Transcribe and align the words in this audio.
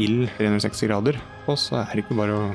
ild 0.00 0.28
360 0.38 0.88
grader 0.88 1.20
og 1.50 1.58
så 1.58 1.80
er 1.80 1.94
det 1.94 2.04
ikke 2.04 2.18
bare 2.18 2.36
å 2.36 2.48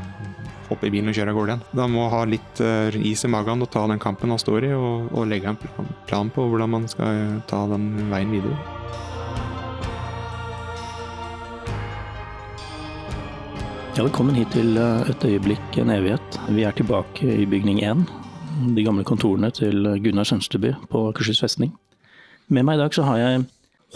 hoppe 0.70 0.88
i 0.88 0.94
bilen 0.94 1.12
og 1.12 1.18
kjøre 1.18 1.34
av 1.34 1.38
gårde 1.38 1.54
igjen. 1.54 1.64
Da 1.78 1.86
må 1.92 2.08
ha 2.10 2.24
litt 2.30 2.62
eh, 2.64 2.96
is 3.06 3.26
i 3.26 3.32
magen 3.32 3.62
og 3.62 3.70
ta 3.74 3.84
den 3.90 4.02
kampen 4.02 4.32
han 4.34 4.42
står 4.42 4.70
i, 4.70 4.72
og, 4.74 5.12
og 5.14 5.28
legge 5.30 5.52
en 5.52 5.60
plan- 6.10 6.32
på 6.34 6.46
hvordan 6.50 6.72
man 6.72 6.88
skal 6.90 7.42
ta 7.50 7.66
den 7.70 8.08
veien 8.12 8.34
videre. 8.34 8.58
Ja, 13.96 14.04
velkommen 14.04 14.36
hit 14.36 14.52
til 14.56 14.76
eh, 14.82 15.12
Et 15.14 15.28
øyeblikk, 15.30 15.80
en 15.82 15.94
evighet. 15.94 16.40
Vi 16.52 16.66
er 16.68 16.76
tilbake 16.76 17.30
i 17.36 17.46
bygning 17.50 17.84
1. 17.86 18.06
De 18.76 18.86
gamle 18.86 19.06
kontorene 19.08 19.52
til 19.56 19.86
Gunnar 20.04 20.28
Sønsteby 20.28 20.74
på 20.92 21.10
Akershus 21.12 21.44
festning. 21.44 21.76
Med 22.48 22.66
meg 22.66 22.80
i 22.80 22.84
dag 22.86 22.96
så 22.96 23.06
har 23.08 23.22
jeg 23.22 23.46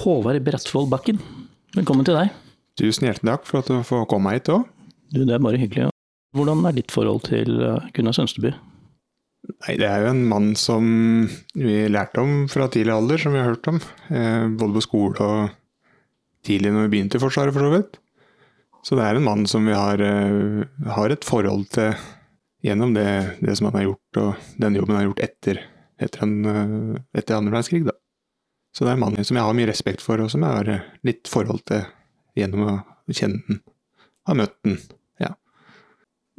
Håvard 0.03 0.43
Bratvold 0.45 0.91
Bakken. 0.91 1.19
Velkommen 1.75 2.07
til 2.07 2.17
deg. 2.19 2.48
Tusen 2.79 3.09
hjertelig 3.09 3.33
takk 3.33 3.47
for 3.49 3.63
at 3.63 3.71
du 3.71 3.79
får 3.87 4.05
komme 4.11 4.35
hit 4.35 4.51
òg. 4.53 4.67
Det 5.09 5.25
er 5.25 5.41
bare 5.41 5.59
hyggelig. 5.59 5.89
Hvordan 6.37 6.65
er 6.69 6.75
ditt 6.77 6.93
forhold 6.93 7.23
til 7.25 7.61
eh, 7.65 7.87
Gunnar 7.95 8.13
Sønsteby? 8.13 8.51
Nei, 9.49 9.77
det 9.79 9.87
er 9.87 10.03
jo 10.03 10.11
en 10.11 10.25
mann 10.29 10.51
som 10.59 10.83
vi 11.57 11.79
lærte 11.89 12.21
om 12.21 12.43
fra 12.51 12.67
tidlig 12.69 12.93
alder, 12.93 13.21
som 13.21 13.33
vi 13.33 13.41
har 13.41 13.49
hørt 13.49 13.69
om. 13.71 13.79
Eh, 14.13 14.45
både 14.59 14.77
på 14.77 14.85
skole 14.85 15.25
og 15.25 15.55
tidlig 16.45 16.73
når 16.75 16.85
vi 16.85 16.93
begynte 16.93 17.17
i 17.17 17.23
Forsvaret, 17.23 17.55
for 17.55 17.65
så 17.65 17.73
vidt. 17.73 17.99
Så 18.85 18.95
det 18.95 19.07
er 19.07 19.17
en 19.17 19.25
mann 19.25 19.47
som 19.49 19.65
vi 19.65 19.73
har, 19.73 19.99
eh, 19.99 20.61
har 20.93 21.09
et 21.09 21.25
forhold 21.25 21.65
til 21.73 21.97
gjennom 22.63 22.93
det, 22.93 23.39
det 23.41 23.57
som 23.57 23.71
han 23.71 23.79
har 23.79 23.89
gjort, 23.89 24.21
og 24.21 24.61
den 24.61 24.77
jobben 24.77 24.95
han 24.95 25.01
har 25.01 25.09
gjort 25.09 25.25
etter, 25.25 25.63
etter, 25.99 26.23
en, 26.27 26.99
etter 27.15 27.37
andre 27.39 27.55
verdenskrig. 27.55 27.85
Da. 27.87 27.95
Så 28.75 28.85
det 28.85 28.91
er 28.91 28.99
en 28.99 29.05
mann 29.07 29.23
som 29.23 29.39
jeg 29.39 29.47
har 29.47 29.55
mye 29.57 29.71
respekt 29.71 30.03
for, 30.03 30.21
og 30.21 30.29
som 30.29 30.43
jeg 30.45 30.59
har 30.59 30.83
litt 31.07 31.31
forhold 31.31 31.63
til 31.71 31.87
gjennom 32.41 32.65
å 32.67 32.73
kjenne 33.15 33.41
den, 33.47 33.61
ha 34.29 34.37
møtt 34.37 34.55
den. 34.65 34.79
Ja. 35.21 35.33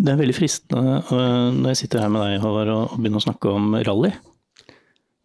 Det 0.00 0.14
er 0.14 0.20
veldig 0.20 0.36
fristende 0.36 0.98
øh, 1.02 1.50
når 1.56 1.72
jeg 1.72 1.82
sitter 1.84 2.04
her 2.04 2.12
med 2.12 2.26
deg, 2.26 2.40
Håvard, 2.44 2.72
og 2.74 2.98
begynner 2.98 3.22
å 3.22 3.26
snakke 3.26 3.54
om 3.54 3.76
rally. 3.86 4.12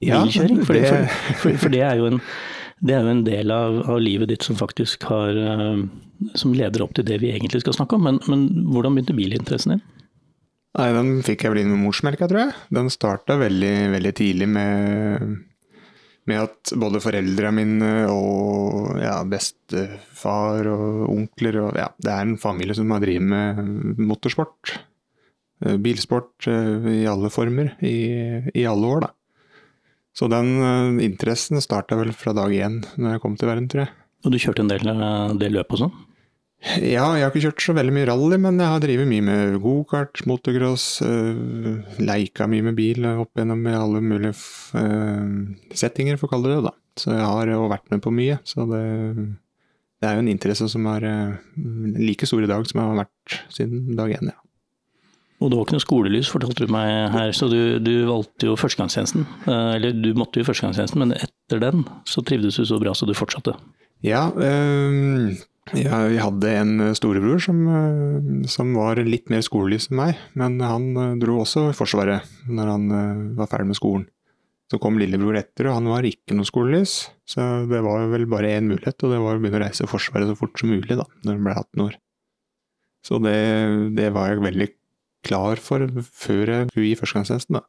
Bilkjøring. 0.04 0.62
For 0.68 0.78
det, 0.78 0.86
for, 0.92 1.36
for, 1.42 1.60
for 1.64 1.74
det, 1.74 1.82
er 1.88 2.00
jo 2.00 2.10
en, 2.12 2.22
det 2.86 2.98
er 2.98 3.06
jo 3.06 3.14
en 3.14 3.26
del 3.26 3.54
av, 3.56 3.82
av 3.96 4.02
livet 4.04 4.30
ditt 4.32 4.46
som 4.46 4.58
faktisk 4.60 5.08
har 5.08 5.38
øh, 5.40 5.86
Som 6.38 6.54
leder 6.56 6.84
opp 6.84 6.94
til 6.96 7.08
det 7.08 7.20
vi 7.24 7.32
egentlig 7.34 7.64
skal 7.64 7.76
snakke 7.78 7.98
om. 7.98 8.06
Men, 8.08 8.20
men 8.32 8.70
hvordan 8.72 8.96
begynte 8.96 9.18
bilinteressen 9.18 9.76
din? 9.76 9.86
Nei, 10.76 10.90
den 10.92 11.12
fikk 11.24 11.46
jeg 11.46 11.54
vel 11.54 11.62
inn 11.62 11.72
med 11.72 11.86
morsmelka, 11.86 12.28
tror 12.28 12.42
jeg. 12.42 12.56
Den 12.76 12.92
starta 12.92 13.38
veldig, 13.40 13.76
veldig 13.94 14.12
tidlig 14.18 14.48
med, 14.52 15.38
med 16.30 16.42
at 16.42 16.74
både 16.82 17.02
foreldra 17.04 17.52
mine 17.54 17.92
og 18.10 18.98
ja, 18.98 19.20
bestefar 19.30 20.70
og 20.72 21.04
onkler 21.14 21.60
og 21.62 21.78
ja, 21.78 21.92
Det 22.02 22.12
er 22.12 22.26
en 22.26 22.38
familie 22.42 22.76
som 22.78 22.90
har 22.94 23.04
drevet 23.04 23.28
med 23.30 24.00
motorsport. 24.02 24.80
eh, 25.66 25.78
Bilsport 25.78 26.48
eh, 26.48 26.90
i 27.02 27.06
alle 27.10 27.30
former, 27.30 27.76
i, 27.86 28.42
i 28.54 28.66
alle 28.66 28.90
år, 28.96 29.06
da. 29.06 29.12
Så 30.16 30.30
den 30.32 30.56
eh, 30.64 31.06
interessen 31.06 31.62
starta 31.62 31.98
vel 32.00 32.14
fra 32.14 32.34
dag 32.34 32.52
én 32.52 32.82
når 32.98 33.16
jeg 33.16 33.24
kom 33.24 33.38
til 33.38 33.52
verden, 33.52 33.70
tror 33.70 33.86
jeg. 33.86 33.94
Og 34.26 34.34
du 34.34 34.42
kjørte 34.42 34.66
en 34.66 34.72
del, 34.72 34.92
del 35.38 35.60
løp 35.60 35.78
og 35.78 35.86
sånn? 35.86 35.96
Ja, 36.82 37.12
jeg 37.14 37.22
har 37.28 37.30
ikke 37.30 37.44
kjørt 37.44 37.62
så 37.62 37.76
veldig 37.78 37.94
mye 37.94 38.08
rally, 38.10 38.38
men 38.42 38.58
jeg 38.58 38.72
har 38.72 38.82
drevet 38.82 39.08
mye 39.10 39.24
med 39.26 39.58
gokart, 39.62 40.24
motocross, 40.26 41.02
øh, 41.06 41.84
leika 42.02 42.48
mye 42.50 42.66
med 42.66 42.78
bil 42.80 43.06
opp 43.12 43.38
gjennom 43.38 43.62
i 43.70 43.76
alle 43.78 44.02
mulige 44.02 44.34
øh, 44.80 45.28
settinger, 45.78 46.18
for 46.18 46.28
å 46.28 46.34
kalle 46.34 46.50
det 46.50 46.58
det, 46.58 46.72
da. 46.72 46.74
Så 46.98 47.12
jeg 47.12 47.28
har 47.28 47.52
jo 47.52 47.68
vært 47.70 47.92
med 47.92 48.02
på 48.02 48.14
mye. 48.16 48.40
Så 48.48 48.66
det, 48.72 48.82
det 50.02 50.10
er 50.10 50.18
jo 50.18 50.24
en 50.26 50.32
interesse 50.32 50.68
som 50.72 50.90
er 50.96 51.06
øh, 51.12 51.38
like 52.00 52.26
stor 52.26 52.42
i 52.44 52.50
dag 52.50 52.66
som 52.66 52.82
jeg 52.82 52.90
har 52.90 53.02
vært 53.04 53.38
siden 53.54 53.94
dag 54.00 54.18
én, 54.18 54.34
ja. 54.34 54.40
Og 55.44 55.52
det 55.52 55.58
var 55.60 55.66
ikke 55.68 55.76
noe 55.76 55.84
skolelys, 55.84 56.30
fortalte 56.32 56.66
du 56.66 56.72
meg 56.72 57.12
her, 57.14 57.34
så 57.36 57.50
du, 57.52 57.58
du 57.84 57.92
valgte 58.08 58.48
jo 58.48 58.56
førstegangstjenesten. 58.58 59.26
Eh, 59.46 59.72
Eller 59.76 59.98
du 60.00 60.14
måtte 60.18 60.40
jo 60.42 60.48
førstegangstjenesten, 60.48 61.02
men 61.04 61.14
etter 61.20 61.62
den 61.62 61.84
så 62.08 62.24
trivdes 62.26 62.58
du 62.58 62.66
så 62.66 62.80
bra 62.82 62.96
så 62.96 63.06
du 63.06 63.14
fortsatte. 63.14 63.54
Ja, 64.06 64.30
øh, 64.34 65.36
ja, 65.74 66.04
vi 66.12 66.18
hadde 66.22 66.50
en 66.60 66.74
storebror 66.94 67.40
som, 67.42 67.62
øh, 67.66 68.44
som 68.50 68.74
var 68.78 69.00
litt 69.02 69.32
mer 69.34 69.42
skolelys 69.46 69.90
enn 69.90 69.98
meg, 69.98 70.20
men 70.38 70.60
han 70.62 70.92
øh, 70.94 71.16
dro 71.22 71.40
også 71.42 71.72
i 71.72 71.78
Forsvaret 71.78 72.28
når 72.46 72.70
han 72.70 72.86
var 73.40 73.50
ferdig 73.50 73.72
med 73.72 73.80
skolen. 73.80 74.06
Så 74.70 74.80
kom 74.82 74.98
lillebror 74.98 75.38
etter, 75.38 75.70
og 75.70 75.78
han 75.78 75.90
var 75.90 76.06
ikke 76.06 76.38
noe 76.38 76.48
skolelys, 76.50 76.96
så 77.30 77.66
det 77.70 77.82
var 77.86 78.08
vel 78.10 78.26
bare 78.30 78.56
én 78.58 78.70
mulighet, 78.70 78.98
og 79.06 79.14
det 79.14 79.22
var 79.22 79.38
å 79.38 79.42
begynne 79.42 79.60
å 79.60 79.66
reise 79.66 79.86
i 79.86 79.90
Forsvaret 79.90 80.30
så 80.30 80.38
fort 80.38 80.58
som 80.58 80.72
mulig 80.74 80.98
da, 80.98 81.06
når 81.26 81.38
han 81.38 81.46
ble 81.46 81.54
18 81.54 81.86
år. 81.86 82.00
Så 83.06 83.22
det, 83.22 83.38
det 83.98 84.10
var 84.14 84.32
jeg 84.32 84.46
veldig 84.46 84.70
klar 85.26 85.62
for 85.62 85.86
før 86.02 86.50
jeg 86.50 86.72
skulle 86.72 86.90
gi 86.90 86.98
førstegangstjenesten. 86.98 87.60
da. 87.60 87.66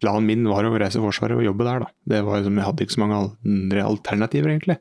Planen 0.00 0.28
min 0.28 0.48
var 0.48 0.64
å 0.64 0.72
reise 0.76 1.00
i 1.00 1.04
Forsvaret 1.04 1.40
og 1.40 1.44
jobbe 1.44 1.68
der, 1.68 1.84
da. 1.84 1.92
Det 2.08 2.24
var 2.24 2.40
liksom, 2.40 2.60
jeg 2.60 2.68
hadde 2.70 2.86
ikke 2.86 2.96
så 2.96 3.04
mange 3.04 3.20
andre 3.20 3.84
alternativer, 3.84 4.52
egentlig 4.52 4.80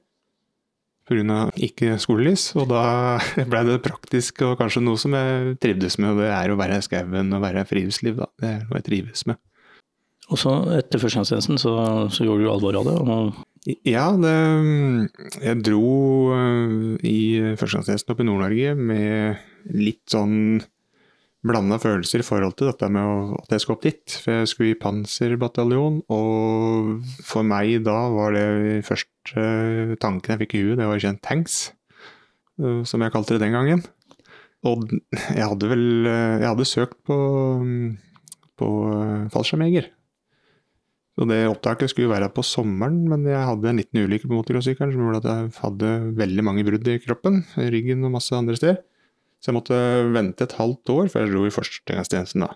pga. 1.10 1.40
ikke 1.56 1.98
skolelys. 2.02 2.52
Og 2.60 2.70
da 2.72 2.84
ble 3.52 3.64
det 3.70 3.82
praktisk 3.86 4.44
og 4.48 4.58
kanskje 4.62 4.84
noe 4.86 5.00
som 5.00 5.16
jeg 5.18 5.58
trivdes 5.64 6.00
med, 6.00 6.14
og 6.14 6.24
det 6.24 6.30
er 6.34 6.54
å 6.54 6.60
være 6.60 6.80
i 6.80 6.86
skauen 6.86 7.34
og 7.34 7.44
være 7.44 7.64
i 7.64 7.70
friluftsliv. 7.70 8.22
Da. 8.22 8.30
Det 8.40 8.52
er 8.52 8.62
noe 8.68 8.80
jeg 8.82 8.90
trives 8.90 9.26
med. 9.30 9.42
Og 10.32 10.40
så 10.40 10.54
etter 10.78 11.02
førstegangstjenesten 11.02 11.60
så, 11.60 11.74
så 12.14 12.26
gjorde 12.26 12.46
du 12.46 12.52
alvor 12.52 12.78
av 12.80 12.88
det. 12.88 12.96
og 12.96 13.82
Ja, 13.88 14.06
det, 14.16 14.36
jeg 15.44 15.64
dro 15.68 15.98
øh, 16.36 16.96
i 17.04 17.18
førstegangstjenesten 17.60 18.14
opp 18.14 18.24
i 18.24 18.28
Nord-Norge 18.30 18.78
med 18.80 19.76
litt 19.76 20.04
sånn 20.12 20.64
blanda 21.44 21.78
følelser 21.82 22.24
i 22.24 22.26
forhold 22.26 22.56
til 22.58 22.70
dette 22.70 22.88
med 22.92 23.34
at 23.42 23.56
jeg 23.56 23.64
skulle 23.64 23.78
opp 23.78 23.88
dit. 23.88 24.16
For 24.24 24.40
jeg 24.40 24.52
skulle 24.52 24.74
i 24.74 24.80
panserbataljon, 24.80 26.02
og 26.14 26.94
for 27.28 27.48
meg 27.48 27.84
da 27.86 27.98
var 28.14 28.36
det 28.38 28.84
første 28.88 29.98
tanken 30.04 30.36
jeg 30.36 30.44
fikk 30.46 30.56
i 30.58 30.64
huet, 30.64 30.80
det 30.80 30.88
var 30.88 31.02
ikke 31.02 31.16
en 31.16 31.26
tanks, 31.26 31.58
øh, 32.62 32.84
som 32.88 33.04
jeg 33.04 33.14
kalte 33.16 33.36
det 33.36 33.44
den 33.44 33.58
gangen. 33.58 33.84
Og 34.64 34.88
jeg 35.12 35.44
hadde 35.44 35.68
vel 35.68 36.08
øh, 36.08 36.40
Jeg 36.40 36.48
hadde 36.48 36.70
søkt 36.70 36.96
på, 37.04 37.18
på 38.58 38.70
øh, 38.94 39.28
fallskjermjeger. 39.34 39.92
Så 41.14 41.28
det 41.30 41.44
opptaket 41.46 41.92
skulle 41.92 42.10
være 42.10 42.32
på 42.34 42.42
sommeren, 42.42 43.04
men 43.06 43.28
jeg 43.30 43.38
hadde 43.46 43.70
en 43.70 43.78
liten 43.78 44.02
ulykke 44.02 44.26
på 44.26 44.34
motorsykkelen 44.34 44.96
som 44.96 45.04
gjorde 45.04 45.20
at 45.22 45.28
jeg 45.30 45.52
hadde 45.62 45.92
veldig 46.18 46.46
mange 46.48 46.64
brudd 46.66 46.88
i 46.90 46.98
kroppen, 47.04 47.44
ryggen 47.54 48.08
og 48.08 48.16
masse 48.16 48.34
andre 48.34 48.56
steder. 48.58 48.80
Så 49.44 49.52
jeg 49.52 49.58
måtte 49.58 49.78
vente 50.16 50.46
et 50.48 50.56
halvt 50.56 50.92
år 50.94 51.10
før 51.12 51.26
jeg 51.26 51.34
dro 51.34 51.42
i 51.44 51.52
førstegangstjenesten 51.52 52.46
da. 52.46 52.54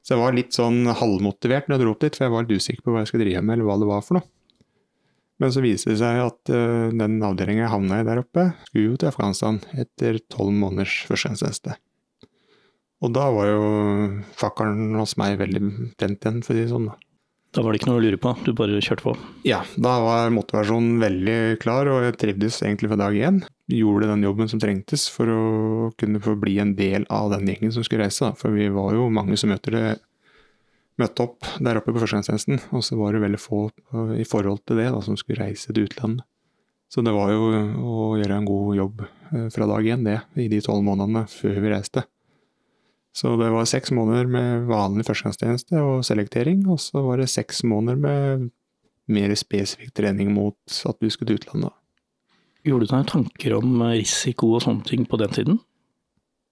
Så 0.00 0.14
jeg 0.14 0.22
var 0.22 0.36
litt 0.36 0.56
sånn 0.56 0.86
halvmotivert 0.96 1.68
når 1.68 1.76
jeg 1.76 1.82
dro 1.82 1.92
opp 1.92 2.04
dit, 2.06 2.16
for 2.16 2.24
jeg 2.24 2.32
var 2.32 2.46
litt 2.46 2.62
usikker 2.62 2.86
på 2.86 2.94
hva 2.94 3.02
jeg 3.02 3.10
skulle 3.10 3.26
drive 3.26 3.42
med, 3.42 3.56
eller 3.56 3.68
hva 3.68 3.76
det 3.82 3.88
var 3.90 4.04
for 4.06 4.18
noe. 4.18 4.28
Men 5.42 5.52
så 5.52 5.60
viste 5.60 5.90
det 5.92 5.98
seg 6.00 6.22
at 6.22 6.52
uh, 6.54 6.86
den 6.96 7.18
avdelingen 7.26 7.66
jeg 7.66 7.72
havna 7.74 7.98
i 8.00 8.06
der 8.08 8.22
oppe, 8.22 8.46
skulle 8.70 8.94
jo 8.94 9.00
til 9.02 9.10
Afghanistan 9.10 9.58
etter 9.76 10.16
tolv 10.32 10.54
måneders 10.56 11.02
førstegangstjeneste. 11.10 11.76
Og 13.04 13.12
da 13.12 13.26
var 13.34 13.50
jo 13.50 13.66
fakkelen 14.40 14.96
hos 14.96 15.18
meg 15.20 15.36
veldig 15.42 15.62
brent 16.00 16.24
igjen, 16.24 16.40
for 16.46 16.54
å 16.54 16.56
si 16.56 16.62
det 16.62 16.70
sånn. 16.72 16.88
da. 16.88 16.96
Da 17.56 17.62
var 17.64 17.72
det 17.72 17.78
ikke 17.80 17.88
noe 17.88 18.00
å 18.02 18.04
lure 18.04 18.18
på, 18.20 18.34
du 18.44 18.50
bare 18.52 18.80
kjørte 18.84 19.04
på? 19.06 19.12
Ja, 19.48 19.62
da 19.80 19.94
var 20.04 20.32
motivasjonen 20.34 20.98
veldig 21.00 21.36
klar, 21.62 21.88
og 21.88 22.02
jeg 22.04 22.16
trivdes 22.20 22.58
egentlig 22.60 22.90
fra 22.90 22.98
dag 23.00 23.14
én. 23.16 23.38
Gjorde 23.72 24.10
den 24.10 24.26
jobben 24.26 24.50
som 24.52 24.60
trengtes 24.60 25.06
for 25.08 25.32
å 25.32 25.44
kunne 25.96 26.20
få 26.20 26.34
bli 26.36 26.58
en 26.60 26.74
del 26.76 27.06
av 27.08 27.30
den 27.32 27.48
gjengen 27.48 27.72
som 27.72 27.86
skulle 27.86 28.04
reise. 28.04 28.28
For 28.36 28.52
vi 28.52 28.68
var 28.74 28.92
jo 28.92 29.06
mange 29.08 29.38
som 29.40 29.48
møtte, 29.54 29.94
møtte 31.00 31.24
opp 31.24 31.48
der 31.56 31.80
oppe 31.80 31.94
på 31.96 32.02
førstegangstjenesten, 32.02 32.60
og 32.76 32.84
så 32.84 33.00
var 33.00 33.16
det 33.16 33.24
veldig 33.24 33.40
få 33.40 33.62
i 34.20 34.28
forhold 34.28 34.60
til 34.68 34.82
det 34.82 34.90
da, 34.92 35.00
som 35.08 35.16
skulle 35.16 35.48
reise 35.48 35.72
til 35.72 35.88
utlandet. 35.88 36.28
Så 36.92 37.00
det 37.02 37.16
var 37.16 37.32
jo 37.32 37.48
å 37.80 38.10
gjøre 38.20 38.36
en 38.36 38.46
god 38.46 38.76
jobb 38.76 39.00
eh, 39.06 39.48
fra 39.50 39.66
dag 39.72 39.88
én, 39.96 40.04
det, 40.06 40.20
i 40.38 40.46
de 40.52 40.60
tolv 40.62 40.84
månedene 40.86 41.24
før 41.32 41.56
vi 41.64 41.72
reiste. 41.72 42.04
Så 43.16 43.32
det 43.40 43.48
var 43.48 43.64
seks 43.68 43.94
måneder 43.96 44.28
med 44.28 44.66
vanlig 44.68 45.06
førstegangstjeneste 45.08 45.80
og 45.80 46.04
selektering, 46.04 46.66
og 46.68 46.80
så 46.82 47.00
var 47.06 47.22
det 47.22 47.30
seks 47.32 47.62
måneder 47.64 47.96
med 48.02 48.50
mer 49.08 49.32
spesifikk 49.38 49.94
trening 49.96 50.34
mot 50.34 50.58
at 50.90 51.00
du 51.00 51.08
skulle 51.08 51.32
til 51.32 51.40
utlandet. 51.40 51.72
Gjorde 52.66 52.88
du 52.88 52.92
deg 52.92 53.08
tanker 53.08 53.56
om 53.56 53.80
risiko 53.94 54.50
og 54.56 54.64
sånne 54.66 54.84
ting 54.88 55.06
på 55.08 55.20
den 55.22 55.32
tiden? 55.32 55.58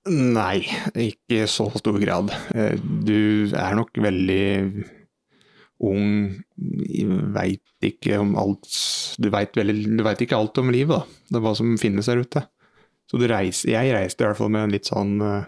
Nei, 0.08 0.62
ikke 0.92 1.42
i 1.42 1.48
så 1.48 1.66
stor 1.80 1.96
grad. 2.00 2.32
Eh, 2.54 2.76
du 2.78 3.50
er 3.56 3.76
nok 3.76 3.96
veldig 4.04 4.44
ung, 5.84 6.10
veit 7.34 7.84
ikke 7.84 8.20
om 8.22 8.36
alt 8.40 8.68
Du 9.20 9.28
veit 9.32 9.56
ikke 9.56 10.36
alt 10.38 10.60
om 10.60 10.70
livet, 10.72 10.96
da. 10.96 11.24
Det 11.28 11.40
er 11.40 11.44
hva 11.44 11.54
som 11.56 11.76
finnes 11.80 12.08
der 12.08 12.20
ute. 12.24 12.44
Så 13.10 13.20
reiser, 13.20 13.74
jeg 13.74 13.92
reiste 13.92 14.24
i 14.24 14.28
hvert 14.28 14.38
fall 14.38 14.52
med 14.52 14.66
en 14.66 14.72
litt 14.72 14.88
sånn 14.88 15.18
uh, 15.20 15.44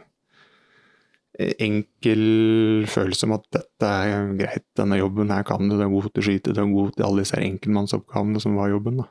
enkel 1.36 2.86
følelse 2.88 3.26
om 3.28 3.34
at 3.36 3.44
dette 3.52 3.90
er 4.08 4.32
greit, 4.38 4.64
denne 4.78 4.98
jobben 4.98 5.32
her 5.34 5.44
kan 5.46 5.68
du, 5.68 5.76
du 5.76 5.84
er 5.84 5.92
god 5.92 6.08
til 6.08 6.22
å 6.22 6.26
skyte, 6.30 6.54
du 6.56 6.62
er 6.62 6.72
god 6.72 6.94
til 6.96 7.06
alle 7.08 7.24
disse 7.26 7.40
enkeltmannsoppgavene 7.40 8.42
som 8.42 8.56
var 8.56 8.72
jobben. 8.72 9.02
da. 9.02 9.08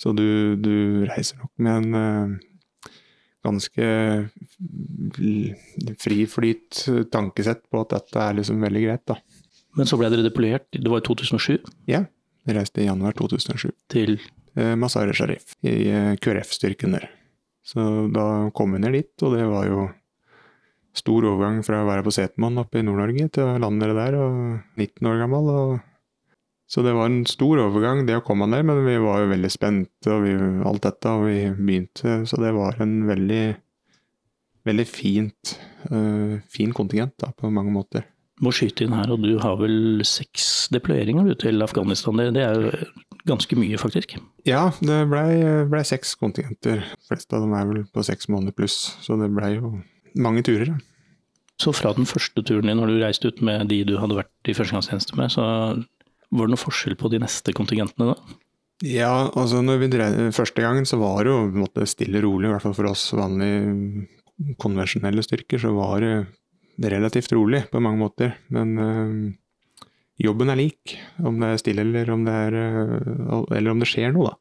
Så 0.00 0.12
du, 0.16 0.56
du 0.60 1.04
reiser 1.08 1.40
nok 1.40 1.52
med 1.64 1.72
en 1.80 1.96
uh, 1.96 2.92
ganske 3.46 3.88
friflyt 6.02 6.82
tankesett 7.12 7.62
på 7.70 7.84
at 7.84 7.94
dette 7.94 8.24
er 8.24 8.38
liksom 8.40 8.64
veldig 8.64 8.84
greit, 8.86 9.04
da. 9.08 9.20
Men 9.76 9.88
så 9.88 9.98
ble 10.00 10.08
dere 10.12 10.24
deployert, 10.24 10.68
det 10.72 10.88
var 10.88 11.02
i 11.02 11.06
2007? 11.06 11.60
Ja, 11.92 12.06
vi 12.48 12.56
reiste 12.56 12.80
i 12.80 12.88
januar 12.88 13.16
2007. 13.18 13.68
Til? 13.92 14.16
Uh, 14.56 14.72
Mazar 14.80 15.12
Sharif, 15.16 15.52
i 15.60 15.76
uh, 15.92 16.14
QRF-styrken 16.16 16.96
der. 16.96 17.10
Så 17.66 17.82
da 18.14 18.48
kom 18.56 18.76
vi 18.76 18.80
ned 18.80 18.94
dit, 18.96 19.12
og 19.26 19.34
det 19.36 19.44
var 19.50 19.66
jo 19.68 19.88
stor 20.96 21.26
overgang 21.28 21.60
fra 21.66 21.82
å 21.82 21.88
være 21.88 22.06
på 22.06 22.14
Setermann 22.14 22.60
oppe 22.62 22.80
i 22.80 22.86
Nord-Norge 22.86 23.28
til 23.36 23.44
å 23.44 23.60
lande 23.62 23.90
der, 23.96 24.16
og 24.20 24.80
19 24.80 25.10
år 25.10 25.20
gammel. 25.22 25.52
Og... 25.52 25.76
Så 26.70 26.82
det 26.82 26.96
var 26.96 27.10
en 27.10 27.22
stor 27.30 27.62
overgang, 27.62 28.04
det 28.08 28.18
å 28.18 28.24
komme 28.26 28.48
ned, 28.50 28.66
men 28.68 28.82
vi 28.86 28.96
var 29.02 29.22
jo 29.22 29.30
veldig 29.34 29.52
spente 29.52 30.12
og 30.12 30.26
vi, 30.26 30.34
alt 30.66 30.82
dette, 30.88 31.12
og 31.12 31.28
vi 31.28 31.38
begynte 31.54 32.18
Så 32.26 32.40
det 32.42 32.52
var 32.56 32.80
en 32.82 32.98
veldig, 33.06 33.44
veldig 34.66 34.86
fint, 34.90 35.56
uh, 35.92 36.36
fin 36.50 36.74
kontingent 36.76 37.16
da, 37.22 37.30
på 37.36 37.52
mange 37.54 37.74
måter. 37.74 38.08
Må 38.44 38.50
skyte 38.52 38.84
inn 38.84 38.92
her, 38.92 39.08
og 39.14 39.22
du 39.24 39.38
har 39.40 39.56
vel 39.62 40.02
seks 40.04 40.66
deployeringer 40.74 41.24
du, 41.24 41.36
til 41.40 41.64
Afghanistan. 41.64 42.18
Det, 42.20 42.34
det 42.36 42.42
er 42.44 42.58
jo 42.58 42.72
ganske 43.26 43.56
mye, 43.58 43.78
faktisk? 43.80 44.18
Ja, 44.46 44.68
det 44.84 44.98
blei 45.10 45.38
ble 45.70 45.80
seks 45.88 46.12
kontingenter. 46.20 46.82
De 46.84 47.08
fleste 47.08 47.38
av 47.38 47.46
dem 47.46 47.54
er 47.56 47.70
vel 47.70 47.86
på 47.94 48.04
seks 48.06 48.28
måneder 48.28 48.54
pluss, 48.58 48.76
så 49.06 49.16
det 49.20 49.30
blei 49.32 49.54
jo 49.56 49.78
mange 50.16 50.44
turer. 50.46 50.74
Så 51.60 51.72
fra 51.72 51.94
den 51.96 52.08
første 52.08 52.42
turen 52.44 52.68
din, 52.68 52.76
når 52.76 52.92
du 52.92 52.98
reiste 53.00 53.30
ut 53.32 53.38
med 53.44 53.68
de 53.70 53.80
du 53.88 53.94
hadde 54.00 54.18
vært 54.18 54.50
i 54.50 54.54
førstegangstjeneste 54.56 55.16
med, 55.16 55.32
så 55.32 55.44
var 55.46 56.48
det 56.48 56.52
noe 56.52 56.60
forskjell 56.60 56.98
på 57.00 57.10
de 57.12 57.22
neste 57.22 57.54
kontingentene 57.56 58.12
da? 58.12 58.36
Ja, 58.84 59.30
altså 59.32 59.62
når 59.64 59.78
vi 59.80 59.88
drev, 59.94 60.18
første 60.36 60.60
gangen 60.60 60.84
så 60.88 60.98
var 61.00 61.24
det 61.24 61.32
jo 61.32 61.46
på 61.46 61.54
en 61.54 61.62
måte 61.64 61.86
stille 61.88 62.20
og 62.20 62.26
rolig, 62.26 62.50
i 62.50 62.52
hvert 62.52 62.64
fall 62.66 62.76
for 62.76 62.90
oss 62.90 63.06
vanlige 63.16 64.04
konvensjonelle 64.60 65.24
styrker, 65.24 65.62
så 65.62 65.72
var 65.72 66.04
det 66.04 66.90
relativt 66.92 67.32
rolig 67.32 67.62
på 67.70 67.80
mange 67.80 68.02
måter. 68.02 68.34
Men 68.52 68.74
øh, 68.76 69.14
jobben 70.20 70.52
er 70.52 70.60
lik, 70.60 70.98
om 71.24 71.40
det 71.40 71.54
er 71.54 71.62
stille 71.62 71.86
eller 71.86 72.12
om 72.12 72.26
det, 72.26 72.34
er, 72.50 72.58
øh, 72.60 73.46
eller 73.56 73.72
om 73.72 73.80
det 73.80 73.88
skjer 73.88 74.12
noe, 74.12 74.34
da. 74.34 74.36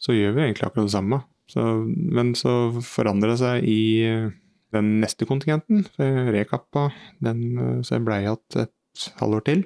Så 0.00 0.16
gjør 0.16 0.34
vi 0.38 0.46
egentlig 0.46 0.64
akkurat 0.66 0.88
det 0.88 0.96
samme. 0.96 1.20
Så, 1.48 1.62
men 1.84 2.32
så 2.36 2.72
forandrer 2.80 3.34
det 3.34 3.40
seg 3.42 3.68
i 3.68 3.82
den 4.74 4.98
neste 5.02 5.26
kontingenten, 5.28 5.84
rekappa, 6.34 6.88
den 7.24 7.44
eh, 7.54 7.78
så 7.86 7.96
jeg 7.96 8.06
blei 8.06 8.24
igjen 8.24 8.66
et 8.66 9.08
halvår 9.20 9.46
til. 9.48 9.64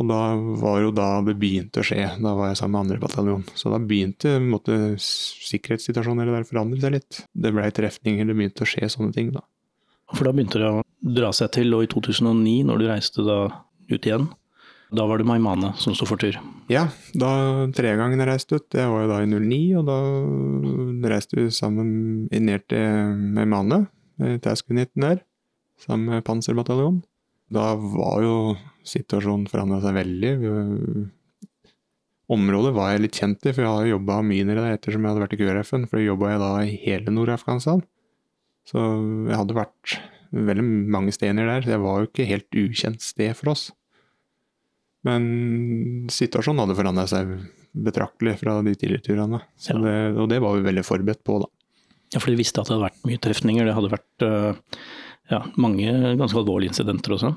Og 0.00 0.08
da 0.08 0.20
var 0.62 0.78
jo 0.80 0.92
da 0.96 1.06
det 1.26 1.34
begynte 1.40 1.82
å 1.82 1.84
skje. 1.84 2.06
Da 2.22 2.32
var 2.36 2.48
jeg 2.50 2.58
sammen 2.62 2.78
med 2.78 2.84
andre 2.86 3.02
bataljon. 3.02 3.42
Så 3.58 3.70
da 3.72 3.80
begynte 3.80 4.38
måtte, 4.40 4.78
sikkerhetssituasjonen 4.96 6.32
der 6.32 6.46
forandre 6.48 6.80
seg 6.80 6.94
litt. 6.96 7.20
Det 7.32 7.52
blei 7.52 7.68
trefninger, 7.76 8.28
det 8.28 8.36
begynte 8.38 8.64
å 8.64 8.70
skje 8.72 8.88
sånne 8.92 9.12
ting, 9.16 9.34
da. 9.34 9.44
For 10.12 10.28
da 10.28 10.32
begynte 10.34 10.60
det 10.60 10.70
å 10.72 10.80
dra 11.20 11.32
seg 11.36 11.52
til, 11.56 11.76
og 11.76 11.84
i 11.84 11.90
2009, 11.92 12.64
når 12.68 12.80
du 12.80 12.88
reiste 12.88 13.26
da 13.26 13.38
ut 13.92 14.08
igjen, 14.08 14.30
da 14.92 15.06
var 15.08 15.20
det 15.20 15.26
Maimane 15.28 15.72
som 15.80 15.94
sto 15.96 16.06
for 16.08 16.20
tur? 16.20 16.36
Ja, 16.72 16.86
da 17.18 17.30
tre 17.74 17.94
gangen 17.98 18.20
jeg 18.20 18.28
reiste 18.28 18.58
ut, 18.60 18.66
det 18.72 18.84
var 18.88 19.04
jo 19.04 19.10
da 19.10 19.20
i 19.24 19.30
09, 19.30 19.60
og 19.80 19.88
da 19.88 19.96
reiste 21.14 21.38
vi 21.40 21.48
sammen 21.54 21.88
ned 22.28 22.68
til 22.70 23.16
Maimane, 23.36 23.86
Task-uniten 24.44 25.02
der, 25.02 25.24
sammen 25.80 26.12
med 26.12 26.26
Panserbataljonen. 26.28 27.02
Da 27.52 27.74
var 27.76 28.22
jo 28.24 28.36
situasjonen 28.88 29.48
forandra 29.50 29.80
seg 29.82 29.96
veldig. 29.98 30.30
Området 32.32 32.72
var 32.76 32.94
jeg 32.94 33.02
litt 33.02 33.18
kjent 33.18 33.44
i, 33.44 33.52
for 33.52 33.64
jeg 33.64 33.72
har 33.72 33.90
jobba 33.90 34.22
mye 34.24 34.46
nede 34.48 34.62
der 34.62 34.78
ettersom 34.78 35.04
jeg 35.04 35.12
hadde 35.12 35.24
vært 35.26 35.34
i 35.36 35.40
QRF-en. 35.42 35.84
For 35.90 36.00
jobba 36.00 36.30
jeg 36.30 36.40
da 36.40 36.50
i 36.62 36.78
hele 36.86 37.12
Nord-Afghanistan. 37.12 37.82
Så 38.68 38.80
jeg 39.28 39.36
hadde 39.36 39.58
vært 39.58 39.98
veldig 40.32 40.64
mange 40.94 41.12
steder 41.12 41.44
der, 41.44 41.64
så 41.64 41.74
jeg 41.74 41.82
var 41.82 42.00
jo 42.00 42.08
ikke 42.08 42.28
helt 42.30 42.60
ukjent 42.62 43.04
sted 43.04 43.36
for 43.36 43.52
oss. 43.52 43.66
Men 45.06 45.24
situasjonen 46.12 46.62
hadde 46.62 46.78
forandra 46.78 47.08
seg 47.10 47.32
betraktelig 47.72 48.36
fra 48.42 48.58
de 48.62 48.74
tidligere 48.76 49.06
turene. 49.06 49.40
Ja. 49.66 49.78
Det, 49.80 49.96
og 50.20 50.28
det 50.30 50.42
var 50.44 50.58
vi 50.58 50.66
veldig 50.66 50.84
forberedt 50.86 51.22
på, 51.26 51.40
da. 51.42 51.48
Ja, 52.12 52.20
for 52.20 52.28
de 52.28 52.38
visste 52.38 52.60
at 52.60 52.68
det 52.68 52.76
hadde 52.76 52.90
vært 52.90 53.06
mye 53.08 53.22
trefninger. 53.24 53.66
Det 53.66 53.76
hadde 53.76 53.92
vært 53.94 54.26
uh, 54.26 54.82
ja, 55.32 55.40
mange 55.60 55.94
ganske 56.20 56.38
alvorlige 56.38 56.74
incidenter 56.74 57.16
også? 57.16 57.32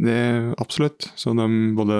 Det, 0.00 0.18
absolutt. 0.60 1.10
Så 1.18 1.32
de, 1.36 1.46
både 1.76 1.96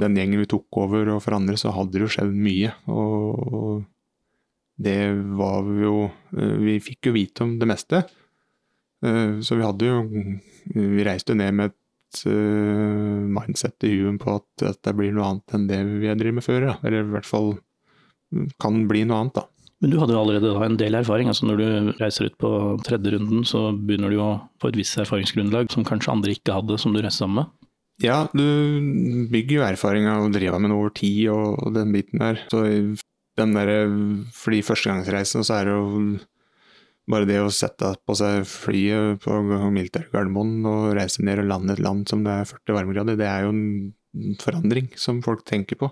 den 0.00 0.18
gjengen 0.20 0.40
vi 0.40 0.48
tok 0.48 0.80
over 0.84 1.14
og 1.16 1.22
for 1.24 1.36
andre, 1.36 1.56
så 1.60 1.72
hadde 1.74 1.96
det 1.96 2.04
jo 2.04 2.12
skjedd 2.12 2.36
mye. 2.36 2.74
Og, 2.92 3.56
og 3.56 4.80
det 4.80 5.00
var 5.36 5.64
vi 5.66 5.82
jo 5.84 5.96
eh, 6.08 6.54
Vi 6.64 6.78
fikk 6.80 7.10
jo 7.10 7.16
vite 7.16 7.44
om 7.44 7.58
det 7.60 7.68
meste. 7.68 8.04
Uh, 9.04 9.40
så 9.44 9.56
vi 9.56 9.64
hadde 9.64 9.88
jo 9.88 10.00
Vi 10.76 11.04
reiste 11.08 11.36
ned 11.36 11.56
med 11.56 11.76
et 12.10 12.22
uh, 12.26 13.22
mindset 13.30 13.86
i 13.86 13.94
huet 14.00 14.18
på 14.22 14.36
at 14.40 14.46
dette 14.64 14.94
blir 14.98 15.14
noe 15.14 15.28
annet 15.28 15.54
enn 15.56 15.68
det 15.70 15.80
vi 16.02 16.10
har 16.10 16.18
drevet 16.18 16.40
med 16.40 16.46
før. 16.46 16.66
Ja. 16.72 16.76
Eller 16.82 17.06
i 17.06 17.14
hvert 17.14 17.28
fall 17.28 17.54
kan 18.62 18.84
bli 18.90 19.04
noe 19.06 19.24
annet, 19.24 19.38
da. 19.38 19.46
Men 19.80 19.94
du 19.94 19.96
hadde 19.96 20.12
jo 20.12 20.20
allerede 20.20 20.50
da 20.52 20.66
en 20.66 20.76
del 20.76 20.98
erfaring. 20.98 21.30
altså 21.30 21.46
Når 21.48 21.60
du 21.60 21.92
reiser 22.02 22.28
ut 22.28 22.36
på 22.40 22.50
tredje 22.84 23.14
runden, 23.14 23.46
så 23.48 23.70
begynner 23.72 24.12
du 24.12 24.18
å 24.20 24.32
få 24.60 24.68
et 24.68 24.76
visst 24.76 24.98
erfaringsgrunnlag 25.00 25.72
som 25.72 25.86
kanskje 25.88 26.12
andre 26.12 26.34
ikke 26.36 26.58
hadde, 26.58 26.76
som 26.78 26.92
du 26.92 27.00
reiste 27.00 27.24
sammen 27.24 27.40
med? 27.40 27.54
Ja, 28.00 28.24
du 28.32 29.28
bygger 29.32 29.58
jo 29.58 29.64
erfaring 29.64 30.06
av 30.08 30.26
å 30.26 30.32
drive 30.32 30.60
med 30.60 30.72
noe 30.72 30.84
over 30.84 30.92
tid 30.96 31.30
og 31.32 31.72
den 31.76 31.92
biten 31.96 32.20
der. 32.20 32.44
Så 32.52 32.64
den 33.40 33.56
der, 33.56 33.72
for 34.36 34.52
de 34.52 34.60
førstegangsreisene 34.64 35.46
så 35.48 35.56
er 35.56 35.68
det 35.68 35.78
jo 35.78 36.04
bare 37.10 37.28
det 37.28 37.38
å 37.42 37.52
sette 37.54 37.92
på 38.06 38.16
seg 38.18 38.44
flyet 38.48 39.22
på 39.24 39.38
militæret 39.72 40.12
Gardermoen 40.12 40.66
og 40.68 40.92
reise 40.98 41.24
ned 41.26 41.42
og 41.42 41.50
lande 41.50 41.74
et 41.74 41.82
land 41.82 42.06
som 42.10 42.22
det 42.24 42.32
er 42.32 42.50
40 42.50 42.76
varmegrader, 42.76 43.18
det 43.18 43.28
er 43.28 43.46
jo 43.46 43.54
en 43.54 44.36
forandring 44.40 44.90
som 44.98 45.20
folk 45.24 45.44
tenker 45.48 45.78
på. 45.80 45.90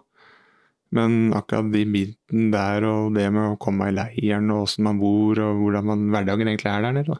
Men 0.95 1.35
akkurat 1.37 1.69
de 1.73 1.85
biten 1.85 2.49
der 2.55 2.87
og 2.89 3.13
det 3.19 3.27
med 3.35 3.53
å 3.53 3.61
komme 3.61 3.91
i 3.91 3.95
leiren 3.97 4.49
og 4.55 4.65
åssen 4.65 4.87
man 4.87 5.01
bor 5.01 5.39
og 5.45 5.61
hvordan 5.61 5.89
man, 5.91 6.07
hverdagen 6.15 6.49
egentlig 6.49 6.71
er 6.73 6.87
der 6.87 6.97
nede, 6.97 7.19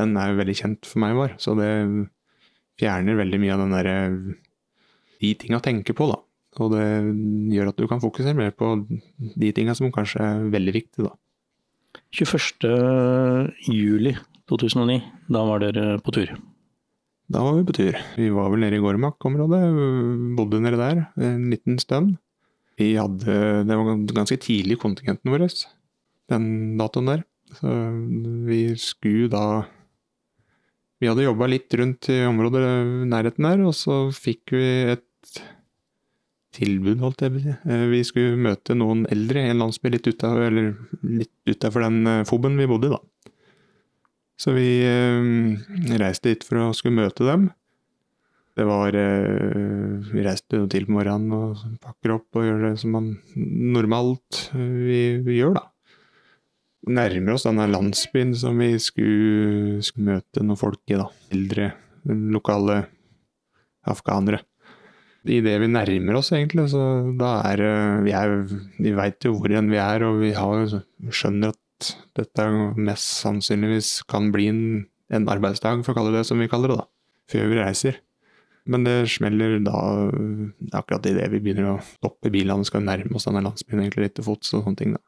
den 0.00 0.16
er 0.16 0.30
jo 0.30 0.38
veldig 0.40 0.56
kjent 0.56 0.88
for 0.88 1.02
meg, 1.04 1.16
var. 1.18 1.34
Så 1.42 1.52
det 1.58 1.70
fjerner 2.80 3.18
veldig 3.18 3.40
mye 3.42 3.54
av 3.54 3.64
den 3.64 3.74
derre 3.76 3.96
de 5.22 5.34
tinga 5.38 5.60
å 5.60 5.64
tenke 5.64 5.94
på, 5.96 6.08
da. 6.08 6.22
Og 6.60 6.72
det 6.74 6.86
gjør 7.54 7.70
at 7.70 7.78
du 7.80 7.86
kan 7.88 8.00
fokusere 8.02 8.36
mer 8.36 8.52
på 8.56 8.74
de 8.88 9.52
tinga 9.56 9.76
som 9.76 9.92
kanskje 9.94 10.24
er 10.24 10.48
veldig 10.52 10.74
viktige, 10.74 11.10
da. 11.10 11.14
21.07.2009, 12.12 15.00
da 15.32 15.40
var 15.48 15.64
dere 15.64 15.96
på 16.04 16.12
tur? 16.12 16.28
Da 17.32 17.40
var 17.40 17.56
vi 17.56 17.64
på 17.64 17.72
tur. 17.78 17.96
Vi 18.20 18.28
var 18.34 18.50
vel 18.52 18.60
nede 18.60 18.76
i 18.76 18.84
Gormak-området, 18.84 19.62
bodde 20.36 20.60
nede 20.60 20.76
der 20.76 21.08
en 21.16 21.48
liten 21.48 21.80
stund. 21.80 22.20
Vi 22.76 22.92
hadde, 22.98 23.64
Det 23.64 23.76
var 23.76 23.96
ganske 24.12 24.36
tidlig 24.36 24.76
kontingenten 24.82 25.30
vår, 25.32 25.48
den 26.28 26.76
datoen 26.76 27.06
der. 27.08 27.24
Så 27.56 27.68
vi 28.48 28.76
skulle 28.76 29.28
da 29.32 29.64
Vi 31.00 31.08
hadde 31.08 31.26
jobba 31.26 31.46
litt 31.50 31.74
rundt 31.74 32.08
i 32.14 32.22
området 32.28 32.62
nærheten 33.10 33.42
der, 33.42 33.58
og 33.66 33.74
så 33.74 34.12
fikk 34.14 34.52
vi 34.54 34.66
et 34.92 35.02
tilbud, 36.56 37.00
holdt 37.02 37.24
jeg 37.24 37.32
på 37.32 37.40
å 37.40 37.44
si. 37.46 37.54
Eh, 37.68 37.86
Vi 37.92 38.02
skulle 38.06 38.40
møte 38.40 38.76
noen 38.76 39.06
eldre 39.12 39.42
i 39.42 39.52
en 39.52 39.62
landsby 39.64 39.92
litt 39.94 40.06
utafor, 40.08 40.58
litt 41.02 41.32
utafor 41.48 41.86
den 41.86 42.06
eh, 42.06 42.22
foben 42.28 42.58
vi 42.60 42.68
bodde 42.70 42.90
i, 42.90 42.92
da. 42.92 43.00
Så 44.40 44.54
vi 44.56 44.68
eh, 44.84 45.96
reiste 46.00 46.32
dit 46.32 46.46
for 46.46 46.60
å 46.60 46.70
skulle 46.76 47.00
møte 47.00 47.26
dem. 47.28 47.50
Det 48.52 48.66
var 48.68 48.92
Vi 48.92 50.20
reiste 50.20 50.58
jo 50.58 50.66
til 50.68 50.84
på 50.84 50.92
morgenen 50.92 51.32
og 51.32 51.60
pakker 51.80 52.18
opp 52.18 52.36
og 52.36 52.44
gjør 52.44 52.66
det 52.66 52.72
som 52.82 52.92
man 52.92 53.06
normalt 53.32 54.42
vi, 54.52 55.22
vi 55.24 55.38
gjør, 55.38 55.56
da. 55.56 55.62
Nærmer 56.92 57.38
oss 57.38 57.46
denne 57.46 57.64
landsbyen 57.70 58.34
som 58.36 58.60
vi 58.60 58.74
skulle, 58.82 59.80
skulle 59.80 60.18
møte 60.18 60.44
noen 60.44 60.60
folk 60.60 60.82
i, 60.92 60.98
da. 61.00 61.08
Eldre, 61.32 61.70
lokale 62.04 62.82
afghanere. 63.88 64.42
Idet 65.22 65.60
vi 65.62 65.68
nærmer 65.70 66.18
oss, 66.18 66.32
egentlig, 66.34 66.66
så 66.72 66.80
da 67.18 67.36
er 67.52 67.60
eh, 67.62 67.98
Vi, 68.06 68.14
er, 68.16 68.40
vi 68.82 68.94
veit 68.96 69.22
jo 69.22 69.36
hvor 69.36 69.52
enn 69.54 69.70
vi 69.70 69.78
er, 69.78 70.02
og 70.06 70.18
vi 70.22 70.32
har, 70.34 70.64
skjønner 71.10 71.52
at 71.54 71.92
dette 72.18 72.46
mest 72.78 73.22
sannsynligvis 73.22 74.00
kan 74.10 74.30
bli 74.34 74.48
en, 74.50 74.64
en 75.14 75.28
arbeidsdag, 75.30 75.84
for 75.86 75.94
å 75.94 76.00
kalle 76.00 76.16
det 76.16 76.24
som 76.26 76.42
vi 76.42 76.50
kaller 76.50 76.74
det, 76.74 76.80
da. 76.82 76.88
Før 77.30 77.48
vi 77.52 77.60
reiser. 77.60 78.00
Men 78.70 78.84
det 78.86 78.96
smeller 79.10 79.56
da 79.62 79.78
akkurat 80.78 81.06
idet 81.10 81.30
vi 81.32 81.40
begynner 81.42 81.72
å 81.72 81.80
stoppe 81.82 82.30
bilene 82.30 82.62
og 82.62 82.68
skal 82.68 82.84
nærme 82.86 83.18
oss 83.18 83.26
denne 83.26 83.42
landsbyen 83.42 83.82
egentlig 83.82 84.06
litt 84.06 84.14
til 84.18 84.26
fots 84.26 84.52
og 84.54 84.66
sånne 84.66 84.78
ting. 84.78 84.92
da. 84.94 85.02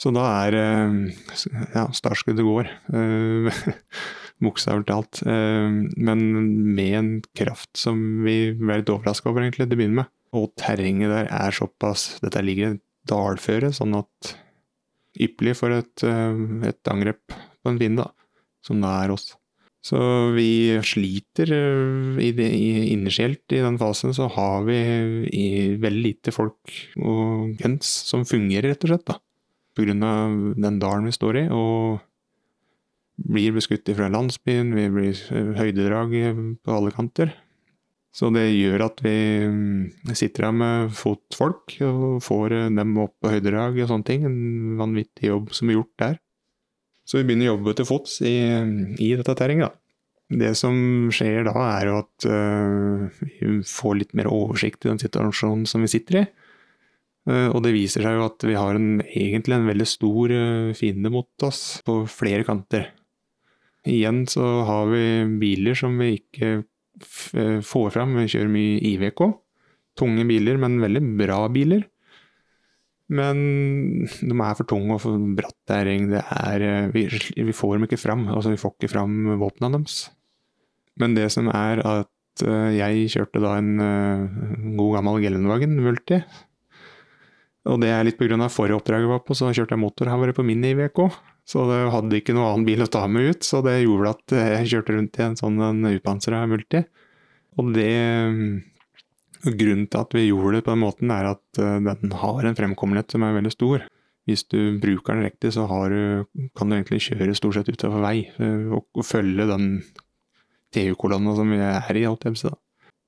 Så 0.00 0.10
da 0.14 0.24
er 0.46 0.56
eh, 0.56 0.98
ja, 1.74 1.84
startskuddet 1.94 2.46
går. 2.46 2.70
Bokstavelig 4.40 4.86
talt. 4.88 5.22
Eh, 5.26 5.68
Men 5.96 6.22
med 6.74 6.94
en 6.98 7.10
kraft 7.36 7.76
som 7.76 8.22
vi 8.24 8.52
ble 8.56 8.80
litt 8.80 8.92
overraska 8.92 9.30
over, 9.30 9.44
egentlig, 9.44 9.68
til 9.68 9.76
å 9.76 9.80
begynne 9.82 10.00
med. 10.02 10.12
Og 10.36 10.52
terrenget 10.60 11.10
der 11.10 11.26
er 11.26 11.50
såpass 11.50 12.20
Dette 12.22 12.42
ligger 12.44 12.68
i 12.68 12.74
et 12.76 12.84
dalføre, 13.10 13.72
sånn 13.74 13.96
at 13.98 14.34
ypperlig 15.20 15.56
for 15.58 15.74
et, 15.74 16.04
eh, 16.06 16.68
et 16.68 16.92
angrep 16.92 17.34
på 17.34 17.72
en 17.72 17.80
vind, 17.80 17.98
da. 17.98 18.10
Som 18.64 18.80
det 18.84 18.88
er 18.88 19.12
oss. 19.12 19.34
Så 19.82 19.96
vi 20.36 20.76
sliter 20.84 21.48
eh, 21.56 22.20
i 22.20 22.30
det, 22.36 22.50
innerskjelt 22.92 23.56
i 23.56 23.62
den 23.64 23.78
fasen, 23.80 24.12
så 24.16 24.28
har 24.28 24.64
vi 24.68 24.76
i, 25.32 25.46
veldig 25.80 26.02
lite 26.04 26.34
folk 26.36 26.74
og 27.00 27.56
guns 27.60 27.88
som 28.10 28.26
fungerer, 28.28 28.74
rett 28.74 28.84
og 28.84 28.92
slett. 28.92 29.06
da. 29.08 29.16
På 29.74 29.86
grunn 29.86 30.04
av 30.04 30.36
den 30.60 30.78
dalen 30.82 31.08
vi 31.08 31.16
står 31.16 31.40
i, 31.44 31.48
og 31.48 32.00
blir 33.20 33.54
beskutt 33.56 33.88
fra 33.96 34.08
landsbyen, 34.12 34.74
vi 34.76 34.88
blir 34.92 35.22
eh, 35.34 35.52
høydedrag 35.58 36.16
på 36.64 36.76
alle 36.76 36.92
kanter. 36.94 37.34
Så 38.10 38.32
det 38.34 38.48
gjør 38.48 38.88
at 38.88 38.98
vi 39.04 39.14
mm, 39.46 40.14
sitter 40.18 40.48
her 40.48 40.54
med 40.56 40.94
fotfolk 40.98 41.76
og 41.86 42.18
får 42.26 42.56
eh, 42.56 42.70
dem 42.74 42.96
opp 43.02 43.14
på 43.22 43.30
høydedrag 43.36 43.78
og 43.78 43.92
sånne 43.92 44.08
ting. 44.08 44.26
En 44.26 44.80
vanvittig 44.80 45.30
jobb 45.30 45.52
som 45.54 45.70
er 45.70 45.78
gjort 45.78 45.94
der. 46.02 46.18
Så 47.06 47.20
vi 47.20 47.28
begynner 47.28 47.50
å 47.50 47.54
jobbe 47.54 47.76
til 47.78 47.88
fots 47.88 48.18
i, 48.26 48.34
i 49.02 49.12
dette 49.18 49.36
terrenget. 49.38 49.70
da. 49.70 49.76
Det 50.30 50.52
som 50.54 50.74
skjer 51.10 51.42
da, 51.48 51.54
er 51.80 51.88
jo 51.88 51.94
at 52.04 52.26
uh, 52.30 53.22
vi 53.24 53.56
får 53.66 53.96
litt 53.98 54.12
mer 54.14 54.28
oversikt 54.30 54.86
i 54.86 54.92
den 54.92 55.00
situasjonen 55.02 55.64
som 55.66 55.82
vi 55.82 55.90
sitter 55.90 56.20
i. 56.20 56.22
Uh, 57.26 57.48
og 57.50 57.64
det 57.64 57.72
viser 57.74 58.06
seg 58.06 58.14
jo 58.14 58.28
at 58.28 58.46
vi 58.46 58.54
har 58.54 58.78
en, 58.78 59.02
egentlig 59.02 59.56
en 59.56 59.66
veldig 59.66 59.88
stor 59.90 60.30
uh, 60.36 60.70
fiende 60.78 61.10
mot 61.10 61.46
oss 61.48 61.80
på 61.86 62.04
flere 62.06 62.46
kanter. 62.46 62.92
Igjen 63.88 64.26
så 64.28 64.44
har 64.68 64.90
vi 64.90 65.04
biler 65.40 65.78
som 65.78 65.96
vi 66.00 66.18
ikke 66.18 66.50
eh, 66.60 67.60
får 67.64 67.94
fram. 67.94 68.18
Vi 68.18 68.28
kjører 68.28 68.52
mye 68.52 68.76
IVK. 68.92 69.24
Tunge 70.00 70.26
biler, 70.28 70.60
men 70.60 70.80
veldig 70.82 71.02
bra 71.20 71.40
biler. 71.52 71.86
Men 73.10 73.40
de 74.06 74.36
er 74.36 74.58
for 74.58 74.68
tunge 74.68 74.94
og 74.94 75.02
for 75.02 75.24
bratt 75.38 75.56
terreng. 75.68 76.12
Er 76.12 76.66
eh, 76.66 76.92
vi, 76.94 77.06
vi 77.08 77.56
får 77.56 77.78
dem 77.78 77.88
ikke 77.88 78.00
fram. 78.00 78.28
Altså, 78.28 78.52
vi 78.52 78.60
får 78.60 78.76
ikke 78.76 78.92
fram 78.92 79.34
våpnene 79.40 79.80
deres. 79.80 80.04
Men 81.00 81.16
det 81.16 81.30
som 81.32 81.48
er 81.48 81.80
at 81.80 82.44
eh, 82.44 82.76
jeg 82.76 83.10
kjørte 83.16 83.42
da 83.42 83.56
en 83.62 83.74
god 84.76 84.98
gammel 84.98 85.24
Gellenwagen 85.24 85.80
Multi. 85.80 86.20
Og 87.68 87.80
det 87.82 87.90
er 87.92 88.06
litt 88.06 88.16
pga. 88.20 88.36
forrige 88.48 88.78
oppdraget 88.78 89.04
jeg 89.04 89.12
var 89.12 89.24
på, 89.24 89.36
så 89.36 89.52
kjørte 89.52 89.76
jeg 89.76 89.82
motorhavare 89.82 90.36
på 90.36 90.44
min 90.44 90.64
IVK. 90.64 91.00
Så 91.50 91.64
det 91.66 91.80
hadde 91.90 92.18
ikke 92.20 92.34
noen 92.36 92.46
annen 92.46 92.66
bil 92.68 92.84
å 92.84 92.90
ta 92.90 93.06
med 93.10 93.32
ut, 93.32 93.46
så 93.46 93.58
det 93.66 93.80
gjorde 93.80 94.14
at 94.14 94.34
eh, 94.38 94.50
jeg 94.60 94.72
kjørte 94.74 94.94
rundt 94.94 95.18
i 95.18 95.24
en 95.26 95.38
sånn 95.38 95.62
en 95.66 95.88
upansra 95.90 96.44
Multi. 96.50 96.84
Og 97.58 97.72
det 97.74 97.90
Grunnen 99.40 99.86
til 99.88 100.02
at 100.02 100.12
vi 100.12 100.26
gjorde 100.26 100.58
det 100.58 100.66
på 100.66 100.74
den 100.74 100.82
måten, 100.82 101.12
er 101.14 101.30
at 101.30 101.60
eh, 101.60 101.78
den 101.80 102.12
har 102.20 102.44
en 102.44 102.56
fremkommelighet 102.58 103.14
som 103.14 103.24
er 103.24 103.38
veldig 103.38 103.52
stor. 103.54 103.86
Hvis 104.28 104.44
du 104.52 104.76
bruker 104.82 105.16
den 105.16 105.24
riktig, 105.24 105.54
så 105.56 105.64
du, 105.88 106.26
kan 106.56 106.68
du 106.68 106.76
egentlig 106.76 107.00
kjøre 107.06 107.36
stort 107.38 107.56
sett 107.56 107.70
utover 107.72 108.04
vei 108.04 108.16
eh, 108.28 108.66
og, 108.68 109.00
følge 109.06 109.48
den 109.48 109.70
TU-kolonna 110.76 111.34
som 111.38 111.50
vi 111.50 111.62
er 111.64 111.96
i. 111.96 112.04
alt 112.04 112.26
det, 112.26 112.36
så. 112.38 112.52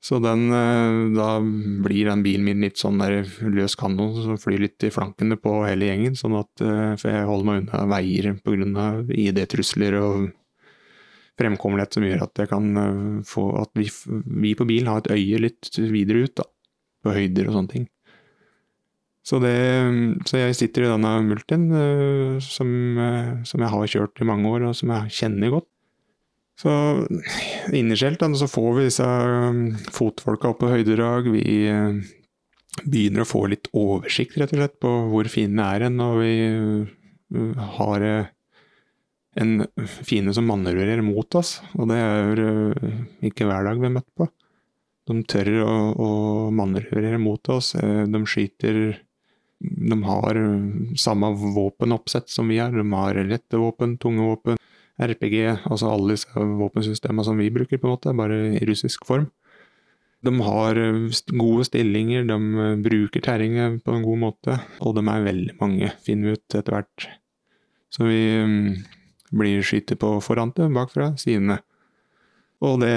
Så 0.03 0.19
den, 0.19 0.51
eh, 0.51 1.15
da 1.17 1.41
blir 1.83 2.09
den 2.09 2.25
bilen 2.25 2.45
min 2.45 2.65
litt 2.65 2.81
sånn 2.81 2.99
der 2.99 3.21
løs 3.47 3.77
kanon 3.79 4.17
som 4.19 4.39
flyr 4.41 4.65
litt 4.65 4.83
i 4.83 4.91
flankene 4.91 5.37
på 5.39 5.61
hele 5.63 5.87
gjengen. 5.87 6.17
sånn 6.19 6.35
at, 6.41 6.51
eh, 6.61 6.97
For 6.97 7.09
jeg 7.09 7.27
holder 7.27 7.47
meg 7.47 7.63
unna 7.63 7.87
veier 7.87 8.35
pga. 8.43 9.07
ID-trusler 9.07 9.95
og 10.03 10.33
fremkommelighet 11.39 11.95
som 11.95 12.03
gjør 12.03 12.23
at 12.23 12.35
jeg 12.35 12.49
kan 12.49 12.77
eh, 12.77 13.23
få 13.23 13.63
at 13.63 13.71
vi, 13.75 13.89
vi 14.43 14.55
på 14.55 14.67
bilen 14.67 14.89
har 14.89 14.99
et 14.99 15.15
øye 15.15 15.39
litt 15.39 15.71
videre 15.79 16.27
ut, 16.27 16.35
da. 16.35 16.45
På 17.05 17.15
høyder 17.15 17.47
og 17.47 17.55
sånne 17.55 17.71
ting. 17.71 17.89
Så, 19.23 19.39
det, 19.39 19.55
så 20.27 20.35
jeg 20.39 20.57
sitter 20.59 20.83
i 20.83 20.91
denne 20.99 21.23
multien 21.23 21.71
som, 22.43 22.69
som 23.47 23.61
jeg 23.63 23.71
har 23.71 23.87
kjørt 23.87 24.19
i 24.19 24.27
mange 24.27 24.51
år, 24.51 24.67
og 24.67 24.75
som 24.75 24.91
jeg 24.91 25.15
kjenner 25.15 25.51
godt. 25.51 25.69
Så 26.63 26.73
innerskjelt 27.75 28.21
da, 28.23 28.29
så 28.39 28.47
får 28.47 28.75
vi 28.77 28.85
disse 28.87 29.07
um, 29.07 29.63
fotfolka 29.91 30.53
opp 30.53 30.61
på 30.63 30.71
høydedrag. 30.71 31.27
Vi 31.35 31.57
eh, 31.67 31.97
begynner 32.85 33.25
å 33.25 33.29
få 33.29 33.47
litt 33.51 33.67
oversikt, 33.77 34.39
rett 34.39 34.55
og 34.55 34.61
slett, 34.61 34.79
på 34.83 34.93
hvor 35.11 35.31
fiendene 35.33 35.67
er 35.75 35.87
hen. 35.89 35.99
Og 36.05 36.21
vi 36.23 36.33
eh, 36.47 37.67
har 37.79 38.07
eh, 38.07 38.31
en 39.43 39.67
fiende 40.07 40.35
som 40.37 40.47
manøvrerer 40.47 41.03
mot 41.05 41.39
oss, 41.41 41.57
og 41.75 41.91
det 41.91 41.99
er 41.99 42.45
eh, 42.47 42.97
ikke 43.33 43.49
hver 43.49 43.67
dag 43.67 43.83
vi 43.83 43.91
er 43.91 43.97
møtt 43.99 44.11
på. 44.19 44.31
De 45.11 45.19
tør 45.27 45.51
å, 45.67 45.77
å 45.99 46.11
manøvrere 46.55 47.19
mot 47.19 47.49
oss. 47.51 47.73
De 47.75 48.19
skyter 48.23 48.77
De 49.59 49.97
har 50.07 50.39
samme 50.95 51.33
våpenoppsett 51.57 52.31
som 52.31 52.47
vi 52.47 52.61
har. 52.63 52.71
De 52.71 52.87
har 52.87 53.19
lette 53.27 53.59
våpen, 53.59 53.97
tunge 53.99 54.29
våpen, 54.29 54.62
RPG, 55.01 55.39
altså 55.71 55.93
alle 55.93 56.17
disse 56.17 56.45
våpensystemene 56.61 57.25
som 57.27 57.39
vi 57.41 57.51
bruker, 57.55 57.81
på 57.81 57.89
en 57.89 57.95
måte, 57.95 58.17
bare 58.17 58.41
i 58.59 58.67
russisk 58.69 59.07
form. 59.09 59.31
De 60.23 60.33
har 60.47 60.79
eh, 60.79 61.23
gode 61.39 61.67
stillinger, 61.67 62.27
de 62.29 62.39
eh, 62.67 62.79
bruker 62.85 63.25
terrenget 63.25 63.81
på 63.85 63.97
en 63.97 64.07
god 64.07 64.23
måte, 64.29 64.61
og 64.81 64.97
de 64.99 65.05
er 65.09 65.27
veldig 65.27 65.59
mange, 65.61 65.91
finner 66.07 66.31
vi 66.31 66.39
ut 66.39 66.59
etter 66.59 66.77
hvert. 66.77 67.09
Så 67.93 68.07
vi 68.07 68.23
mm, 68.47 68.69
blir 69.37 69.67
skytet 69.67 70.01
på 70.01 70.15
forhåndet, 70.25 70.71
bakfra, 70.73 71.13
sidene. 71.21 71.59
Og 72.63 72.79
det 72.79 72.95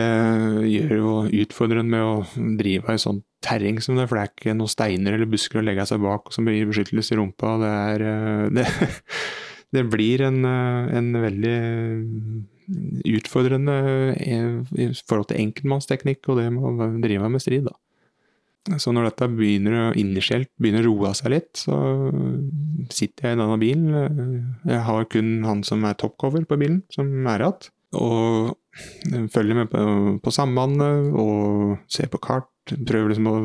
gjør 0.69 0.91
jo 0.93 1.13
utfordrende 1.41 1.89
med 1.89 2.03
å 2.05 2.51
drive 2.59 2.93
i 2.93 3.01
sånn 3.01 3.23
terreng 3.45 3.79
som 3.81 3.97
det, 3.97 4.05
for 4.09 4.17
det 4.17 4.25
er 4.25 4.33
ikke 4.33 4.53
noen 4.57 4.71
steiner 4.71 5.15
eller 5.17 5.29
busker 5.29 5.61
å 5.61 5.65
legge 5.65 5.85
seg 5.89 6.03
bak 6.03 6.29
som 6.33 6.45
gir 6.49 6.69
beskyttelse 6.69 7.15
i 7.15 7.19
rumpa. 7.19 7.55
Det 7.61 7.71
er 7.73 8.05
eh, 8.05 8.45
det, 8.59 8.67
det 9.74 9.86
blir 9.91 10.22
en, 10.25 10.43
eh, 10.45 10.98
en 10.98 11.10
veldig 11.24 11.57
utfordrende 13.15 13.75
eh, 14.15 14.62
i 14.81 14.89
forhold 15.05 15.29
til 15.29 15.41
enkeltmannsteknikk 15.43 16.29
og 16.29 16.39
det 16.41 16.48
med 16.53 16.65
å 16.65 16.89
drive 17.03 17.29
med 17.31 17.43
strid, 17.43 17.67
da. 17.69 17.75
Så 18.81 18.89
når 18.89 19.12
dette 19.12 19.27
begynner 19.29 19.93
innerskjelt 19.93 20.50
begynner 20.57 20.88
å 20.88 20.95
roe 20.95 21.12
seg 21.13 21.36
litt, 21.36 21.51
så 21.53 21.75
sitter 22.89 23.27
jeg 23.27 23.38
i 23.38 23.39
denne 23.43 23.57
bilen. 23.62 24.55
Jeg 24.65 24.81
har 24.88 25.05
kun 25.13 25.36
han 25.45 25.62
som 25.67 25.86
er 25.86 25.93
topcover 26.01 26.48
på 26.50 26.57
bilen, 26.57 26.81
som 26.89 27.12
er 27.29 27.45
igjen. 27.45 27.69
Og 27.95 28.55
følger 29.31 29.60
med 29.62 29.69
på, 29.69 29.84
på 30.17 30.34
sambandet 30.34 31.13
og 31.13 31.77
ser 31.93 32.10
på 32.10 32.17
kart. 32.25 32.50
Prøver 32.65 33.13
liksom 33.13 33.29
å, 33.29 33.36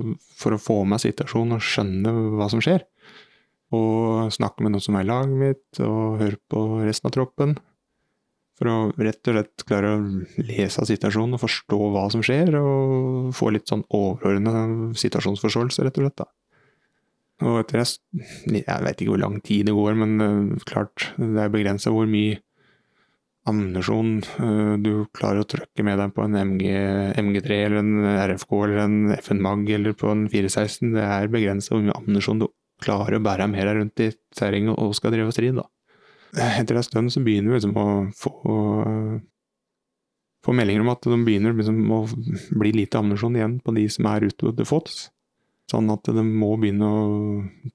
for 0.40 0.56
å 0.56 0.62
få 0.62 0.78
med 0.88 1.04
situasjonen 1.04 1.58
og 1.58 1.68
skjønne 1.68 2.16
hva 2.40 2.48
som 2.48 2.64
skjer. 2.64 2.86
Og 3.76 4.32
snakke 4.34 4.64
med 4.64 4.74
noen 4.74 4.82
som 4.82 4.96
er 4.98 5.04
i 5.04 5.10
laget 5.10 5.36
mitt, 5.38 5.82
og 5.84 6.18
høre 6.22 6.40
på 6.50 6.64
resten 6.82 7.10
av 7.10 7.14
troppen. 7.14 7.54
For 8.60 8.68
å 8.68 8.76
rett 9.00 9.30
og 9.30 9.36
slett 9.36 9.64
klare 9.68 9.94
å 9.94 10.00
lese 10.42 10.82
av 10.82 10.88
situasjonen 10.90 11.38
og 11.38 11.44
forstå 11.44 11.78
hva 11.94 12.04
som 12.12 12.24
skjer, 12.26 12.52
og 12.58 13.30
få 13.36 13.54
litt 13.54 13.70
sånn 13.70 13.86
overordna 13.88 14.92
situasjonsforståelse, 15.00 15.86
rett 15.86 16.00
og 16.00 16.08
slett. 16.08 16.20
da. 16.20 16.28
Og 17.46 17.62
etter 17.62 17.80
jeg, 17.80 17.96
jeg 18.58 18.84
vet 18.84 19.00
ikke 19.00 19.14
hvor 19.14 19.22
lang 19.22 19.40
tid 19.40 19.70
det 19.70 19.76
går, 19.76 19.96
men 19.96 20.24
eh, 20.24 20.64
klart, 20.68 21.08
det 21.16 21.40
er 21.40 21.52
begrensa 21.52 21.92
hvor 21.94 22.08
mye 22.10 22.40
ammunisjon 23.48 24.18
eh, 24.20 24.74
du 24.84 24.90
klarer 25.16 25.40
å 25.42 25.48
trykke 25.48 25.84
med 25.86 25.96
deg 26.02 26.12
på 26.16 26.26
en 26.26 26.36
MG, 26.36 26.66
MG3 27.22 27.60
eller 27.64 27.80
en 27.80 28.08
RFK 28.28 28.56
eller 28.66 28.82
en 28.84 28.98
FN 29.16 29.40
Mag 29.46 29.70
eller 29.72 29.96
på 29.96 30.10
en 30.12 30.26
416. 30.28 30.92
Det 30.98 31.06
er 31.06 31.32
begrensa 31.32 31.72
hvor 31.72 31.86
mye 31.86 31.96
ammunisjon 31.96 32.44
du 32.44 32.50
klarer 32.82 33.18
å 33.18 33.24
bære 33.24 33.48
med 33.50 33.66
deg 33.66 33.78
rundt 33.78 34.02
i 34.04 34.10
terrenget 34.36 34.78
og 34.78 34.96
skal 34.98 35.14
drive 35.14 35.30
og 35.30 35.36
stride. 35.36 35.62
da. 35.62 35.68
Etter 36.60 36.78
en 36.78 36.86
stund 36.86 37.12
så 37.12 37.22
begynner 37.24 37.52
vi 37.52 37.58
liksom 37.58 37.76
å 37.78 37.86
få, 38.16 38.32
få 40.46 40.54
meldinger 40.54 40.84
om 40.84 40.92
at 40.92 41.08
de 41.10 41.18
begynner 41.26 41.56
liksom 41.56 41.80
å 41.96 42.02
bli 42.60 42.74
lite 42.76 43.00
ammunisjon 43.00 43.38
igjen 43.38 43.56
på 43.64 43.74
de 43.76 43.86
som 43.90 44.10
er 44.12 44.28
ute 44.30 44.54
til 44.54 44.68
fots. 44.68 45.08
Sånn 45.70 45.90
at 45.92 46.10
de 46.10 46.24
må 46.26 46.54
begynne 46.58 46.86
å 46.86 47.06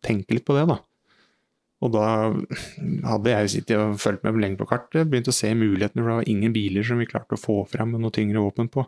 tenke 0.04 0.36
litt 0.36 0.48
på 0.48 0.56
det, 0.58 0.68
da. 0.72 0.82
Og 1.84 1.92
da 1.94 2.08
hadde 3.06 3.34
jeg 3.34 3.52
sittet 3.52 3.78
og 3.78 4.00
fulgt 4.02 4.24
med 4.26 4.40
lenge 4.42 4.60
på 4.60 4.68
kartet, 4.70 5.08
begynt 5.12 5.30
å 5.30 5.36
se 5.36 5.52
mulighetene, 5.56 6.02
for 6.02 6.12
det 6.12 6.20
var 6.22 6.30
ingen 6.32 6.56
biler 6.56 6.86
som 6.88 7.00
vi 7.02 7.08
klarte 7.10 7.38
å 7.38 7.42
få 7.42 7.62
fram 7.70 7.94
med 7.94 8.04
noe 8.04 8.16
tyngre 8.16 8.44
våpen 8.44 8.72
på. 8.72 8.86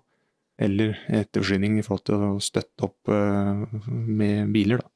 Eller 0.58 0.96
etterforsyning 1.14 1.78
i 1.78 1.84
forhold 1.86 2.06
til 2.08 2.24
å 2.24 2.30
støtte 2.42 2.88
opp 2.88 3.12
uh, 3.12 3.68
med 3.92 4.54
biler, 4.56 4.82
da. 4.82 4.90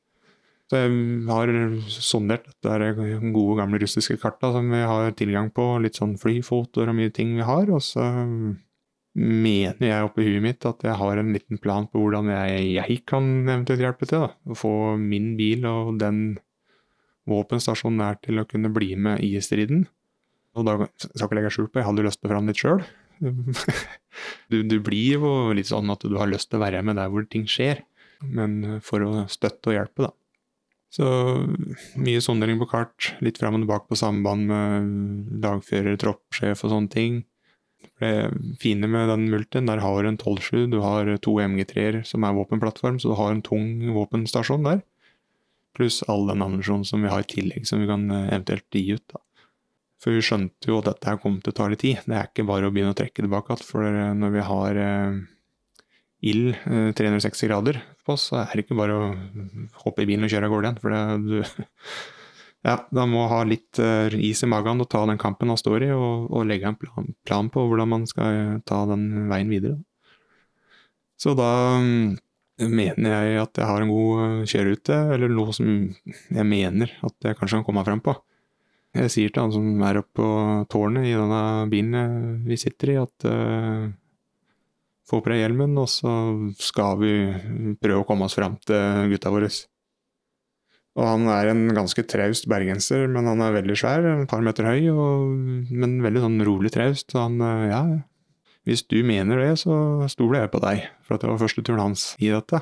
Så 0.72 0.80
jeg 0.80 0.92
har 1.28 1.50
sondert 1.92 2.46
dette 2.48 2.92
gode, 3.34 3.58
gamle 3.60 3.80
russiske 3.82 4.16
karta 4.22 4.54
som 4.56 4.70
vi 4.72 4.80
har 4.88 5.10
tilgang 5.20 5.50
på, 5.52 5.66
litt 5.84 5.98
sånn 6.00 6.14
flyfotoer 6.20 6.94
og 6.94 6.96
mye 6.96 7.12
ting 7.12 7.34
vi 7.36 7.44
har, 7.44 7.68
og 7.76 7.82
så 7.84 8.06
mener 9.20 9.84
jeg 9.84 10.06
oppi 10.08 10.24
huet 10.30 10.46
mitt 10.46 10.66
at 10.70 10.86
jeg 10.88 10.96
har 10.96 11.20
en 11.20 11.34
liten 11.36 11.60
plan 11.60 11.90
på 11.92 12.00
hvordan 12.00 12.30
jeg, 12.32 12.70
jeg 12.78 13.02
kan 13.04 13.28
eventuelt 13.42 13.84
hjelpe 13.84 14.08
til. 14.08 14.24
da. 14.24 14.56
Få 14.56 14.96
min 14.96 15.34
bil 15.36 15.68
og 15.68 15.98
den 16.00 16.22
våpenstasjonen 17.28 18.00
nær 18.00 18.22
til 18.24 18.40
å 18.40 18.48
kunne 18.48 18.72
bli 18.72 18.94
med 18.96 19.20
i 19.28 19.34
striden. 19.44 19.90
Og 20.56 20.68
da 20.68 20.78
skal 20.96 21.28
ikke 21.28 21.40
legge 21.42 21.52
skjul 21.52 21.68
på, 21.68 21.82
jeg 21.82 21.90
hadde 21.90 22.08
lyst 22.08 22.24
til 22.24 22.32
å 22.32 22.34
fram 22.34 22.48
litt 22.48 22.64
sjøl. 22.64 22.86
Du, 24.52 24.58
du, 24.68 24.82
blir 24.84 25.22
jo 25.22 25.30
litt 25.56 25.70
sånn 25.70 25.88
at 25.94 26.02
du 26.04 26.18
har 26.20 26.28
lyst 26.28 26.50
til 26.52 26.60
å 26.60 26.66
være 26.66 26.82
med 26.84 26.98
der 27.00 27.08
hvor 27.08 27.24
ting 27.32 27.46
skjer, 27.48 27.80
men 28.28 28.82
for 28.84 29.06
å 29.06 29.12
støtte 29.32 29.72
og 29.72 29.78
hjelpe, 29.78 30.04
da. 30.04 30.12
Så 30.92 31.08
mye 31.96 32.20
sondering 32.24 32.60
på 32.60 32.68
kart, 32.68 33.14
litt 33.24 33.40
fram 33.40 33.56
og 33.56 33.64
tilbake 33.64 33.88
på 33.88 34.00
samband 34.00 34.50
med 34.50 34.90
dagfører, 35.44 35.96
troppssjef 36.02 36.66
og 36.66 36.74
sånne 36.74 36.92
ting. 36.92 37.22
Det 38.02 38.12
fine 38.62 38.90
med 38.92 39.08
den 39.10 39.30
multien, 39.32 39.70
der 39.70 39.82
har 39.82 40.04
du 40.04 40.10
en 40.10 40.20
12-7, 40.20 40.68
du 40.74 40.82
har 40.84 41.08
to 41.24 41.38
MG3-er 41.40 42.02
som 42.08 42.26
er 42.28 42.36
våpenplattform, 42.36 43.00
så 43.00 43.14
du 43.14 43.18
har 43.18 43.32
en 43.32 43.44
tung 43.46 43.94
våpenstasjon 43.96 44.68
der. 44.68 44.82
Pluss 45.78 46.02
all 46.12 46.28
den 46.28 46.44
ammunisjonen 46.44 46.84
som 46.86 47.06
vi 47.06 47.12
har 47.14 47.24
i 47.24 47.30
tillegg, 47.30 47.64
som 47.70 47.80
vi 47.80 47.88
kan 47.88 48.10
eh, 48.12 48.28
eventuelt 48.28 48.68
gi 48.76 48.98
ut. 48.98 49.06
da. 49.14 49.22
For 50.02 50.18
vi 50.18 50.24
skjønte 50.26 50.68
jo 50.68 50.82
at 50.82 50.90
dette 50.90 51.08
her 51.08 51.22
kom 51.22 51.38
til 51.40 51.54
å 51.54 51.56
ta 51.56 51.70
litt 51.72 51.84
tid. 51.86 52.02
Det 52.04 52.18
er 52.18 52.28
ikke 52.28 52.48
bare 52.50 52.68
å 52.68 52.74
begynne 52.74 52.92
å 52.92 52.98
trekke 52.98 53.22
tilbake 53.22 53.54
igjen. 53.54 53.68
For 53.70 54.02
når 54.18 54.34
vi 54.36 54.46
har 54.50 54.82
eh, 54.82 55.22
ild 56.22 56.54
eh, 56.54 56.90
360 56.98 57.50
grader 57.50 57.82
på 58.06 58.16
oss, 58.16 58.30
så 58.30 58.42
er 58.44 58.54
det 58.54 58.66
ikke 58.66 58.78
bare 58.78 58.98
å 58.98 59.12
hoppe 59.84 60.04
i 60.04 60.10
bilen 60.10 60.28
og 60.28 60.34
kjøre 60.34 60.48
av 60.48 60.54
gårde 60.54 60.70
igjen. 60.70 60.82
For 60.82 60.94
det, 60.94 61.04
du 61.26 61.38
ja, 62.70 62.76
da 62.94 63.06
må 63.10 63.26
ha 63.32 63.42
litt 63.48 63.82
uh, 63.82 64.14
is 64.18 64.44
i 64.46 64.50
magen 64.50 64.84
og 64.84 64.90
ta 64.92 65.04
den 65.10 65.22
kampen 65.22 65.52
han 65.54 65.60
står 65.60 65.88
i, 65.88 65.94
og, 65.96 66.28
og 66.30 66.50
legge 66.50 66.70
en 66.70 66.78
plan, 66.80 67.14
plan, 67.28 67.50
på 67.54 67.66
hvordan 67.66 67.90
man 67.90 68.10
skal 68.10 68.60
ta 68.70 68.84
den 68.90 69.30
veien 69.32 69.54
videre. 69.54 69.80
Så 71.22 71.34
da 71.38 71.78
um, 71.82 72.18
mener 72.62 73.16
jeg 73.16 73.40
at 73.42 73.58
jeg 73.58 73.70
har 73.70 73.84
en 73.84 73.94
god 73.94 74.50
kjørerute, 74.50 75.00
eller 75.16 75.34
noe 75.34 75.54
som 75.58 75.72
jeg 75.72 76.46
mener 76.46 76.94
at 77.02 77.16
jeg 77.26 77.38
kanskje 77.40 77.60
kan 77.60 77.66
komme 77.66 77.82
meg 77.82 77.90
frem 77.90 78.04
på. 78.06 78.16
Jeg 78.98 79.12
sier 79.14 79.32
til 79.32 79.46
han 79.46 79.54
som 79.56 79.84
er 79.88 80.02
oppe 80.02 80.20
på 80.20 80.30
tårnet 80.70 81.06
i 81.08 81.16
denne 81.16 81.44
bilen 81.72 82.42
vi 82.44 82.58
sitter 82.60 82.92
i, 82.92 82.98
at 83.00 83.28
uh, 83.30 83.90
få 85.10 85.20
på 85.22 85.34
deg 85.34 85.44
hjelmen, 85.44 85.76
og 85.82 85.90
så 85.92 86.14
skal 86.62 87.00
vi 87.02 87.14
prøve 87.82 88.04
å 88.04 88.08
komme 88.08 88.28
oss 88.28 88.38
fram 88.38 88.58
til 88.68 89.12
gutta 89.12 89.34
våre. 89.34 89.50
Og 91.00 91.08
han 91.08 91.28
er 91.32 91.52
en 91.54 91.64
ganske 91.72 92.04
traust 92.04 92.50
bergenser, 92.52 93.06
men 93.12 93.30
han 93.30 93.42
er 93.44 93.56
veldig 93.56 93.78
svær, 93.80 94.06
et 94.12 94.32
par 94.32 94.44
meter 94.44 94.68
høy, 94.68 94.90
og, 94.92 95.30
men 95.72 96.02
veldig 96.04 96.26
sånn 96.26 96.42
rolig 96.48 96.74
traust. 96.76 97.14
Så 97.14 97.22
han, 97.22 97.40
eh, 97.40 97.70
ja, 97.72 97.82
hvis 98.68 98.84
du 98.92 99.00
mener 99.08 99.40
det, 99.40 99.54
så 99.64 99.74
stoler 100.12 100.44
jeg 100.44 100.54
på 100.54 100.62
deg, 100.66 100.84
for 101.08 101.16
at 101.16 101.24
det 101.24 101.32
var 101.32 101.42
første 101.42 101.64
turen 101.64 101.86
hans 101.86 102.12
i 102.20 102.34
dette. 102.34 102.60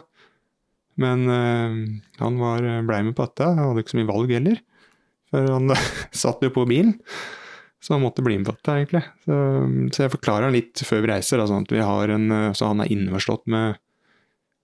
Men 1.00 1.26
øh, 1.32 1.80
han 2.20 2.40
var, 2.42 2.70
blei 2.86 3.02
med 3.08 3.18
på 3.18 3.26
dette, 3.26 3.50
hadde 3.58 3.82
ikke 3.82 3.96
så 3.96 4.02
mye 4.02 4.12
valg 4.12 4.36
heller. 4.36 4.62
For 5.32 5.52
han 5.56 5.74
satt 6.24 6.46
jo 6.46 6.54
på 6.54 6.68
bilen, 6.70 7.00
så 7.80 7.96
han 7.96 8.04
måtte 8.04 8.24
bli 8.26 8.38
med 8.38 8.50
på 8.50 8.56
dette, 8.58 8.74
egentlig. 8.76 9.04
Så, 9.24 9.36
så 9.96 10.06
jeg 10.06 10.14
forklarer 10.16 10.50
han 10.50 10.56
litt 10.56 10.82
før 10.84 11.06
vi 11.06 11.12
reiser, 11.14 11.40
da, 11.40 11.46
sånn 11.48 11.64
at 11.68 11.72
vi 11.72 11.86
har 11.86 12.12
en, 12.16 12.28
så 12.58 12.74
han 12.74 12.84
er 12.84 12.92
innforstått 12.92 13.48
med 13.52 13.80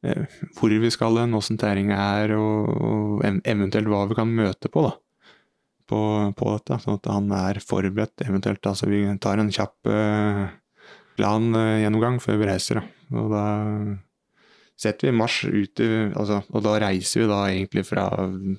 Eh, 0.06 0.26
hvor 0.58 0.70
vi 0.70 0.92
skal 0.94 1.18
hen, 1.18 1.34
åssen 1.38 1.58
terrenget 1.58 1.98
er, 1.98 2.36
og, 2.38 2.70
og, 2.76 3.26
eventuelt 3.48 3.90
hva 3.90 4.04
vi 4.10 4.18
kan 4.18 4.32
møte 4.38 4.70
på, 4.72 4.86
da. 4.86 4.94
På, 5.90 6.00
på, 6.38 6.52
dette, 6.56 6.80
sånn 6.82 6.98
at 6.98 7.10
han 7.14 7.32
er 7.38 7.62
forberedt, 7.62 8.26
eventuelt. 8.26 8.66
Altså 8.66 8.90
vi 8.90 9.04
tar 9.22 9.42
en 9.42 9.52
kjapp 9.54 9.90
eh, 9.90 10.46
plan-gjennomgang 11.18 12.18
uh, 12.18 12.24
før 12.24 12.42
vi 12.42 12.50
reiser, 12.50 12.82
da. 12.82 13.18
Og 13.22 13.30
da 13.34 13.46
setter 14.82 15.08
vi 15.08 15.16
marsj 15.16 15.46
ut 15.54 15.82
i 15.86 15.90
altså, 16.18 16.42
Og 16.52 16.64
da 16.66 16.74
reiser 16.82 17.22
vi 17.22 17.28
da 17.30 17.38
egentlig 17.48 17.86
fra 17.88 18.08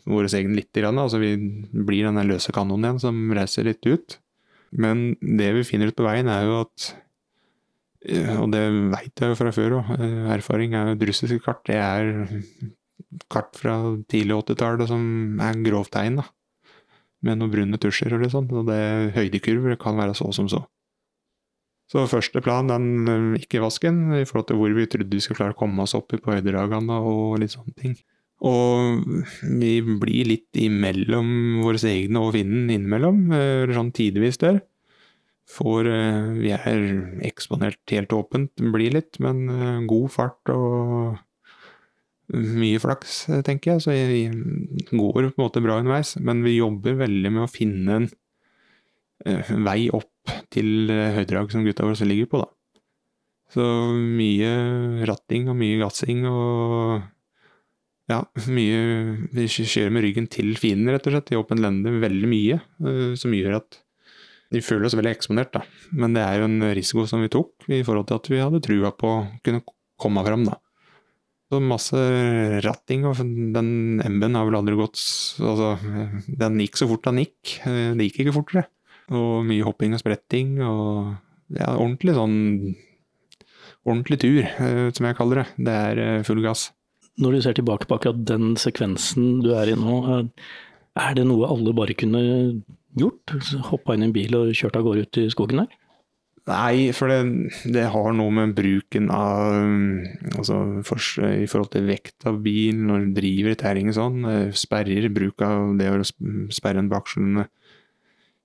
våre 0.06 0.30
egen 0.38 0.54
lite 0.56 0.80
grann. 0.80 1.00
Altså 1.02 1.18
vi 1.20 1.34
blir 1.74 2.06
den 2.06 2.22
løse 2.30 2.54
kanonen 2.56 2.86
igjen 2.86 3.02
som 3.02 3.18
reiser 3.36 3.66
litt 3.66 3.90
ut. 3.90 4.16
Men 4.72 5.10
det 5.20 5.50
vi 5.56 5.66
finner 5.68 5.90
ut 5.90 5.98
på 5.98 6.06
veien, 6.06 6.30
er 6.30 6.46
jo 6.48 6.62
at 6.64 6.92
og 8.06 8.52
det 8.52 8.62
veit 8.92 9.18
jeg 9.18 9.32
jo 9.32 9.36
fra 9.38 9.50
før 9.54 9.80
òg. 9.80 9.88
Erfaring 10.30 10.76
er 10.78 10.92
jo 10.92 11.08
russiske 11.08 11.40
kart. 11.42 11.64
Det 11.66 11.74
er 11.74 12.28
kart 13.32 13.56
fra 13.58 13.78
tidlig 14.10 14.36
80-tallet 14.36 14.90
som 14.92 15.40
er 15.42 15.58
grovt 15.66 15.90
tegn, 15.96 16.20
da. 16.20 16.26
Med 17.26 17.40
noen 17.40 17.50
brune 17.50 17.80
tusjer 17.82 18.14
og 18.14 18.22
litt 18.22 18.34
sånn. 18.34 18.46
Og 18.54 18.68
det 18.68 18.78
høydekurver 19.16 19.78
kan 19.80 19.98
være 19.98 20.14
så 20.14 20.30
som 20.36 20.50
så. 20.52 20.62
Så 21.90 22.02
første 22.10 22.42
plan, 22.42 22.70
den 22.70 23.34
ikke 23.38 23.62
vasken, 23.62 24.08
i 24.18 24.26
forhold 24.26 24.48
til 24.50 24.58
hvor 24.60 24.72
vi 24.74 24.86
trodde 24.90 25.10
vi 25.10 25.22
skulle 25.22 25.38
klare 25.38 25.54
å 25.54 25.58
komme 25.58 25.82
oss 25.84 25.94
opp 25.98 26.10
på 26.10 26.34
høyderagene 26.34 26.98
og 26.98 27.38
litt 27.42 27.54
sånne 27.54 27.74
ting. 27.78 27.94
Og 28.44 29.00
vi 29.40 29.78
blir 29.80 30.28
litt 30.28 30.58
imellom 30.60 31.62
våre 31.64 31.80
egne 31.88 32.20
og 32.20 32.34
finnen 32.36 32.68
innimellom, 32.68 33.30
eller 33.32 33.72
sånn 33.76 33.94
tidvis 33.96 34.40
der. 34.42 34.60
Får 35.46 35.86
eh, 35.88 36.26
Vi 36.42 36.50
er 36.54 36.82
eksponert 37.26 37.94
helt 37.94 38.12
åpent, 38.12 38.52
blir 38.74 38.96
litt, 38.96 39.20
men 39.22 39.46
eh, 39.48 39.86
god 39.88 40.10
fart 40.12 40.52
og 40.52 41.22
mye 42.34 42.80
flaks, 42.82 43.20
tenker 43.46 43.76
jeg. 43.76 43.84
Så 43.84 43.94
det 43.94 44.90
går 44.90 45.12
på 45.14 45.24
en 45.30 45.44
måte 45.44 45.62
bra 45.62 45.78
underveis. 45.80 46.16
Men 46.18 46.42
vi 46.44 46.58
jobber 46.58 46.98
veldig 47.04 47.32
med 47.32 47.46
å 47.46 47.50
finne 47.50 48.00
en 48.00 48.08
eh, 49.24 49.54
vei 49.64 49.86
opp 49.94 50.34
til 50.52 50.90
høydrag 50.90 51.54
som 51.54 51.64
gutta 51.64 51.86
våre 51.86 52.10
ligger 52.10 52.28
på, 52.32 52.42
da. 52.42 52.50
Så 53.54 53.62
mye 53.94 55.06
ratting 55.06 55.46
og 55.52 55.54
mye 55.60 55.78
gassing 55.78 56.24
og 56.26 57.04
ja, 58.10 58.20
mye 58.52 58.80
Vi 59.34 59.46
kjører 59.50 59.94
med 59.94 60.04
ryggen 60.06 60.28
til 60.30 60.52
fienden, 60.60 60.92
rett 60.94 61.08
og 61.08 61.16
slett, 61.16 61.32
i 61.32 61.38
åpen 61.40 61.62
lende 61.62 61.96
veldig 62.02 62.30
mye, 62.30 62.60
som 63.18 63.34
gjør 63.34 63.58
at 63.58 63.80
vi 64.54 64.62
føler 64.62 64.86
oss 64.86 64.94
veldig 64.94 65.10
eksponert, 65.10 65.50
da. 65.56 65.64
Men 65.98 66.14
det 66.14 66.22
er 66.22 66.38
jo 66.38 66.46
en 66.46 66.60
risiko 66.76 67.02
som 67.10 67.24
vi 67.24 67.32
tok 67.32 67.66
i 67.66 67.82
forhold 67.86 68.06
til 68.06 68.20
at 68.20 68.30
vi 68.30 68.38
hadde 68.38 68.62
trua 68.62 68.92
på 68.94 69.10
å 69.10 69.24
kunne 69.42 69.64
komme 69.98 70.22
fram, 70.26 70.46
da. 70.46 70.60
Så 71.46 71.60
masse 71.62 71.98
ratting, 72.64 73.04
og 73.06 73.18
den 73.54 74.00
MB-en 74.02 74.38
har 74.38 74.48
vel 74.48 74.58
aldri 74.58 74.78
gått 74.78 74.98
Altså, 75.38 75.76
den 76.26 76.58
gikk 76.62 76.78
så 76.80 76.88
fort 76.90 77.06
den 77.06 77.22
gikk. 77.22 77.58
Det 77.62 78.08
gikk 78.08 78.24
ikke 78.24 78.34
fortere. 78.34 78.64
Og 79.14 79.46
mye 79.46 79.62
hopping 79.66 79.94
og 79.94 80.02
spretting 80.02 80.56
og 80.66 81.14
ja, 81.54 81.70
ordentlig 81.76 82.16
sånn 82.16 82.38
Ordentlig 83.86 84.16
tur, 84.18 84.40
eh, 84.42 84.88
som 84.90 85.06
jeg 85.06 85.14
kaller 85.14 85.38
det. 85.38 85.44
Det 85.62 85.74
er 85.88 85.98
eh, 86.02 86.22
full 86.26 86.40
gass. 86.42 86.72
Når 87.22 87.32
du 87.32 87.42
ser 87.42 87.56
tilbake 87.56 87.88
på 87.88 87.96
akkurat 87.96 88.18
den 88.28 88.56
sekvensen 88.60 89.40
du 89.44 89.54
er 89.56 89.72
i 89.72 89.78
nå, 89.78 89.96
eh, 90.12 90.46
er 90.96 91.16
det 91.16 91.26
noe 91.28 91.48
alle 91.48 91.74
bare 91.76 91.96
kunne 91.96 92.20
gjort? 92.96 93.36
Hoppa 93.70 93.96
inn 93.96 94.04
i 94.04 94.08
en 94.10 94.16
bil 94.16 94.36
og 94.38 94.54
kjørt 94.56 94.78
av 94.78 94.86
gårde 94.86 95.06
ut 95.06 95.20
i 95.22 95.28
skogen 95.32 95.64
der? 95.64 95.74
Nei, 96.46 96.92
for 96.94 97.10
det, 97.10 97.22
det, 97.74 97.88
har 97.90 98.12
noe 98.14 98.30
med 98.30 98.52
bruken 98.54 99.08
av 99.10 99.56
Altså 100.38 100.58
for, 100.86 101.02
i 101.26 101.48
forhold 101.50 101.72
til 101.72 101.88
vekt 101.88 102.26
av 102.30 102.38
bil 102.44 102.78
når 102.86 103.08
du 103.08 103.16
driver 103.16 103.54
i 103.54 103.58
terrenget 103.58 103.96
sånn. 103.98 104.20
Eh, 104.30 104.52
sperrer, 104.54 105.08
bruk 105.10 105.42
av 105.42 105.74
det 105.80 105.90
å 105.90 106.04
sperre 106.06 106.84
en 106.84 106.92
bakskjellende 106.92 107.48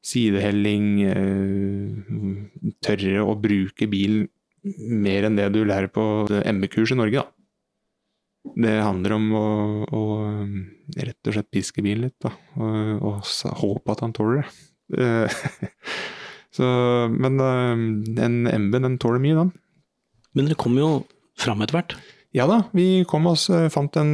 sidehelling. 0.02 0.88
Eh, 1.12 2.72
tørre 2.82 3.22
å 3.22 3.38
bruke 3.38 3.90
bil 3.92 4.24
mer 4.64 5.28
enn 5.28 5.38
det 5.38 5.52
du 5.54 5.62
lærer 5.66 5.92
på 5.94 6.04
MB-kurs 6.30 6.96
i 6.96 6.98
Norge, 6.98 7.22
da. 7.22 7.41
Det 8.42 8.74
handler 8.82 9.16
om 9.16 9.28
å, 9.38 9.48
å, 9.86 10.04
rett 10.98 11.30
og 11.30 11.36
slett 11.36 11.52
piske 11.54 11.84
bilen 11.86 12.08
litt, 12.08 12.18
da. 12.24 12.32
Og, 12.58 13.04
og 13.06 13.60
håpe 13.62 13.94
at 13.94 14.02
han 14.06 14.16
tåler 14.18 14.42
det. 14.42 14.48
Så, 16.56 16.68
men 17.14 17.38
øh, 17.40 17.84
en 18.26 18.40
MB 18.50 18.80
den 18.82 18.98
tåler 19.00 19.22
mye, 19.24 19.38
den. 19.38 19.54
Men 20.36 20.50
dere 20.50 20.60
kom 20.60 20.76
jo 20.80 20.90
fram 21.40 21.64
etter 21.64 21.78
hvert. 21.78 21.96
Ja 22.36 22.46
da, 22.48 22.62
vi 22.76 23.04
kom 23.08 23.28
oss, 23.28 23.50
fant 23.74 23.98
en, 24.00 24.12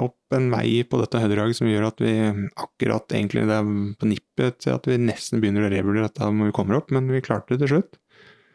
opp 0.00 0.32
en 0.32 0.46
vei 0.54 0.82
på 0.88 0.96
dette 1.02 1.20
høydedraget 1.20 1.58
som 1.58 1.68
gjør 1.68 1.90
at 1.90 1.98
vi 2.00 2.12
akkurat 2.56 3.12
egentlig 3.12 3.44
det 3.48 3.58
er 3.58 3.72
på 4.00 4.08
nippet 4.08 4.62
til 4.64 4.72
at 4.72 4.88
vi 4.88 4.96
nesten 5.00 5.42
begynner 5.42 5.66
å 5.66 5.72
revurdere 5.72 6.08
dette 6.08 6.30
når 6.32 6.48
vi 6.48 6.54
kommer 6.56 6.78
opp, 6.80 6.88
men 6.96 7.10
vi 7.12 7.20
klarte 7.24 7.52
det 7.52 7.60
til 7.66 7.74
slutt. 7.74 7.98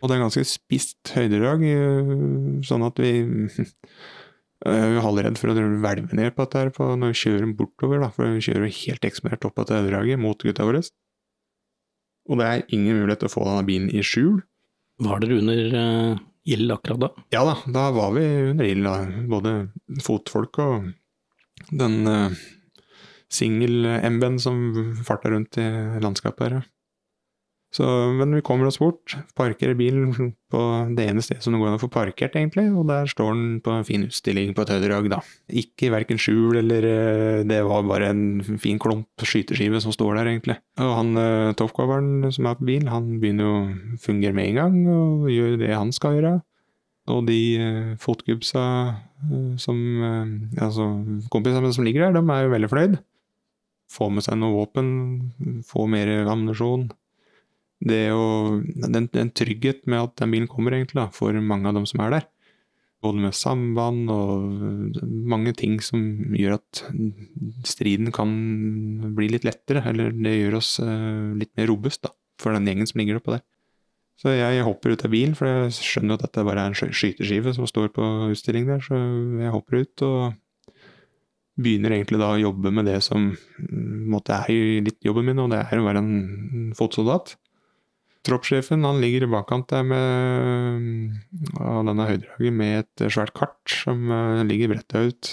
Og 0.01 0.09
det 0.09 0.17
er 0.17 0.23
ganske 0.23 0.45
spisst 0.49 1.13
høydedrag, 1.13 1.65
sånn 2.65 2.85
at 2.85 3.01
vi 3.01 3.11
Jeg 4.67 4.83
er 4.83 4.95
jo 4.97 5.03
halvredd 5.05 5.37
for 5.39 5.51
å 5.51 5.55
hvelve 5.55 6.17
ned 6.17 6.33
på 6.35 6.43
dette 6.43 6.61
her 6.61 6.71
på, 6.75 6.89
når 6.99 7.13
vi 7.13 7.19
kjører 7.21 7.51
bortover, 7.55 8.01
da, 8.03 8.09
for 8.13 8.35
vi 8.35 8.43
kjører 8.43 8.67
jo 8.67 8.77
helt 8.81 9.07
eksponert 9.07 9.47
opp 9.47 9.61
av 9.61 9.69
dette 9.69 9.87
draget 9.87 10.19
mot 10.19 10.43
gutta 10.43 10.67
våre. 10.67 10.81
Og 12.27 12.41
det 12.41 12.47
er 12.47 12.65
ingen 12.75 12.99
mulighet 12.99 13.23
til 13.23 13.29
å 13.29 13.35
få 13.37 13.45
denne 13.47 13.67
bilen 13.67 13.91
i 13.95 14.03
skjul. 14.03 14.41
Var 15.07 15.23
dere 15.23 15.39
under 15.39 15.77
uh, 15.77 16.21
ild 16.49 16.73
akkurat 16.73 17.03
da? 17.05 17.09
Ja 17.35 17.45
da, 17.47 17.55
da 17.71 17.85
var 17.95 18.11
vi 18.17 18.25
under 18.51 18.67
ild, 18.67 18.87
da. 18.87 19.23
Både 19.31 19.55
fotfolk 20.03 20.59
og 20.63 20.89
den 21.71 21.99
uh, 22.09 22.35
singel-MB-en 23.33 24.41
som 24.41 24.65
farta 25.07 25.31
rundt 25.31 25.59
i 25.61 25.67
landskapet 26.03 26.47
her. 26.47 26.67
Så, 27.75 27.83
men 28.15 28.31
vi 28.31 28.41
kommer 28.41 28.69
oss 28.69 28.79
bort, 28.79 29.11
parkerer 29.35 29.75
bilen 29.75 30.13
på 30.51 30.59
det 30.95 31.03
ene 31.09 31.21
stedet 31.23 31.43
som 31.43 31.53
det 31.53 31.59
går 31.59 31.73
an 31.73 31.77
å 31.77 31.81
få 31.81 31.89
parkert, 31.91 32.37
egentlig, 32.39 32.69
og 32.71 32.87
der 32.87 33.09
står 33.11 33.33
den 33.33 33.47
på 33.63 33.73
en 33.75 33.87
fin 33.87 34.05
utstilling 34.07 34.53
på 34.55 34.63
et 34.63 34.71
høydedrag, 34.71 35.09
da. 35.11 35.19
Ikke 35.61 35.91
verken 35.91 36.19
skjul 36.21 36.61
eller 36.61 36.87
eh, 36.87 37.41
Det 37.47 37.59
var 37.67 37.87
bare 37.87 38.11
en 38.13 38.59
fin 38.61 38.79
klump 38.79 39.25
skyteskive 39.27 39.81
som 39.83 39.95
står 39.95 40.15
der, 40.15 40.31
egentlig. 40.31 40.55
Og 40.79 40.93
han 40.95 41.19
uh, 41.19 41.55
toppcoveren 41.59 42.29
som 42.33 42.47
er 42.47 42.55
på 42.59 42.67
bilen, 42.69 42.91
han 42.91 43.17
begynner 43.21 43.49
jo 43.49 43.57
å 43.57 43.97
fungere 44.03 44.37
med 44.37 44.53
en 44.53 44.61
gang, 44.61 44.77
og 44.93 45.27
gjør 45.31 45.57
det 45.59 45.73
han 45.73 45.91
skal 45.95 46.15
gjøre. 46.17 46.37
Og 47.11 47.27
de 47.27 47.41
uh, 47.59 47.91
fotgubsa 48.01 48.63
som 49.57 49.77
Altså, 50.61 50.83
kompisene 51.33 51.71
som 51.73 51.87
ligger 51.87 52.03
der, 52.05 52.19
de 52.19 52.21
er 52.29 52.43
jo 52.45 52.51
veldig 52.51 52.67
fornøyd. 52.69 52.97
Få 53.89 54.11
med 54.13 54.21
seg 54.21 54.37
noe 54.37 54.53
våpen, 54.53 54.91
få 55.65 55.87
mer 55.89 56.11
ammunisjon 56.29 56.85
det 57.83 58.07
å 58.13 58.57
den, 58.65 59.05
den 59.13 59.29
trygghet 59.35 59.85
med 59.89 60.01
at 60.01 60.15
den 60.21 60.33
bilen 60.33 60.49
kommer, 60.49 60.73
egentlig, 60.73 60.97
da, 60.99 61.07
for 61.13 61.35
mange 61.37 61.69
av 61.69 61.77
dem 61.77 61.85
som 61.89 62.01
er 62.05 62.15
der. 62.15 62.27
Både 63.05 63.21
med 63.21 63.35
samband 63.37 64.09
og 64.09 64.97
mange 65.05 65.53
ting 65.57 65.77
som 65.85 66.01
gjør 66.33 66.57
at 66.57 66.81
striden 67.69 68.09
kan 68.15 68.31
bli 69.17 69.29
litt 69.35 69.45
lettere. 69.45 69.83
Eller 69.85 70.15
det 70.15 70.33
gjør 70.39 70.57
oss 70.57 70.71
uh, 70.81 71.35
litt 71.37 71.53
mer 71.59 71.69
robust 71.69 72.07
da, 72.07 72.15
for 72.41 72.57
den 72.57 72.65
gjengen 72.65 72.89
som 72.89 73.03
ligger 73.03 73.21
oppå 73.21 73.35
der. 73.35 73.45
Så 74.17 74.33
jeg 74.33 74.65
hopper 74.65 74.95
ut 74.95 75.05
av 75.05 75.13
bilen, 75.13 75.37
for 75.37 75.45
jeg 75.45 75.75
skjønner 75.77 76.17
at 76.17 76.25
dette 76.25 76.45
bare 76.47 76.63
er 76.65 76.73
en 76.73 76.93
skyteskive 76.97 77.53
som 77.53 77.69
står 77.69 77.91
på 77.93 78.05
utstilling 78.33 78.65
der. 78.65 78.81
Så 78.81 78.97
jeg 78.97 79.53
hopper 79.53 79.83
ut 79.83 80.05
og 80.07 80.33
begynner 81.57 81.93
egentlig 81.93 82.21
da 82.21 82.31
å 82.33 82.39
jobbe 82.41 82.71
med 82.73 82.89
det 82.89 82.97
som 83.05 83.29
måtte 84.09 84.39
er 84.45 84.81
litt 84.85 85.05
jobben 85.05 85.29
min, 85.29 85.41
og 85.41 85.51
det 85.53 85.61
er 85.61 85.81
å 85.81 85.85
være 85.85 86.01
en 86.01 86.73
fotsoldat. 86.77 87.35
Troppssjefen 88.25 88.85
han 88.87 89.01
ligger 89.01 89.25
i 89.25 89.31
bakkant 89.31 89.69
der 89.71 89.85
med 89.87 91.17
av 91.61 91.83
denne 91.87 92.07
høydraget 92.09 92.55
med 92.55 92.79
et 92.81 93.05
svært 93.13 93.33
kart 93.37 93.71
som 93.71 94.09
uh, 94.11 94.43
ligger 94.47 94.73
bretta 94.73 95.03
ut. 95.09 95.31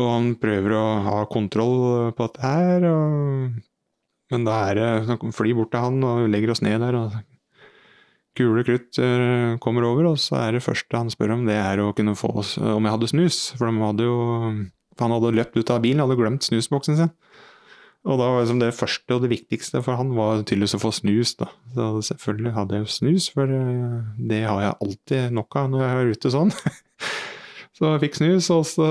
Og 0.00 0.10
han 0.10 0.32
prøver 0.42 0.74
å 0.74 0.84
ha 1.06 1.18
kontroll 1.30 2.12
på 2.16 2.26
dette 2.26 2.42
her, 2.42 2.86
og... 2.88 3.60
men 4.32 4.46
da 4.46 4.56
er 4.70 4.80
det 4.80 5.18
fly 5.36 5.54
bort 5.54 5.70
til 5.74 5.84
han 5.84 6.06
og 6.06 6.26
legger 6.32 6.54
oss 6.54 6.64
ned 6.66 6.82
der. 6.82 6.98
og 6.98 7.20
Kule 8.34 8.64
krutt 8.66 8.98
uh, 8.98 9.54
kommer 9.62 9.86
over, 9.86 10.10
og 10.10 10.18
så 10.22 10.40
er 10.42 10.56
det 10.56 10.64
første 10.64 10.98
han 10.98 11.12
spør 11.12 11.36
om, 11.36 11.44
det 11.46 11.58
er 11.60 11.82
å 11.82 11.92
kunne 11.94 12.16
få 12.18 12.32
oss 12.42 12.56
om 12.58 12.82
jeg 12.82 12.96
hadde 12.96 13.12
snus. 13.12 13.44
For 13.58 13.70
de 13.70 13.84
hadde 13.84 14.08
jo 14.08 14.16
Han 14.94 15.10
hadde 15.10 15.34
løpt 15.34 15.56
ut 15.58 15.70
av 15.74 15.80
bilen, 15.82 15.98
hadde 16.04 16.14
glemt 16.14 16.44
snusboksen 16.46 16.98
sin. 16.98 17.08
Og 18.04 18.18
da 18.20 18.26
var 18.28 18.42
liksom 18.42 18.60
det 18.60 18.74
første 18.76 19.16
og 19.16 19.22
det 19.24 19.30
viktigste 19.32 19.80
for 19.84 19.96
han 19.96 20.10
var 20.16 20.42
tydeligvis 20.42 20.76
å 20.76 20.82
få 20.82 20.90
snus. 20.92 21.34
da. 21.40 21.48
Så 21.72 21.88
selvfølgelig 22.10 22.52
hadde 22.52 22.80
jeg 22.80 22.92
snus, 22.92 23.28
for 23.32 23.48
eh, 23.48 24.00
det 24.20 24.42
har 24.44 24.60
jeg 24.60 24.80
alltid 24.86 25.36
nok 25.36 25.56
av 25.56 25.70
når 25.72 25.84
jeg 25.84 26.00
er 26.00 26.10
ute 26.12 26.32
sånn. 26.34 26.50
så 27.76 27.94
jeg 27.94 28.02
fikk 28.02 28.18
snus, 28.20 28.50
og 28.52 28.66
så 28.68 28.88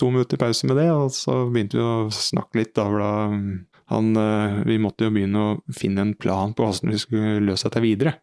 to 0.00 0.08
minutter 0.12 0.40
pause 0.40 0.68
med 0.68 0.80
det, 0.80 0.86
og 0.92 1.12
så 1.12 1.42
begynte 1.52 1.76
vi 1.76 1.84
å 1.84 2.06
snakke 2.12 2.62
litt. 2.62 2.72
da, 2.78 2.86
da 2.88 3.10
han, 3.92 4.08
eh, 4.22 4.62
Vi 4.70 4.78
måtte 4.80 5.04
jo 5.04 5.12
begynne 5.12 5.42
å 5.42 5.74
finne 5.76 6.06
en 6.06 6.14
plan 6.16 6.54
på 6.56 6.64
hvordan 6.64 6.94
vi 6.94 7.02
skulle 7.02 7.42
løse 7.44 7.68
dette 7.68 7.82
videre. 7.84 8.14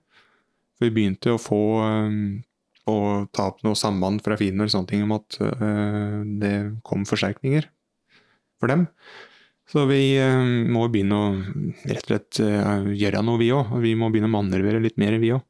For 0.80 0.88
vi 0.90 0.96
begynte 0.98 1.30
jo 1.30 1.38
å 1.38 1.44
få 1.44 1.62
eh, 1.84 2.16
å 2.90 2.98
ta 3.30 3.46
opp 3.52 3.62
noe 3.64 3.78
samband 3.78 4.26
fra 4.26 4.36
Finn 4.42 4.66
og 4.66 4.74
sånne 4.74 4.90
ting 4.90 5.06
om 5.06 5.14
at 5.16 5.38
det 6.42 6.82
kom 6.84 7.06
forsterkninger 7.08 7.70
for 8.60 8.68
dem. 8.74 8.90
Så 9.70 9.86
vi 9.90 10.02
uh, 10.20 10.44
må 10.70 10.86
begynne 10.92 11.18
å 11.18 11.32
rett 11.88 12.04
og 12.04 12.10
slett 12.10 12.40
uh, 12.44 12.90
gjøre 12.92 13.24
noe, 13.26 13.40
vi 13.40 13.50
òg. 13.56 13.74
Vi 13.84 13.96
må 14.00 14.12
begynne 14.12 14.30
å 14.30 14.36
manøvrere 14.36 14.82
litt 14.84 15.00
mer, 15.02 15.16
vi 15.22 15.34
òg. 15.36 15.44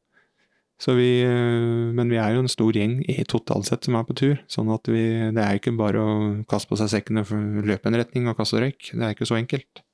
Vi, 0.84 1.10
uh, 1.24 1.90
men 1.96 2.12
vi 2.12 2.20
er 2.20 2.34
jo 2.34 2.44
en 2.44 2.50
stor 2.50 2.76
gjeng 2.76 2.98
i 3.10 3.24
totalt 3.28 3.68
sett 3.68 3.88
som 3.88 3.98
er 3.98 4.06
på 4.06 4.16
tur. 4.18 4.38
sånn 4.50 4.70
at 4.74 4.90
vi, 4.90 5.04
det 5.34 5.42
er 5.42 5.58
ikke 5.58 5.74
bare 5.78 6.02
å 6.02 6.14
kaste 6.50 6.70
på 6.70 6.78
seg 6.80 6.92
sekkene 6.92 7.24
og 7.24 7.66
løpe 7.66 7.90
en 7.90 7.98
retning 7.98 8.30
og 8.30 8.38
kaste 8.38 8.62
røyk. 8.62 8.92
Det 8.92 9.02
er 9.02 9.16
ikke 9.16 9.28
så 9.28 9.38
enkelt. 9.40 9.84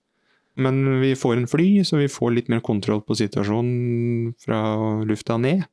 Men 0.60 0.82
vi 1.00 1.14
får 1.16 1.38
en 1.38 1.48
fly, 1.48 1.68
så 1.86 2.00
vi 2.00 2.10
får 2.10 2.34
litt 2.36 2.48
mer 2.52 2.60
kontroll 2.64 3.00
på 3.06 3.16
situasjonen 3.16 4.34
fra 4.42 4.60
lufta 5.08 5.38
ned. 5.40 5.64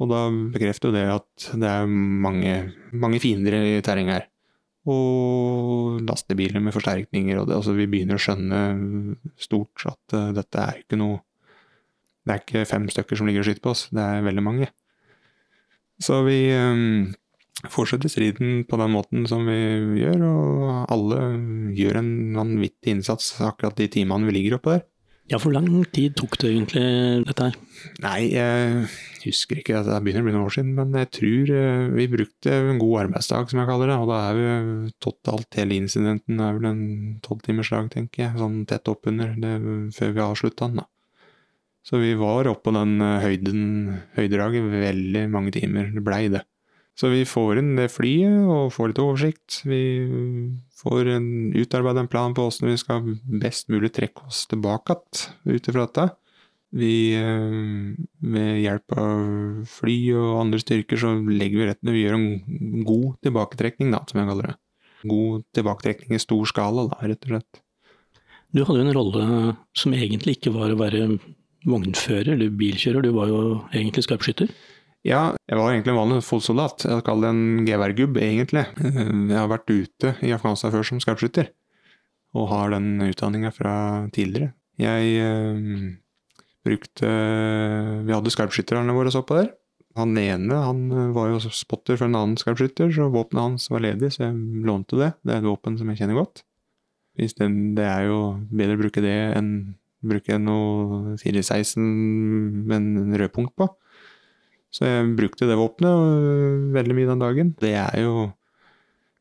Og 0.00 0.08
da 0.08 0.24
bekrefter 0.30 0.88
jo 0.88 0.96
det 0.96 1.06
at 1.12 1.50
det 1.60 1.68
er 1.68 1.90
mange, 1.90 2.54
mange 2.96 3.20
fiender 3.20 3.58
i 3.58 3.80
terrenget 3.84 4.16
her 4.16 4.29
og 4.88 6.00
lastebiler 6.08 6.62
med 6.64 6.72
forsterkninger. 6.72 7.38
og 7.38 7.48
det, 7.48 7.56
altså 7.56 7.74
Vi 7.76 7.88
begynner 7.90 8.16
å 8.16 8.22
skjønne 8.22 8.60
stort 9.36 9.84
at 9.86 10.16
uh, 10.16 10.30
dette 10.36 10.62
er 10.62 10.80
ikke 10.80 11.00
noe 11.00 11.20
Det 12.24 12.32
er 12.32 12.40
ikke 12.40 12.68
fem 12.68 12.86
stykker 12.88 13.16
som 13.16 13.26
ligger 13.28 13.42
og 13.42 13.48
skyter 13.48 13.64
på 13.64 13.72
oss, 13.72 13.88
det 13.90 14.02
er 14.04 14.22
veldig 14.22 14.42
mange. 14.44 14.66
Så 16.00 16.20
vi 16.26 16.52
um, 16.52 17.08
fortsetter 17.68 18.12
striden 18.12 18.64
på 18.68 18.76
den 18.80 18.92
måten 18.92 19.24
som 19.28 19.46
vi 19.48 19.56
gjør, 20.02 20.24
og 20.28 20.92
alle 20.92 21.20
gjør 21.76 22.00
en 22.02 22.12
vanvittig 22.36 22.94
innsats 22.94 23.32
akkurat 23.40 23.76
de 23.80 23.88
timene 23.92 24.28
vi 24.28 24.36
ligger 24.36 24.58
oppe 24.58 24.76
der. 24.76 24.84
Ja, 25.30 25.38
Hvor 25.38 25.52
lang 25.54 25.68
tid 25.94 26.16
tok 26.18 26.34
det 26.42 26.48
egentlig, 26.50 26.82
dette 27.28 27.44
her? 27.46 27.58
Nei, 28.02 28.32
jeg 28.34 28.88
husker 29.22 29.60
ikke. 29.60 29.78
Det 29.86 29.98
begynner 30.02 30.24
å 30.24 30.26
bli 30.26 30.34
noen 30.34 30.46
år 30.48 30.54
siden. 30.56 30.72
Men 30.74 30.96
jeg 30.98 31.10
tror 31.14 31.52
eh, 31.54 31.84
vi 31.94 32.06
brukte 32.10 32.56
en 32.56 32.80
god 32.82 32.96
arbeidsdag, 33.04 33.46
som 33.52 33.60
jeg 33.62 33.70
kaller 33.70 33.92
det. 33.92 33.98
Og 34.02 34.10
da 34.10 34.18
er 34.26 34.40
vi 34.40 34.94
totalt 34.98 35.60
hele 35.60 35.78
incidenten 35.78 36.42
er 36.42 36.56
vel 36.58 36.66
en 36.72 36.82
tolvtimersdag, 37.22 37.92
tenker 37.94 38.24
jeg. 38.24 38.40
Sånn 38.42 38.64
tett 38.66 38.90
oppunder 38.90 39.36
før 39.94 40.16
vi 40.16 40.24
avslutta 40.26 40.66
den, 40.66 40.82
da. 40.82 40.88
Så 41.86 42.02
vi 42.02 42.12
var 42.18 42.50
oppe 42.50 42.68
på 42.68 42.74
den 42.76 42.98
eh, 43.00 43.22
høyden, 43.24 43.62
høydedraget 44.18 44.66
veldig 44.82 45.26
mange 45.32 45.54
timer. 45.54 45.94
Det 45.94 46.04
blei 46.04 46.24
det. 46.32 46.42
Så 47.00 47.08
vi 47.08 47.22
får 47.24 47.62
inn 47.62 47.76
det 47.78 47.88
flyet 47.94 48.48
og 48.52 48.72
får 48.74 48.90
litt 48.90 48.98
oversikt. 49.00 49.60
Vi 49.64 49.82
får 50.82 51.08
utarbeidet 51.56 52.02
en 52.02 52.10
plan 52.12 52.34
på 52.36 52.44
hvordan 52.44 52.68
vi 52.68 52.80
skal 52.80 53.14
best 53.40 53.70
mulig 53.72 53.88
trekke 53.96 54.26
oss 54.28 54.42
tilbake 54.50 54.98
igjen 54.98 55.54
ut 55.56 55.70
ifra 55.70 55.86
dette. 55.86 56.04
Vi, 56.76 56.92
ved 57.16 57.96
med 58.34 58.60
hjelp 58.62 58.94
av 59.00 59.64
fly 59.66 59.96
og 60.14 60.42
andre 60.42 60.60
styrker, 60.62 61.00
så 61.00 61.16
legger 61.24 61.62
vi 61.62 61.66
rettene 61.70 61.94
Vi 61.96 62.04
gjør 62.04 62.18
en 62.18 62.84
god 62.86 63.16
tilbaketrekning, 63.26 63.90
da, 63.96 64.04
som 64.06 64.20
jeg 64.20 64.28
kaller 64.28 64.50
det. 64.50 64.54
God 65.10 65.46
tilbaketrekning 65.56 66.14
i 66.14 66.22
stor 66.22 66.52
skala, 66.52 66.84
da, 66.92 67.00
rett 67.00 67.26
og 67.26 67.32
slett. 67.32 67.62
Du 68.52 68.62
hadde 68.66 68.82
jo 68.82 68.86
en 68.86 68.98
rolle 68.98 69.24
som 69.78 69.96
egentlig 69.96 70.36
ikke 70.36 70.52
var 70.54 70.74
å 70.74 70.78
være 70.78 71.08
vognfører 71.66 72.34
eller 72.36 72.52
bilkjører, 72.60 73.08
du 73.08 73.16
var 73.16 73.32
jo 73.32 73.40
egentlig 73.72 74.04
skarpskytter? 74.06 74.52
Ja, 75.06 75.30
jeg 75.48 75.56
var 75.56 75.72
egentlig 75.72 75.94
en 75.94 76.00
vanlig 76.00 76.20
fotsoldat. 76.26 76.84
Jeg 76.84 77.04
kaller 77.06 77.30
det 77.30 77.32
en 77.32 77.68
geværgubb, 77.68 78.18
egentlig. 78.20 78.66
Jeg 78.76 79.38
har 79.38 79.48
vært 79.48 79.72
ute 79.72 80.12
i 80.26 80.32
Afghanistan 80.36 80.74
før 80.74 80.84
som 80.84 81.00
skarpskytter, 81.00 81.48
og 82.36 82.50
har 82.52 82.74
den 82.74 82.98
utdanninga 83.06 83.52
fra 83.56 83.72
tidligere. 84.12 84.52
Jeg 84.80 85.24
øh, 85.24 85.96
brukte 86.64 87.08
Vi 88.06 88.12
hadde 88.12 88.32
skarpskytterne 88.32 88.96
våre 88.96 89.12
så 89.12 89.24
på 89.24 89.40
der. 89.40 89.50
Han 89.98 90.14
ene 90.20 90.54
han 90.54 90.84
var 91.16 91.32
jo 91.32 91.40
spotter 91.50 91.98
for 91.98 92.06
en 92.06 92.16
annen 92.20 92.38
skarpskytter, 92.38 92.92
så 92.94 93.08
våpenet 93.10 93.42
hans 93.42 93.70
var 93.72 93.82
ledig, 93.82 94.12
så 94.14 94.28
jeg 94.28 94.64
lånte 94.68 95.00
det. 95.00 95.10
Det 95.24 95.34
er 95.34 95.42
et 95.42 95.48
våpen 95.48 95.80
som 95.80 95.88
jeg 95.90 96.02
kjenner 96.02 96.20
godt. 96.20 96.44
Det 97.16 97.84
er 97.84 98.06
jo 98.06 98.20
bedre 98.52 98.76
å 98.76 98.80
bruke 98.84 99.02
det 99.04 99.18
enn 99.36 99.52
bruke 100.00 100.38
noe 100.40 101.16
416 101.20 101.82
med 102.68 102.76
en 102.76 103.16
rødpunkt 103.20 103.56
på. 103.58 103.66
Så 104.70 104.86
jeg 104.86 105.14
brukte 105.18 105.48
det 105.50 105.58
våpenet 105.58 105.90
øh, 105.90 106.68
veldig 106.76 106.96
mye 106.96 107.10
den 107.10 107.22
dagen. 107.22 107.54
Det 107.58 107.74
er 107.74 108.04
jo 108.04 108.30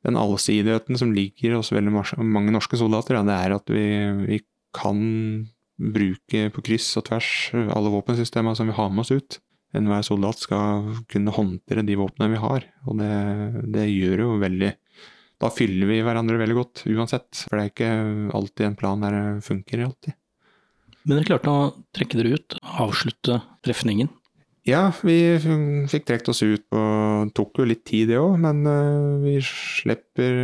den 0.06 0.20
allsidigheten 0.20 0.98
som 1.00 1.12
ligger 1.16 1.58
hos 1.58 1.74
veldig 1.76 1.92
mange 2.24 2.54
norske 2.56 2.78
soldater. 2.80 3.20
Det 3.26 3.36
er 3.36 3.56
at 3.58 3.74
vi, 3.74 3.86
vi, 4.30 4.40
kan 4.70 5.00
bruke 5.82 6.44
på 6.54 6.62
kryss 6.62 6.92
og 7.00 7.08
tvers 7.08 7.30
alle 7.74 7.90
våpensystemene 7.90 8.54
som 8.54 8.68
vi 8.70 8.76
har 8.78 8.92
med 8.94 9.02
oss 9.02 9.10
ut. 9.10 9.40
Enhver 9.74 10.04
soldat 10.06 10.38
skal 10.44 10.92
kunne 11.10 11.34
håndtere 11.34 11.82
de 11.88 11.96
våpnene 11.98 12.36
vi 12.36 12.42
har, 12.44 12.68
og 12.86 13.00
det, 13.02 13.10
det 13.74 13.88
gjør 13.90 14.24
jo 14.26 14.30
veldig 14.44 14.70
Da 15.42 15.50
fyller 15.54 15.90
vi 15.90 15.98
hverandre 16.06 16.38
veldig 16.38 16.58
godt 16.58 16.84
uansett, 16.86 17.46
for 17.48 17.58
det 17.58 17.64
er 17.64 17.74
ikke 17.74 17.92
alltid 18.38 18.68
en 18.68 18.78
plan 18.78 19.02
der 19.02 19.18
det 19.18 19.46
funker 19.48 19.86
alltid. 19.88 20.18
Men 21.02 21.16
dere 21.16 21.30
klarte 21.32 21.50
å 21.56 21.68
trekke 21.96 22.20
dere 22.20 22.38
ut, 22.38 22.58
avslutte 22.86 23.40
trefningen. 23.66 24.12
Ja, 24.68 24.90
vi 25.02 25.16
fikk 25.90 26.04
trukket 26.10 26.30
oss 26.34 26.42
ut, 26.44 26.66
og 26.76 27.32
tok 27.38 27.62
jo 27.62 27.68
litt 27.70 27.86
tid 27.88 28.10
det 28.12 28.18
òg, 28.20 28.36
men 28.44 28.60
uh, 28.68 29.22
vi 29.24 29.38
slipper, 29.46 30.36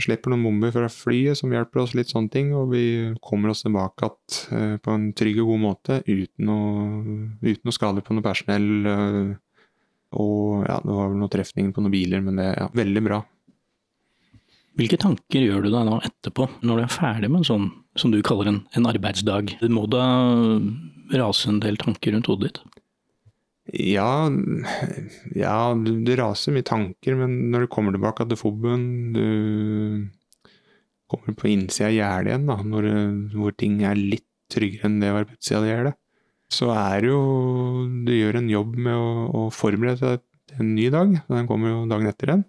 slipper, 0.00 0.32
noen 0.32 0.46
bomber 0.46 0.72
fra 0.74 0.88
flyet 0.90 1.38
som 1.38 1.52
hjelper 1.52 1.82
oss 1.82 1.92
litt 1.98 2.10
sånne 2.10 2.32
ting, 2.32 2.54
og 2.56 2.72
vi 2.72 2.84
kommer 3.24 3.52
oss 3.52 3.62
tilbake 3.66 4.08
igjen 4.08 4.56
uh, 4.56 4.80
på 4.80 4.96
en 4.96 5.10
trygg 5.16 5.42
og 5.44 5.52
god 5.52 5.62
måte 5.66 6.00
uten 6.08 6.50
å 6.50 7.76
skade 7.76 8.02
på 8.06 8.16
noe 8.16 8.24
personell. 8.24 8.70
Uh, 8.88 9.36
og 10.16 10.64
ja, 10.66 10.80
det 10.82 10.96
var 10.96 11.12
vel 11.12 11.20
noe 11.20 11.30
trefning 11.30 11.70
på 11.76 11.84
noen 11.84 11.94
biler, 11.94 12.24
men 12.24 12.40
det 12.40 12.48
er 12.48 12.58
ja, 12.64 12.70
veldig 12.80 13.04
bra. 13.04 13.20
Hvilke 14.80 14.96
tanker 15.02 15.44
gjør 15.44 15.66
du 15.66 15.72
deg 15.74 15.86
da 15.86 16.00
etterpå, 16.08 16.48
når 16.64 16.80
du 16.80 16.86
er 16.86 16.92
ferdig 16.94 17.28
med 17.28 17.42
en 17.42 17.50
sånn 17.50 17.70
som 18.00 18.14
du 18.14 18.22
kaller 18.24 18.48
en, 18.48 18.60
en 18.78 18.88
arbeidsdag? 18.88 19.58
Det 19.60 19.70
må 19.70 19.84
da 19.90 20.06
rase 21.20 21.50
en 21.50 21.60
del 21.62 21.76
tanker 21.78 22.16
rundt 22.16 22.30
hodet 22.30 22.48
ditt? 22.48 22.79
Ja, 23.70 24.26
ja 25.38 25.56
det 25.78 26.16
raser 26.18 26.54
mye 26.56 26.66
tanker, 26.66 27.14
men 27.20 27.52
når 27.52 27.64
du 27.64 27.70
kommer 27.70 27.94
tilbake 27.94 28.26
til 28.26 28.38
foben, 28.40 28.82
du 29.14 30.50
kommer 31.10 31.36
på 31.38 31.50
innsida 31.50 31.90
av 31.90 31.94
gjerdet 31.94 32.32
igjen, 32.32 32.48
da, 32.50 32.56
når, 32.66 32.88
hvor 33.34 33.54
ting 33.58 33.80
er 33.86 33.98
litt 33.98 34.26
tryggere 34.50 34.88
enn 34.88 34.98
det 35.02 35.12
var 35.14 35.26
på 35.28 35.36
utsida 35.36 35.60
av 35.60 35.68
gjerdet, 35.68 35.96
så 36.50 36.72
er 36.74 37.04
det 37.04 37.10
jo 37.12 37.20
Du 38.06 38.10
gjør 38.10 38.40
en 38.40 38.48
jobb 38.50 38.74
med 38.74 38.96
å, 38.98 39.10
å 39.38 39.42
forberede 39.54 40.16
deg 40.16 40.24
til 40.50 40.64
en 40.64 40.72
ny 40.74 40.88
dag. 40.90 41.12
Den 41.30 41.46
kommer 41.46 41.70
jo 41.70 41.84
dagen 41.90 42.10
etter 42.10 42.32
igjen. 42.32 42.42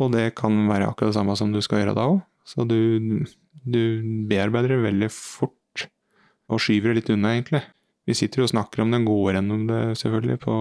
Og 0.00 0.14
det 0.14 0.30
kan 0.38 0.56
være 0.70 0.88
akkurat 0.88 1.12
det 1.12 1.18
samme 1.18 1.36
som 1.36 1.52
du 1.52 1.60
skal 1.64 1.82
gjøre 1.82 1.96
da 1.98 2.06
òg. 2.14 2.22
Så 2.48 2.64
du, 2.68 3.24
du 3.64 3.82
bearbeider 4.28 4.74
det 4.74 4.80
veldig 4.86 5.10
fort, 5.12 5.84
og 6.48 6.60
skyver 6.60 6.92
det 6.92 7.02
litt 7.02 7.12
unna, 7.14 7.34
egentlig. 7.36 7.60
Vi 8.04 8.16
sitter 8.16 8.42
jo 8.42 8.48
og 8.48 8.52
snakker 8.52 8.82
om 8.84 8.92
det, 8.92 9.00
går 9.06 9.38
gjennom 9.38 9.62
det 9.68 9.80
selvfølgelig 10.00 10.36
på, 10.42 10.54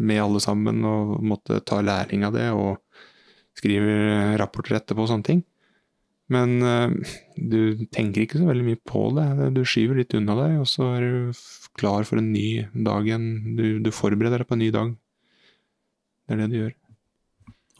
med 0.00 0.22
alle 0.22 0.40
sammen, 0.42 0.82
og 0.86 1.20
måtte 1.22 1.60
ta 1.66 1.78
læring 1.84 2.26
av 2.26 2.34
det, 2.34 2.48
og 2.50 2.80
skriver 3.58 4.34
rapporter 4.40 4.80
etterpå 4.80 5.04
og 5.04 5.12
sånne 5.12 5.28
ting. 5.28 5.44
Men 6.30 6.60
uh, 6.62 6.90
du 7.34 7.86
tenker 7.90 8.24
ikke 8.24 8.38
så 8.38 8.46
veldig 8.46 8.66
mye 8.68 8.80
på 8.86 9.08
det. 9.16 9.50
Du 9.56 9.64
skyver 9.66 9.98
litt 9.98 10.14
unna 10.14 10.36
deg, 10.38 10.58
og 10.62 10.68
så 10.70 10.92
er 10.94 11.06
du 11.06 11.40
klar 11.78 12.06
for 12.06 12.20
en 12.20 12.30
ny 12.30 12.66
dag 12.86 13.06
igjen. 13.06 13.26
Du, 13.58 13.66
du 13.82 13.90
forbereder 13.94 14.42
deg 14.42 14.50
på 14.50 14.58
en 14.58 14.62
ny 14.62 14.70
dag. 14.74 14.94
Det 16.26 16.36
er 16.36 16.42
det 16.44 16.50
du 16.52 16.60
gjør. 16.60 16.76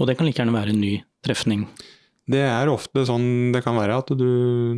Og 0.00 0.08
det 0.08 0.16
kan 0.18 0.26
like 0.26 0.42
gjerne 0.42 0.56
være 0.56 0.74
en 0.74 0.82
ny 0.82 0.94
trefning? 1.26 1.66
Det 2.30 2.40
er 2.46 2.70
ofte 2.70 3.02
sånn 3.08 3.50
det 3.54 3.62
kan 3.64 3.78
være, 3.78 3.96
at 4.02 4.10
du 4.18 4.26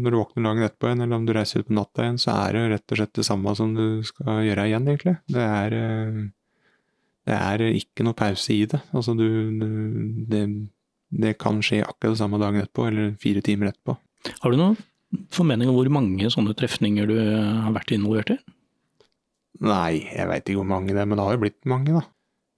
når 0.00 0.14
du 0.14 0.18
våkner 0.18 0.46
dagen 0.46 0.66
etterpå 0.66 0.88
igjen, 0.88 1.02
eller 1.04 1.18
om 1.18 1.26
du 1.28 1.32
reiser 1.36 1.62
ut 1.62 1.68
på 1.68 1.76
natta 1.76 2.04
igjen, 2.04 2.20
så 2.22 2.36
er 2.46 2.56
det 2.56 2.62
rett 2.72 2.94
og 2.94 3.00
slett 3.00 3.18
det 3.18 3.26
samme 3.28 3.54
som 3.58 3.74
du 3.76 3.84
skal 4.08 4.44
gjøre 4.46 4.68
igjen, 4.70 4.86
egentlig. 4.92 5.16
Det 5.32 5.48
er, 5.48 5.76
eh, 5.76 6.22
det 7.28 7.36
er 7.38 7.66
ikke 7.72 8.06
noe 8.06 8.18
pause 8.18 8.54
i 8.54 8.62
det. 8.70 8.80
Altså 8.94 9.16
du, 9.18 9.26
det, 10.32 10.46
det 11.24 11.34
kan 11.42 11.60
skje 11.64 11.82
akkurat 11.84 12.14
det 12.14 12.22
samme 12.22 12.40
dagen 12.40 12.62
etterpå, 12.62 12.88
eller 12.88 13.12
fire 13.20 13.44
timer 13.44 13.72
etterpå. 13.72 13.98
Har 14.44 14.54
du 14.54 14.60
noen 14.60 14.80
formening 15.34 15.68
om 15.68 15.76
hvor 15.76 15.92
mange 15.92 16.30
sånne 16.32 16.56
trefninger 16.56 17.10
du 17.10 17.16
har 17.18 17.74
vært 17.74 17.92
involvert 17.92 18.32
i? 18.36 18.40
Nei, 19.62 20.08
jeg 20.08 20.28
veit 20.30 20.46
ikke 20.46 20.62
hvor 20.62 20.70
mange 20.72 20.94
det 20.94 21.02
er, 21.02 21.08
men 21.10 21.18
det 21.20 21.26
har 21.26 21.36
jo 21.36 21.42
blitt 21.44 21.60
mange, 21.68 22.00
da. 22.00 22.06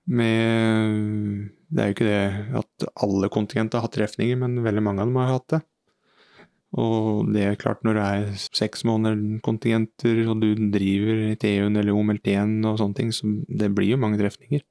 Med 0.04 1.52
det 1.74 1.82
er 1.82 1.88
jo 1.88 1.94
ikke 1.96 2.06
det 2.06 2.58
at 2.60 2.84
alle 3.02 3.30
kontingenter 3.32 3.80
har 3.80 3.88
hatt 3.88 3.96
trefninger, 3.96 4.36
men 4.38 4.60
veldig 4.62 4.82
mange 4.84 5.02
av 5.02 5.08
dem 5.08 5.16
har 5.18 5.32
hatt 5.32 5.48
det. 5.56 5.60
Og 6.74 7.30
det 7.34 7.42
er 7.46 7.58
klart, 7.58 7.82
når 7.86 7.98
det 7.98 8.04
er 8.04 8.44
seks 8.58 8.82
måneder 8.86 9.40
kontingenter, 9.46 10.20
og 10.30 10.42
du 10.42 10.48
driver 10.74 11.24
i 11.30 11.34
TU-en 11.38 11.78
eller 11.78 11.94
OMLT-en 11.94 12.56
og 12.66 12.78
sånne 12.80 12.98
ting, 12.98 13.10
så 13.14 13.30
det 13.46 13.70
blir 13.74 13.94
jo 13.94 14.00
mange 14.02 14.18
trefninger. 14.20 14.62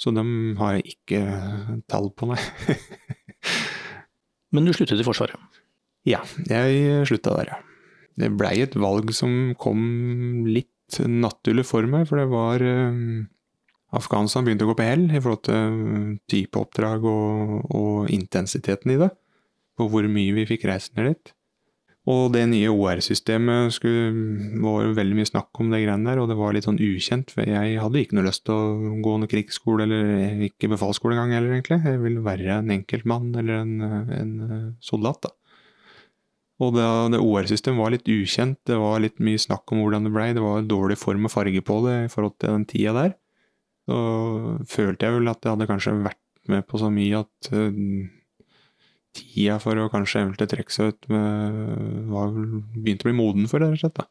Så 0.00 0.12
dem 0.16 0.56
har 0.60 0.78
jeg 0.78 0.94
ikke 0.94 1.22
tall 1.92 2.08
på, 2.16 2.30
nei. 2.30 2.40
men 4.56 4.68
du 4.68 4.72
sluttet 4.76 5.00
i 5.00 5.06
Forsvaret? 5.06 5.60
Ja, 6.08 6.22
jeg 6.48 7.04
slutta 7.08 7.36
der, 7.36 7.52
ja. 7.52 7.60
Det 8.20 8.32
blei 8.36 8.56
et 8.64 8.76
valg 8.80 9.12
som 9.16 9.52
kom 9.60 10.46
litt 10.48 11.00
naturlig 11.06 11.64
for 11.68 11.86
meg, 11.88 12.08
for 12.08 12.20
det 12.20 12.28
var 12.32 12.64
eh, 12.64 12.96
Afghanistan 13.96 14.46
begynte 14.46 14.66
å 14.66 14.70
gå 14.70 14.76
på 14.78 14.86
hell 14.86 15.08
i 15.08 15.18
forhold 15.18 15.42
til 15.48 15.82
uh, 15.82 16.14
type 16.30 16.60
oppdrag 16.60 17.04
og, 17.10 17.58
og, 17.74 18.10
intensiteten 18.14 18.94
i 18.94 19.00
det. 19.00 19.10
På 19.78 19.88
hvor 19.90 20.06
mye 20.10 20.34
vi 20.36 20.46
fikk 20.46 20.68
reise 20.70 20.94
ned 20.96 21.10
dit. 21.10 21.32
Og 22.10 22.30
det 22.32 22.42
nye 22.48 22.70
OR-systemet 22.72 23.76
var 24.62 24.94
veldig 24.96 25.16
mye 25.18 25.28
snakk 25.28 25.58
om 25.60 25.68
det 25.70 25.82
greiene 25.82 26.08
der, 26.08 26.20
og 26.22 26.30
det 26.30 26.36
var 26.38 26.54
litt 26.56 26.66
sånn 26.66 26.80
ukjent. 26.80 27.34
For 27.34 27.46
jeg 27.46 27.76
hadde 27.82 28.00
ikke 28.00 28.16
noe 28.16 28.26
lyst 28.26 28.46
til 28.48 28.56
å 28.56 28.94
gå 29.04 29.12
noen 29.12 29.30
krigsskole, 29.30 29.84
eller 29.84 30.46
ikke 30.48 30.70
befalsskole 30.72 31.14
engang 31.16 31.36
heller, 31.36 31.58
egentlig. 31.58 31.82
Jeg 31.84 32.00
ville 32.02 32.24
være 32.24 32.56
en 32.56 32.72
enkeltmann 32.72 33.28
eller 33.42 33.60
en, 33.60 33.76
en 34.16 34.32
uh, 34.40 34.56
soldat, 34.84 35.28
da. 35.28 35.34
Og 36.60 36.74
det, 36.76 36.86
det 37.14 37.22
OR-systemet 37.24 37.80
var 37.80 37.94
litt 37.94 38.08
ukjent, 38.12 38.58
det 38.68 38.76
var 38.76 39.00
litt 39.00 39.20
mye 39.24 39.40
snakk 39.40 39.70
om 39.72 39.80
hvordan 39.80 40.06
det 40.06 40.12
blei. 40.12 40.30
Det 40.36 40.44
var 40.44 40.66
dårlig 40.68 40.98
form 41.00 41.28
og 41.28 41.32
farge 41.32 41.62
på 41.64 41.78
det 41.86 41.96
i 42.04 42.10
forhold 42.12 42.36
til 42.36 42.52
den 42.52 42.66
tida 42.68 42.96
der 42.96 43.14
så 43.88 43.98
følte 44.70 45.06
jeg 45.06 45.16
vel 45.16 45.30
at 45.32 45.44
jeg 45.44 45.54
hadde 45.54 45.68
kanskje 45.70 45.98
vært 46.04 46.50
med 46.50 46.66
på 46.68 46.80
så 46.80 46.90
mye 46.92 47.20
at 47.20 47.50
uh, 47.54 47.76
tida 49.16 49.58
for 49.62 49.78
å 49.80 49.90
kanskje 49.92 50.24
eventuelt 50.24 50.52
trekke 50.54 50.74
seg 50.74 50.94
ut 50.94 51.10
med, 51.12 51.60
var, 52.12 52.34
begynte 52.76 53.06
å 53.06 53.10
bli 53.10 53.16
moden 53.18 53.50
for 53.50 53.62
det, 53.62 53.72
rett 53.72 53.80
og 53.80 53.84
slett. 53.84 53.98
da. 53.98 54.06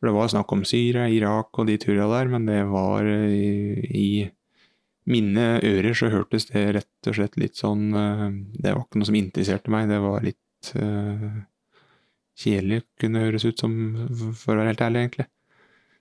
For 0.00 0.08
det 0.08 0.16
var 0.16 0.30
snakk 0.32 0.52
om 0.56 0.66
Syria, 0.68 1.06
Irak 1.12 1.58
og 1.60 1.68
de 1.68 1.76
turene 1.80 2.08
der, 2.12 2.30
men 2.32 2.46
det 2.48 2.60
var 2.70 3.08
i, 3.08 3.80
i 3.84 4.08
mine 5.10 5.46
ører 5.66 5.96
så 5.96 6.10
hørtes 6.12 6.48
det 6.50 6.64
rett 6.76 7.10
og 7.10 7.16
slett 7.16 7.36
litt 7.40 7.58
sånn 7.58 7.90
uh, 7.96 8.28
Det 8.30 8.74
var 8.74 8.84
ikke 8.84 9.00
noe 9.00 9.08
som 9.08 9.18
interesserte 9.18 9.72
meg, 9.72 9.90
det 9.90 10.00
var 10.04 10.24
litt 10.24 10.72
uh, 10.76 11.42
kjedelig, 12.40 12.84
kunne 13.00 13.24
høres 13.26 13.44
ut 13.48 13.60
som, 13.60 13.74
for 14.38 14.54
å 14.54 14.62
være 14.62 14.72
helt 14.74 14.84
ærlig, 14.86 15.04
egentlig. 15.04 15.28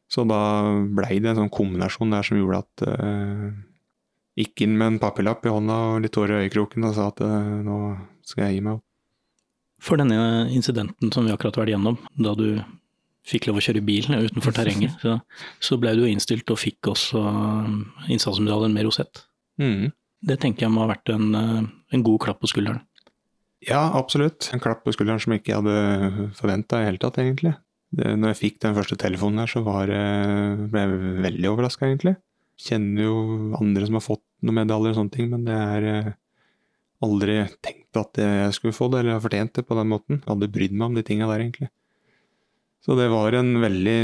Så 0.09 0.25
da 0.25 0.41
blei 0.89 1.19
det 1.21 1.31
en 1.31 1.43
sånn 1.43 1.53
kombinasjon 1.53 2.15
der 2.15 2.25
som 2.25 2.39
gjorde 2.39 2.63
at 2.63 2.85
uh, 2.89 3.49
Gikk 4.39 4.63
inn 4.63 4.77
med 4.79 4.93
en 4.93 4.99
papirlapp 5.01 5.43
i 5.43 5.51
hånda 5.51 5.75
og 5.89 6.03
litt 6.05 6.13
tårer 6.15 6.37
i 6.37 6.45
øyekroken 6.45 6.85
og 6.87 6.93
sa 6.95 7.09
at 7.11 7.19
uh, 7.25 7.57
nå 7.65 7.79
skal 8.25 8.45
jeg 8.45 8.57
gi 8.57 8.61
meg 8.65 8.77
opp. 8.77 8.85
For 9.83 9.99
denne 9.99 10.47
incidenten 10.51 11.11
som 11.11 11.27
vi 11.27 11.33
akkurat 11.33 11.55
har 11.55 11.65
vært 11.65 11.73
igjennom, 11.73 11.97
da 12.19 12.33
du 12.39 12.47
fikk 13.29 13.47
lov 13.47 13.59
å 13.59 13.63
kjøre 13.63 13.83
bil 13.85 14.07
utenfor 14.09 14.55
terrenget, 14.55 14.95
så, 15.03 15.17
så 15.63 15.77
ble 15.79 15.93
du 15.97 16.05
innstilt 16.07 16.49
og 16.51 16.59
fikk 16.59 16.91
også 16.93 17.21
innsatsmedaljen 18.11 18.75
med 18.75 18.87
rosett. 18.87 19.23
Mm. 19.61 19.91
Det 20.25 20.39
tenker 20.41 20.65
jeg 20.65 20.73
må 20.73 20.83
ha 20.83 20.91
vært 20.91 21.11
en, 21.13 21.27
eh, 21.35 21.61
en 21.95 22.05
god 22.05 22.19
klapp 22.25 22.41
på 22.43 22.49
skulderen. 22.51 22.81
Ja, 23.63 23.89
absolutt. 23.95 24.49
En 24.55 24.61
klapp 24.63 24.85
på 24.85 24.93
skulderen 24.95 25.19
som 25.19 25.35
jeg 25.35 25.43
ikke 25.43 25.59
hadde 25.59 26.29
forventa 26.39 26.79
i 26.79 26.87
hele 26.87 27.01
tatt, 27.01 27.19
egentlig. 27.21 27.53
Det, 27.89 28.13
når 28.19 28.33
jeg 28.33 28.39
fikk 28.43 28.59
den 28.63 28.75
første 28.77 28.97
telefonen 29.01 29.43
her, 29.43 29.49
så 29.49 29.63
var, 29.65 29.89
ble 29.89 30.83
jeg 30.83 31.13
veldig 31.25 31.51
overraska, 31.51 31.87
egentlig. 31.89 32.15
Kjenner 32.59 33.07
jo 33.07 33.15
andre 33.57 33.87
som 33.87 33.97
har 33.97 34.05
fått 34.05 34.25
noen 34.45 34.59
medaljer 34.61 34.93
og 34.93 34.99
sånne 34.99 35.15
ting, 35.15 35.29
men 35.31 35.45
det 35.47 35.55
er 35.57 35.89
eh, 35.89 36.13
aldri 37.05 37.41
tenkt 37.65 37.99
at 37.99 38.19
jeg 38.21 38.55
skulle 38.55 38.75
få 38.75 38.89
det, 38.91 39.01
eller 39.01 39.17
har 39.17 39.25
fortjent 39.25 39.55
det 39.57 39.65
på 39.67 39.77
den 39.79 39.91
måten. 39.91 40.21
Jeg 40.21 40.29
hadde 40.29 40.51
brydd 40.53 40.75
meg 40.75 40.89
om 40.89 40.97
de 40.99 41.05
tinga 41.07 41.29
der, 41.31 41.45
egentlig. 41.45 41.71
Så 42.85 42.95
det 42.95 43.09
var 43.11 43.35
en 43.35 43.51
veldig 43.59 43.97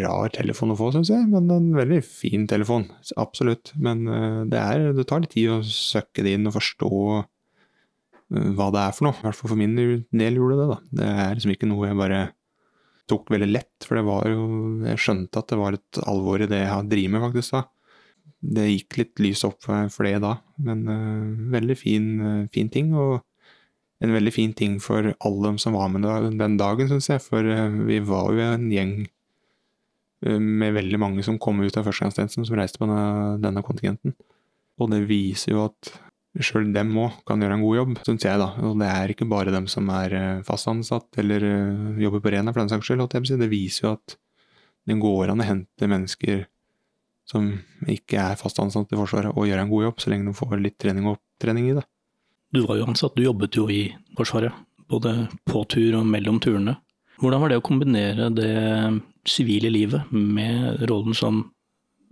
rar 0.00 0.32
telefon 0.32 0.72
å 0.72 0.78
få, 0.78 0.88
syns 0.94 1.10
jeg, 1.12 1.26
men 1.28 1.50
en 1.52 1.68
veldig 1.76 2.00
fin 2.06 2.46
telefon. 2.48 2.86
Absolutt. 3.20 3.74
Men 3.76 4.06
eh, 4.08 4.40
det, 4.48 4.60
er, 4.60 4.86
det 4.96 5.06
tar 5.08 5.24
litt 5.24 5.34
tid 5.36 5.52
å 5.52 5.60
søkke 5.66 6.24
det 6.24 6.38
inn 6.38 6.48
og 6.48 6.56
forstå 6.56 6.92
eh, 7.18 8.50
hva 8.56 8.70
det 8.72 8.84
er 8.86 8.96
for 8.96 9.08
noe. 9.08 9.18
I 9.18 9.26
hvert 9.28 9.40
fall 9.40 9.52
for 9.52 9.60
min 9.60 9.76
del 9.76 10.40
gjorde 10.40 10.60
det, 10.62 10.68
da. 10.72 10.78
Det 11.00 11.10
er 11.26 11.34
liksom 11.36 11.54
ikke 11.56 11.68
noe 11.68 11.90
jeg 11.90 12.00
bare 12.00 12.22
tok 13.10 13.30
veldig 13.34 13.50
lett, 13.50 13.86
for 13.86 13.98
det 13.98 14.06
var 14.06 14.28
jo 14.30 14.44
Jeg 14.86 15.02
skjønte 15.02 15.42
at 15.42 15.52
det 15.52 15.58
var 15.60 15.76
et 15.76 16.00
alvor 16.08 16.42
i 16.42 16.48
det 16.50 16.62
jeg 16.62 16.90
driver 16.90 17.14
med, 17.14 17.24
faktisk, 17.28 17.56
da. 17.56 17.62
Det 18.40 18.68
gikk 18.70 18.96
litt 18.96 19.20
lys 19.20 19.42
opp 19.44 19.58
for 19.66 20.06
det 20.06 20.14
da, 20.24 20.36
men 20.64 20.86
uh, 20.88 21.50
veldig 21.52 21.76
fin, 21.76 22.06
uh, 22.20 22.44
fin, 22.52 22.70
ting. 22.72 22.94
Og 22.96 23.18
en 24.00 24.14
veldig 24.16 24.32
fin 24.32 24.54
ting 24.56 24.78
for 24.80 25.10
alle 25.12 25.52
som 25.60 25.76
var 25.76 25.90
med 25.92 26.06
den 26.40 26.56
dagen, 26.60 26.88
syns 26.88 27.10
jeg. 27.12 27.20
For 27.26 27.44
uh, 27.44 27.80
vi 27.88 28.00
var 28.00 28.30
jo 28.32 28.46
en 28.46 28.68
gjeng 28.72 28.94
med 30.20 30.74
veldig 30.76 30.98
mange 31.00 31.22
som 31.24 31.38
kom 31.40 31.62
ut 31.64 31.76
av 31.80 31.86
førstegangstjenesten, 31.86 32.44
som 32.44 32.56
reiste 32.58 32.80
på 32.80 32.84
denne, 32.84 33.38
denne 33.40 33.62
kontingenten. 33.64 34.12
Og 34.80 34.90
det 34.92 35.06
viser 35.08 35.54
jo 35.54 35.62
at 35.70 35.92
sjøl 36.38 36.68
dem 36.74 36.92
òg 37.02 37.24
kan 37.26 37.42
gjøre 37.42 37.56
en 37.58 37.64
god 37.64 37.76
jobb, 37.80 37.94
syns 38.06 38.24
jeg, 38.26 38.38
da. 38.38 38.52
Og 38.66 38.78
det 38.78 38.88
er 38.92 39.12
ikke 39.12 39.28
bare 39.30 39.54
dem 39.54 39.66
som 39.70 39.88
er 39.94 40.14
eh, 40.14 40.42
fast 40.46 40.68
ansatt 40.70 41.18
eller 41.18 41.46
eh, 41.46 42.02
jobber 42.04 42.22
på 42.22 42.34
Rena, 42.36 42.54
for 42.54 42.62
den 42.62 42.70
saks 42.70 42.86
skyld. 42.86 43.02
Det 43.10 43.50
viser 43.50 43.86
jo 43.88 43.94
at 43.96 44.16
det 44.86 44.98
går 45.00 45.32
an 45.32 45.42
å 45.42 45.48
hente 45.48 45.90
mennesker 45.90 46.46
som 47.30 47.50
ikke 47.90 48.18
er 48.18 48.38
fast 48.40 48.58
ansatt 48.62 48.90
i 48.90 48.98
Forsvaret, 48.98 49.34
og 49.34 49.46
gjøre 49.46 49.66
en 49.66 49.70
god 49.70 49.88
jobb, 49.88 50.00
så 50.02 50.10
lenge 50.10 50.30
de 50.30 50.38
får 50.38 50.56
litt 50.62 50.78
trening 50.82 51.06
og 51.06 51.18
opptrening 51.18 51.70
i 51.70 51.76
det. 51.78 51.84
Du 52.50 52.64
var 52.66 52.80
jo 52.80 52.88
ansatt, 52.90 53.14
du 53.14 53.22
jobbet 53.22 53.58
jo 53.58 53.68
i 53.70 53.84
Forsvaret, 54.18 54.54
både 54.90 55.28
på 55.46 55.62
tur 55.70 56.00
og 56.00 56.08
mellom 56.10 56.40
turene. 56.42 56.80
Hvordan 57.20 57.42
var 57.42 57.52
det 57.52 57.60
å 57.60 57.64
kombinere 57.64 58.30
det 58.34 58.50
sivile 59.28 59.70
livet 59.70 60.10
med 60.10 60.82
rollen 60.90 61.14
som 61.14 61.44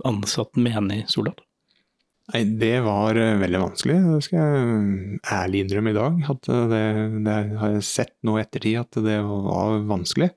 ansatt 0.07 0.59
menig 0.61 1.07
soldat? 1.11 1.41
Nei, 2.29 2.43
det 2.61 2.75
var 2.85 3.17
eh, 3.17 3.39
veldig 3.41 3.61
vanskelig, 3.63 3.97
det 4.05 4.25
skal 4.27 4.43
jeg 4.43 5.21
ærlig 5.33 5.63
innrømme 5.65 5.95
i 5.95 5.97
dag. 5.97 6.19
At 6.35 6.51
det, 6.73 6.83
det 7.25 7.37
har 7.63 7.73
jeg 7.73 7.87
sett 7.89 8.15
nå 8.27 8.37
i 8.37 8.43
ettertid 8.43 8.77
at 8.83 8.99
det 9.07 9.17
var 9.25 9.81
vanskelig. 9.89 10.29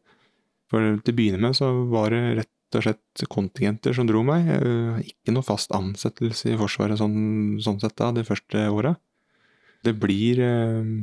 For 0.71 1.01
til 1.04 1.12
å 1.12 1.17
begynne 1.17 1.41
med 1.43 1.58
så 1.60 1.67
var 1.91 2.15
det 2.15 2.21
rett 2.39 2.77
og 2.80 2.86
slett 2.86 3.25
kontingenter 3.27 3.97
som 3.97 4.08
dro 4.08 4.23
meg. 4.23 4.47
Eh, 4.56 5.01
ikke 5.12 5.36
noe 5.36 5.43
fast 5.43 5.75
ansettelse 5.75 6.54
i 6.54 6.60
Forsvaret 6.60 7.01
sånn, 7.01 7.60
sånn 7.63 7.82
sett 7.84 7.97
da, 7.99 8.13
de 8.15 8.23
første 8.27 8.63
åra. 8.71 8.95
Det 9.84 9.91
blir 9.99 10.39
eh, 10.47 10.95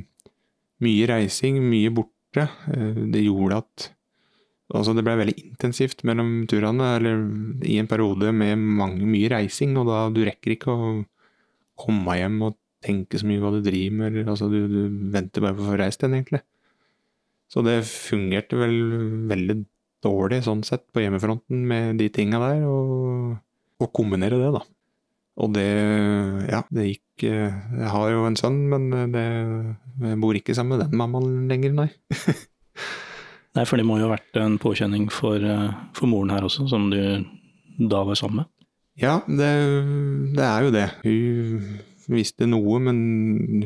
mye 0.89 1.11
reising, 1.13 1.61
mye 1.69 1.93
borte. 1.93 2.49
Det 3.13 3.21
gjorde 3.27 3.61
at 3.61 3.91
Altså 4.77 4.93
det 4.93 5.05
ble 5.07 5.15
veldig 5.17 5.35
intensivt 5.41 6.03
mellom 6.05 6.43
turene, 6.51 6.91
eller 6.99 7.23
i 7.65 7.79
en 7.81 7.89
periode 7.89 8.35
med 8.37 8.61
mange, 8.61 9.07
mye 9.09 9.31
reising, 9.33 9.73
og 9.81 9.89
da 9.89 10.03
du 10.13 10.21
rekker 10.27 10.55
ikke 10.55 10.75
å 10.75 10.91
komme 11.79 12.17
hjem 12.19 12.43
og 12.45 12.59
tenke 12.85 13.19
så 13.19 13.27
mye 13.27 13.41
hva 13.43 13.55
du 13.55 13.63
driver 13.65 13.97
med, 13.97 14.13
eller 14.13 14.29
altså 14.35 14.51
du, 14.53 14.59
du 14.69 14.81
venter 15.15 15.45
bare 15.45 15.57
på 15.57 15.65
å 15.65 15.71
få 15.71 15.79
reist 15.81 16.05
igjen, 16.05 16.19
egentlig. 16.19 16.43
Så 17.49 17.65
det 17.65 17.79
fungerte 17.89 18.61
vel 18.61 18.77
veldig 19.31 19.57
dårlig 20.05 20.43
sånn 20.45 20.61
sett 20.67 20.85
på 20.93 21.01
hjemmefronten 21.03 21.65
med 21.71 21.97
de 22.03 22.11
tinga 22.13 22.43
der, 22.43 22.67
og, 22.69 23.39
og 23.81 23.93
kombinere 23.97 24.37
det, 24.43 24.53
da. 24.59 24.63
Og 25.39 25.53
det, 25.55 25.69
ja, 26.51 26.65
det 26.75 26.89
gikk 26.89 27.05
Jeg 27.23 27.91
har 27.93 28.09
jo 28.11 28.25
en 28.27 28.37
sønn, 28.39 28.59
men 28.71 28.91
det, 29.15 29.25
jeg 30.03 30.19
bor 30.23 30.37
ikke 30.39 30.55
sammen 30.55 30.77
med 30.77 30.85
den 30.85 30.99
mammaen 30.99 31.49
lenger, 31.51 31.75
nei. 31.79 31.91
Nei, 33.59 33.65
for 33.67 33.81
det 33.81 33.89
må 33.89 33.97
jo 33.99 34.07
ha 34.07 34.15
vært 34.15 34.39
en 34.39 34.55
påkjenning 34.63 35.09
for, 35.11 35.43
eh, 35.43 35.71
for 35.97 36.07
moren 36.07 36.31
her 36.31 36.47
også, 36.47 36.69
som 36.71 36.87
du 36.93 37.01
da 37.91 38.05
var 38.07 38.19
sammen 38.19 38.45
med? 38.45 38.53
Ja, 38.99 39.19
det, 39.27 39.51
det 40.37 40.45
er 40.47 40.63
jo 40.63 40.71
det. 40.75 40.87
Hun 41.03 41.65
visste 42.09 42.47
noe, 42.47 42.79
men 42.83 43.01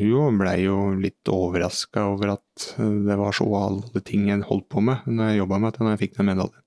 hun 0.00 0.40
blei 0.40 0.62
jo 0.64 0.94
litt 0.96 1.28
overraska 1.28 2.06
over 2.08 2.34
at 2.38 2.66
det 2.78 3.18
var 3.20 3.36
så 3.36 3.46
alle 3.58 4.02
ting 4.04 4.30
jeg 4.30 4.48
holdt 4.48 4.70
på 4.72 4.80
med 4.84 5.04
når 5.06 5.30
jeg 5.30 5.40
jobba 5.42 5.60
med 5.60 5.76
det, 5.76 5.84
når 5.84 5.94
jeg 5.94 6.02
fikk 6.06 6.18
den 6.18 6.30
medaljen. 6.32 6.58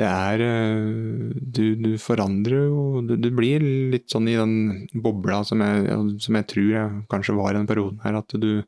Det 0.00 0.06
er 0.06 0.42
eh, 0.44 1.38
Du, 1.54 1.64
du 1.78 1.90
forandrer 1.98 2.68
jo 2.68 3.00
du, 3.02 3.16
du, 3.18 3.30
blir 3.34 3.62
litt 3.94 4.06
sånn 4.10 4.28
i 4.30 4.36
den 4.38 4.86
bobla 5.02 5.40
som 5.46 5.62
jeg, 5.62 6.02
som 6.22 6.38
jeg 6.38 6.46
tror 6.50 6.68
jeg 6.70 7.00
kanskje 7.10 7.38
var 7.38 7.54
i 7.54 7.58
den 7.58 7.70
perioden 7.70 8.02
her, 8.04 8.20
at 8.22 8.38
du 8.38 8.62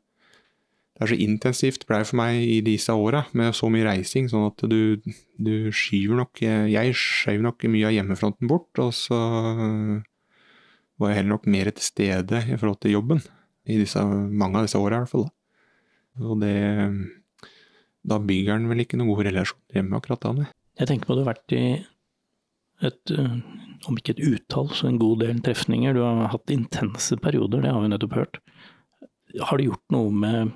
det 1.03 1.09
er 1.09 1.17
så 1.17 1.23
intensivt 1.25 1.83
ble 1.89 1.97
det 1.99 2.07
for 2.07 2.19
meg 2.21 2.37
i 2.47 2.61
disse 2.63 2.93
åra, 2.95 3.25
med 3.35 3.51
så 3.57 3.67
mye 3.71 3.83
reising, 3.89 4.29
sånn 4.31 4.45
at 4.47 4.63
du, 4.71 5.01
du 5.35 5.53
skyver 5.75 6.21
nok 6.21 6.39
Jeg 6.39 6.95
skjøv 6.95 7.43
nok 7.43 7.65
mye 7.67 7.89
av 7.89 7.95
hjemmefronten 7.97 8.47
bort, 8.47 8.71
og 8.79 8.93
så 8.95 9.19
var 10.95 11.11
jeg 11.11 11.19
heller 11.19 11.33
nok 11.35 11.49
mer 11.51 11.71
til 11.75 11.85
stede 11.85 12.39
i 12.47 12.55
forhold 12.55 12.79
til 12.85 12.95
jobben. 12.95 13.19
I 13.67 13.81
disse, 13.81 13.99
mange 14.03 14.59
av 14.61 14.67
disse 14.67 14.79
åra, 14.79 15.01
i 15.01 15.03
hvert 15.03 15.11
fall. 15.11 15.27
Og 16.23 16.39
det 16.43 16.55
Da 18.03 18.19
bygger 18.19 18.57
en 18.57 18.67
vel 18.67 18.83
ikke 18.83 18.99
noen 18.99 19.13
god 19.13 19.25
relasjon 19.29 19.61
hjemme 19.73 19.99
akkurat 19.99 20.23
da, 20.23 20.31
nei. 20.39 20.47
Jeg 20.79 20.89
tenker 20.89 21.07
på 21.07 21.13
at 21.13 21.19
du 21.19 21.23
har 21.23 21.29
vært 21.33 21.53
i 21.55 21.65
et, 22.83 23.13
om 23.87 23.99
ikke 23.99 24.15
et 24.15 24.23
utall, 24.25 24.71
så 24.75 24.89
en 24.89 24.99
god 24.99 25.21
del 25.23 25.39
trefninger. 25.45 25.95
Du 25.95 26.01
har 26.03 26.33
hatt 26.33 26.51
intense 26.51 27.15
perioder, 27.23 27.63
det 27.63 27.71
har 27.71 27.83
vi 27.83 27.91
nettopp 27.93 28.17
hørt. 28.17 28.41
Har 29.39 29.59
det 29.59 29.69
gjort 29.69 29.95
noe 29.95 30.11
med 30.11 30.51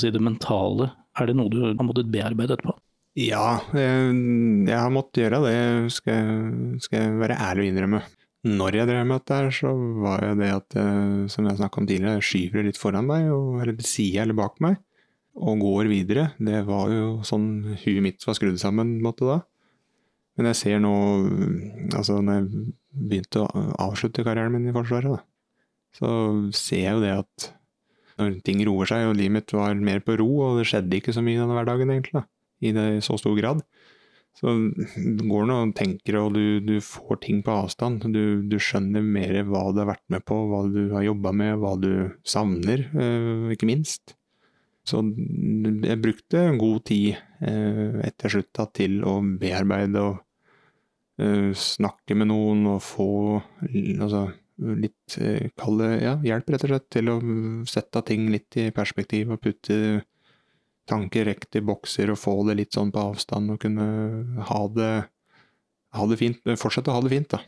si 0.00 0.10
det 0.12 0.22
mentale, 0.22 0.90
er 1.18 1.28
det 1.28 1.36
noe 1.36 1.52
du 1.52 1.60
har 1.64 1.86
måttet 1.86 2.10
bearbeide 2.12 2.56
etterpå? 2.56 2.74
Ja, 3.18 3.60
jeg, 3.76 4.12
jeg 4.68 4.78
har 4.78 4.92
måttet 4.92 5.20
gjøre 5.26 5.42
det, 5.44 5.56
skal, 5.92 6.78
skal 6.80 7.02
jeg 7.02 7.18
være 7.20 7.36
ærlig 7.36 7.66
og 7.66 7.72
innrømme. 7.72 8.00
Når 8.48 8.74
jeg 8.74 8.88
drev 8.88 9.04
med 9.06 9.20
dette, 9.20 9.40
så 9.54 9.70
var 10.02 10.24
det 10.24 10.32
det 10.40 10.48
at, 10.50 10.74
jeg, 10.74 11.26
som 11.30 11.46
jeg 11.46 11.60
snakka 11.60 11.78
om 11.82 11.86
tidligere, 11.86 12.16
jeg 12.18 12.28
skyver 12.30 12.58
det 12.58 12.70
litt 12.70 12.80
foran 12.80 13.06
meg, 13.06 13.28
eller 13.30 13.76
til 13.78 13.86
sida 13.86 14.24
eller 14.24 14.38
bak 14.40 14.56
meg, 14.64 14.80
og 15.38 15.62
går 15.62 15.90
videre. 15.92 16.24
Det 16.42 16.64
var 16.66 16.90
jo 16.90 17.06
sånn 17.26 17.76
huet 17.84 18.02
mitt 18.04 18.26
var 18.26 18.38
skrudd 18.38 18.58
sammen 18.60 18.96
måte 19.04 19.28
da. 19.28 19.38
Men 20.38 20.48
jeg 20.50 20.58
ser 20.62 20.80
nå, 20.80 20.94
altså 21.92 22.18
når 22.24 22.40
jeg 22.40 22.66
begynte 23.10 23.44
å 23.44 23.64
avslutte 23.90 24.24
karrieren 24.24 24.54
min 24.56 24.70
i 24.70 24.74
Forsvaret, 24.74 25.20
da, 25.20 25.20
så 25.94 26.12
ser 26.56 26.86
jeg 26.86 26.96
jo 26.96 27.04
det 27.04 27.12
at 27.20 27.50
når 28.22 28.38
ting 28.46 28.62
roer 28.68 28.88
seg 28.88 29.10
og 29.10 29.16
livet 29.18 29.36
mitt 29.36 29.54
var 29.56 29.74
mer 29.78 30.00
på 30.04 30.16
ro, 30.20 30.30
og 30.46 30.60
det 30.60 30.68
skjedde 30.70 30.98
ikke 30.98 31.14
så 31.14 31.24
mye 31.24 31.36
i 31.36 31.42
denne 31.42 31.58
hverdagen, 31.58 31.92
egentlig, 31.92 32.22
da, 32.22 32.24
i 32.62 32.72
det, 32.76 32.86
så 33.06 33.18
stor 33.20 33.36
grad. 33.38 33.64
Så 34.38 34.48
går 35.28 35.44
nå 35.48 35.58
og 35.66 35.74
tenker, 35.76 36.16
og 36.22 36.32
du, 36.38 36.62
du, 36.64 36.78
får 36.80 37.20
ting 37.26 37.42
på 37.44 37.52
avstand. 37.52 38.06
Du, 38.14 38.40
du, 38.48 38.56
skjønner 38.62 39.04
mer 39.04 39.42
hva 39.44 39.66
du 39.70 39.82
har 39.82 39.90
vært 39.92 40.06
med 40.12 40.24
på, 40.24 40.38
hva 40.48 40.64
du 40.72 40.86
har 40.94 41.04
jobba 41.04 41.34
med, 41.36 41.58
hva 41.60 41.74
du 41.80 41.92
savner, 42.24 42.86
øh, 42.96 43.52
ikke 43.52 43.68
minst. 43.68 44.16
Så 44.88 45.02
jeg 45.04 46.00
brukte 46.02 46.48
god 46.58 46.80
tid 46.88 47.20
øh, 47.46 48.00
etter 48.02 48.32
slutta 48.32 48.66
til 48.74 49.02
å 49.06 49.18
bearbeide 49.38 50.00
og 50.02 50.16
øh, 51.22 51.52
snakke 51.54 52.16
med 52.18 52.32
noen 52.32 52.64
og 52.72 52.80
få 52.82 53.10
altså, 53.68 54.24
litt 54.78 55.16
eh, 55.18 55.50
ja, 56.02 56.16
hjelp, 56.24 56.50
rett 56.54 56.66
og 56.66 56.72
slett, 56.72 56.88
til 56.92 57.10
å 57.12 57.18
sette 57.68 58.02
ting 58.08 58.28
litt 58.32 58.58
i 58.60 58.70
perspektiv 58.74 59.34
og 59.34 59.42
putte 59.42 60.02
tanker 60.88 61.28
rekt 61.28 61.56
i 61.58 61.62
bokser 61.62 62.10
og 62.10 62.18
få 62.18 62.34
det 62.48 62.58
litt 62.58 62.74
sånn 62.74 62.90
på 62.94 63.04
avstand 63.12 63.54
og 63.54 63.60
kunne 63.62 63.86
ha 64.48 64.62
det, 64.74 64.92
ha 65.94 66.08
det 66.10 66.18
fint. 66.18 66.42
Fortsette 66.58 66.90
å 66.90 66.98
ha 66.98 67.04
det 67.04 67.12
fint, 67.14 67.30
da. 67.30 67.42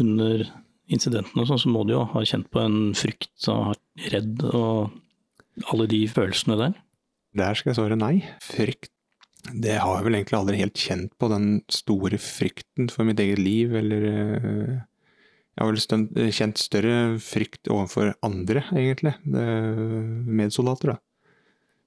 Under 0.00 0.46
incidentene 0.88 1.44
og 1.44 1.50
sånn, 1.50 1.62
så 1.66 1.72
må 1.72 1.84
du 1.84 1.94
jo 1.94 2.04
ha 2.14 2.24
kjent 2.24 2.48
på 2.52 2.62
en 2.64 2.78
frykt 2.96 3.48
og 3.52 3.74
redd 4.12 4.44
og 4.48 5.68
alle 5.72 5.88
de 5.90 6.04
følelsene 6.08 6.56
der? 6.60 6.78
Der 7.36 7.58
skal 7.58 7.74
jeg 7.74 7.80
svare 7.80 7.98
nei. 8.00 8.14
Frykt 8.44 8.94
det 9.54 9.78
har 9.80 9.98
jeg 9.98 10.06
vel 10.08 10.18
egentlig 10.18 10.38
aldri 10.38 10.60
helt 10.60 10.80
kjent 10.80 11.12
på, 11.20 11.28
den 11.32 11.48
store 11.72 12.18
frykten 12.20 12.90
for 12.92 13.08
mitt 13.08 13.20
eget 13.22 13.40
liv, 13.40 13.74
eller 13.78 14.06
eh, 14.08 14.72
jeg 15.58 15.66
har 15.66 15.74
vel 15.74 16.30
kjent 16.30 16.60
større 16.62 16.96
frykt 17.18 17.66
overfor 17.66 18.12
andre, 18.22 18.62
egentlig. 18.70 19.16
Medsoldater, 19.26 20.92
da. 20.94 21.00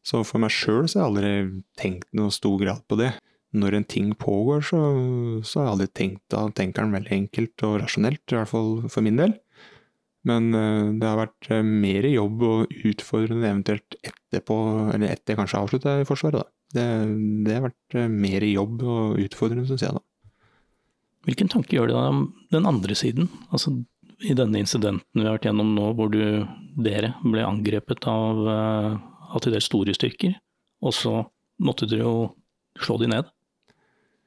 Så 0.03 0.23
for 0.27 0.41
meg 0.43 0.51
sjøl 0.51 0.89
så 0.89 0.99
har 0.99 1.05
jeg 1.05 1.11
aldri 1.11 1.61
tenkt 1.79 2.09
noe 2.17 2.33
stor 2.35 2.57
grad 2.59 2.81
på 2.89 2.97
det. 2.99 3.13
Når 3.55 3.77
en 3.77 3.87
ting 3.87 4.09
pågår, 4.19 4.65
så, 4.67 4.81
så 5.47 5.61
har 5.61 5.69
jeg 5.69 5.75
aldri 5.75 5.87
tenkt 6.01 6.23
da 6.33 6.43
tenker 6.55 6.83
den 6.83 6.97
veldig 6.97 7.15
enkelt 7.15 7.65
og 7.67 7.77
rasjonelt, 7.83 8.23
i 8.27 8.37
hvert 8.39 8.51
fall 8.51 8.73
for 8.91 9.05
min 9.05 9.19
del. 9.21 9.37
Men 10.27 10.51
uh, 10.53 10.91
det 10.99 11.07
har 11.07 11.19
vært 11.21 11.51
uh, 11.53 11.61
mer 11.65 12.07
jobb 12.11 12.43
og 12.45 12.75
utfordrende 12.91 13.49
eventuelt 13.49 13.97
etterpå, 14.03 14.57
eller 14.93 15.15
etter 15.15 15.39
kanskje 15.39 15.63
avslutta 15.63 15.99
i 16.01 16.07
Forsvaret, 16.07 16.43
da. 16.43 16.57
Det, 16.71 16.87
det 17.47 17.55
har 17.57 17.65
vært 17.69 17.97
uh, 17.97 18.07
mer 18.11 18.45
jobb 18.51 18.83
og 18.83 19.21
utfordrende, 19.23 19.67
syns 19.69 19.87
jeg, 19.87 19.95
da. 19.97 20.05
Hvilken 21.27 21.51
tanke 21.51 21.75
gjør 21.75 21.91
det 21.91 21.97
deg 21.97 22.13
om 22.15 22.21
den 22.53 22.67
andre 22.69 22.97
siden? 22.97 23.29
Altså 23.53 23.75
i 24.21 24.35
denne 24.37 24.61
incidenten 24.61 25.17
vi 25.17 25.25
har 25.25 25.37
vært 25.37 25.47
gjennom 25.49 25.73
nå, 25.75 25.91
hvor 25.97 26.11
du, 26.13 26.21
dere 26.81 27.13
ble 27.23 27.45
angrepet 27.45 28.05
av, 28.09 28.41
eh, 28.53 28.95
av 29.33 29.43
til 29.43 29.55
dels 29.55 29.69
store 29.69 29.95
styrker, 29.97 30.35
og 30.81 30.95
så 30.95 31.15
måtte 31.61 31.89
dere 31.89 32.05
jo 32.05 32.15
slå 32.81 32.99
de 33.01 33.09
ned? 33.11 33.29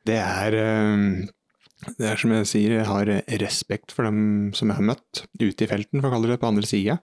Det 0.07 0.19
er, 0.21 0.59
eh, 0.59 1.91
det 1.99 2.11
er 2.11 2.21
som 2.21 2.35
jeg 2.35 2.51
sier, 2.51 2.77
jeg 2.81 2.91
har 2.91 3.13
respekt 3.43 3.95
for 3.95 4.07
dem 4.07 4.53
som 4.55 4.71
jeg 4.71 4.79
har 4.81 4.91
møtt 4.95 5.25
ute 5.41 5.67
i 5.67 5.71
felten, 5.71 6.01
for 6.01 6.11
å 6.11 6.17
kalle 6.17 6.35
det 6.35 6.41
på 6.43 6.51
andre 6.51 6.69
sida. 6.69 6.99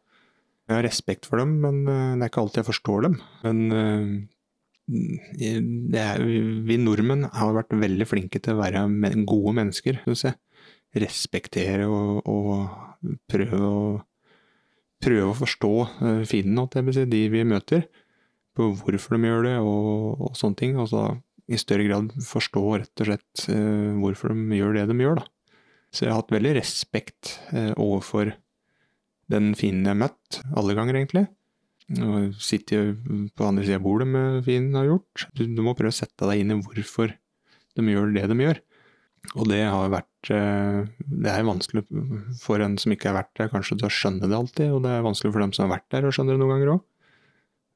Jeg 0.69 0.77
har 0.77 0.85
respekt 0.87 1.27
for 1.27 1.41
dem, 1.41 1.59
men 1.63 1.83
eh, 1.87 2.15
det 2.15 2.27
er 2.27 2.31
ikke 2.31 2.43
alltid 2.45 2.63
jeg 2.63 2.71
forstår 2.71 3.07
dem. 3.07 3.19
Men 3.43 4.29
er, 4.91 6.23
vi 6.67 6.77
nordmenn 6.81 7.27
har 7.33 7.55
vært 7.55 7.73
veldig 7.79 8.07
flinke 8.09 8.41
til 8.43 8.55
å 8.55 8.61
være 8.61 8.85
gode 9.29 9.55
mennesker, 9.61 10.01
synes 10.05 10.25
jeg. 10.27 10.37
Respektere 11.01 11.87
og, 11.87 12.21
og 12.27 13.11
prøve, 13.31 13.59
å, 13.63 13.81
prøve 15.03 15.29
å 15.29 15.37
forstå 15.39 15.73
uh, 15.87 16.23
fienden, 16.27 16.93
si, 16.93 17.05
de 17.07 17.25
vi 17.31 17.43
møter. 17.47 17.87
På 18.57 18.73
hvorfor 18.75 19.15
de 19.15 19.29
gjør 19.29 19.45
det 19.47 19.57
og, 19.63 20.25
og 20.27 20.35
sånne 20.35 20.59
ting. 20.59 20.75
Og 20.81 20.89
så 20.91 21.05
i 21.51 21.59
større 21.59 21.87
grad 21.87 22.11
forstå 22.25 22.65
rett 22.81 23.03
og 23.03 23.11
slett 23.11 23.45
uh, 23.51 23.91
hvorfor 24.03 24.35
de 24.35 24.59
gjør 24.59 24.79
det 24.79 24.87
de 24.91 24.99
gjør, 25.05 25.21
da. 25.23 25.27
Så 25.91 26.05
jeg 26.05 26.13
har 26.13 26.21
hatt 26.21 26.31
veldig 26.31 26.55
respekt 26.55 27.37
uh, 27.51 27.73
overfor 27.75 28.33
den 29.31 29.53
fienden 29.55 29.87
jeg 29.87 29.95
har 29.95 30.03
møtt, 30.05 30.41
alle 30.59 30.75
ganger 30.75 30.99
egentlig. 30.99 31.25
Og 31.99 32.35
sitter 32.39 32.93
på 33.35 33.47
andre 33.47 33.65
sida 33.65 33.79
av 33.79 33.85
bordet 33.85 34.07
med 34.07 34.43
fienden 34.45 34.77
har 34.79 34.87
gjort. 34.87 35.25
Du, 35.35 35.43
du, 35.43 35.61
må 35.65 35.73
prøve 35.75 35.91
å 35.91 35.97
sette 35.97 36.27
deg 36.29 36.43
inn 36.43 36.53
i 36.53 36.59
hvorfor 36.61 37.15
de 37.75 37.87
gjør 37.87 38.13
det 38.15 38.27
de 38.31 38.37
gjør. 38.45 38.61
Og 39.37 39.49
det 39.51 39.61
har 39.69 39.91
vært 39.93 40.31
eh, 40.33 40.79
Det 40.97 41.29
er 41.29 41.43
vanskelig 41.45 41.83
for 42.41 42.63
en 42.63 42.77
som 42.81 42.93
ikke 42.93 43.11
har 43.11 43.19
vært 43.19 43.35
der, 43.37 43.51
kanskje 43.51 43.77
til 43.77 43.89
å 43.89 43.93
skjønne 43.93 44.29
det 44.29 44.37
alltid, 44.37 44.71
og 44.73 44.81
det 44.85 44.95
er 44.95 45.05
vanskelig 45.05 45.33
for 45.35 45.43
dem 45.43 45.53
som 45.55 45.67
har 45.67 45.75
vært 45.77 45.91
der 45.93 46.07
å 46.07 46.15
skjønne 46.15 46.33
det 46.33 46.41
noen 46.41 46.55
ganger 46.55 46.73
òg. 46.77 46.81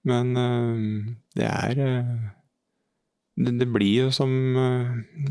Men 0.10 0.34
eh, 0.42 0.88
det 1.38 1.52
er 1.52 1.84
eh, 1.86 2.16
det, 3.36 3.52
det, 3.60 3.68
blir 3.68 4.06
jo 4.06 4.12
som 4.16 4.32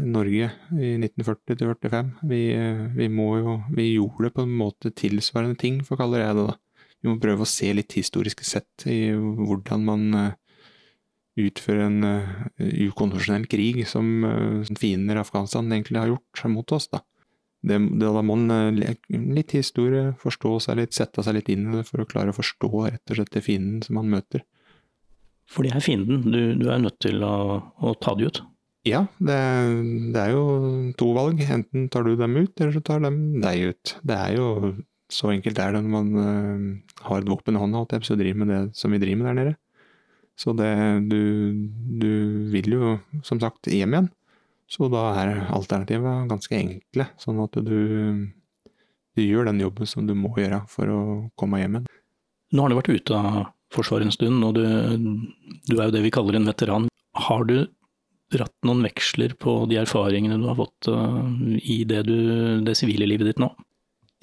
Norge 0.04 0.50
i 0.76 0.90
1940-45. 1.00 2.10
Vi, 2.28 2.42
vi, 2.98 3.08
må 3.08 3.30
jo 3.40 3.54
Vi 3.72 3.94
gjorde 3.94 4.34
på 4.36 4.44
en 4.44 4.52
måte 4.60 4.92
tilsvarende 4.92 5.56
ting, 5.56 5.80
for 5.86 5.96
kaller 5.96 6.20
kalle 6.20 6.36
det 6.36 6.42
det. 6.44 6.52
da. 6.52 6.63
Vi 7.04 7.12
må 7.12 7.20
prøve 7.20 7.44
å 7.44 7.48
se 7.48 7.68
litt 7.76 7.92
historisk 7.98 8.40
sett 8.48 8.86
i 8.88 9.12
hvordan 9.12 9.84
man 9.84 10.34
utføre 11.40 11.88
en 11.88 12.04
uh, 12.06 12.44
ukonvensjonell 12.60 13.48
krig 13.50 13.82
som 13.90 14.06
uh, 14.26 14.76
fiender 14.78 15.18
i 15.18 15.22
Afghanistan 15.22 15.70
egentlig 15.72 16.00
har 16.00 16.12
gjort 16.12 16.44
mot 16.52 16.74
oss. 16.76 16.88
Da, 16.92 17.02
det, 17.64 17.80
det, 17.80 18.06
da 18.06 18.22
må 18.22 18.38
man 18.38 18.74
uh, 18.74 18.94
litt 19.10 19.56
historie, 19.56 20.12
forstå 20.22 20.56
seg 20.68 20.80
litt, 20.80 20.96
sette 20.96 21.24
seg 21.26 21.38
litt 21.38 21.50
inn 21.52 21.68
i 21.68 21.78
det 21.80 21.86
for 21.90 22.04
å 22.04 22.08
klare 22.08 22.34
å 22.34 22.38
forstå 22.38 22.70
rett 22.86 23.14
og 23.14 23.18
slett 23.20 23.34
det 23.34 23.44
fienden 23.46 23.82
som 23.84 23.98
man 23.98 24.12
møter. 24.14 24.46
For 25.50 25.66
det 25.66 25.74
er 25.76 25.84
fienden, 25.84 26.24
du, 26.30 26.54
du 26.56 26.68
er 26.72 26.80
nødt 26.80 27.00
til 27.04 27.24
å, 27.26 27.36
å 27.60 27.96
ta 28.00 28.14
det 28.16 28.30
ut? 28.30 28.44
Ja, 28.84 29.06
det, 29.16 29.36
det, 30.12 30.20
er 30.20 30.34
jo 30.36 30.44
to 31.00 31.10
valg. 31.16 31.40
Enten 31.40 31.88
tar 31.92 32.04
du 32.04 32.14
dem 32.20 32.36
ut, 32.36 32.52
eller 32.60 32.72
så 32.76 32.82
tar 32.84 33.00
de 33.04 33.10
deg 33.40 33.72
ut. 33.72 33.94
Det 34.04 34.16
er 34.16 34.34
jo 34.36 34.48
så 35.14 35.30
enkelt 35.30 35.60
er 35.62 35.76
det 35.76 35.84
når 35.84 35.92
man 35.94 36.80
har 37.06 37.22
et 37.22 37.30
våpen 37.30 37.56
i 37.56 37.62
hånda 37.62 37.84
og 37.84 37.92
driver 37.94 38.40
med 38.42 38.50
det 38.50 38.62
som 38.78 38.92
vi 38.92 39.00
driver 39.02 39.22
med 39.22 39.30
der 39.30 39.38
nede. 39.38 39.54
Så 40.34 40.52
det, 40.58 40.70
du, 41.06 41.20
du 42.02 42.12
vil 42.50 42.74
jo 42.74 42.94
som 43.26 43.38
sagt 43.42 43.70
hjem 43.70 43.94
igjen. 43.94 44.08
Så 44.70 44.88
da 44.90 45.10
er 45.20 45.44
alternativet 45.54 46.30
ganske 46.30 46.56
enkle, 46.56 47.06
sånn 47.20 47.42
at 47.44 47.58
du, 47.62 47.76
du 49.14 49.22
gjør 49.22 49.50
den 49.50 49.60
jobben 49.62 49.88
som 49.88 50.08
du 50.08 50.14
må 50.18 50.32
gjøre 50.40 50.64
for 50.72 50.90
å 50.90 51.02
komme 51.38 51.60
hjem 51.60 51.78
igjen. 51.78 51.92
Nå 52.54 52.64
har 52.64 52.72
du 52.72 52.78
vært 52.80 52.94
ute 52.94 53.20
av 53.20 53.44
Forsvaret 53.74 54.06
en 54.06 54.14
stund, 54.14 54.38
og 54.46 54.54
du, 54.54 54.62
du 55.66 55.72
er 55.74 55.88
jo 55.88 55.94
det 55.96 56.04
vi 56.04 56.12
kaller 56.14 56.36
en 56.38 56.46
veteran. 56.46 56.84
Har 57.18 57.42
du 57.48 57.56
dratt 58.34 58.54
noen 58.66 58.84
veksler 58.86 59.34
på 59.38 59.64
de 59.70 59.80
erfaringene 59.80 60.38
du 60.38 60.46
har 60.46 60.58
fått 60.58 60.88
uh, 60.90 61.26
i 61.58 61.80
det 61.88 62.76
sivile 62.78 63.08
livet 63.10 63.32
ditt 63.32 63.42
nå? 63.42 63.50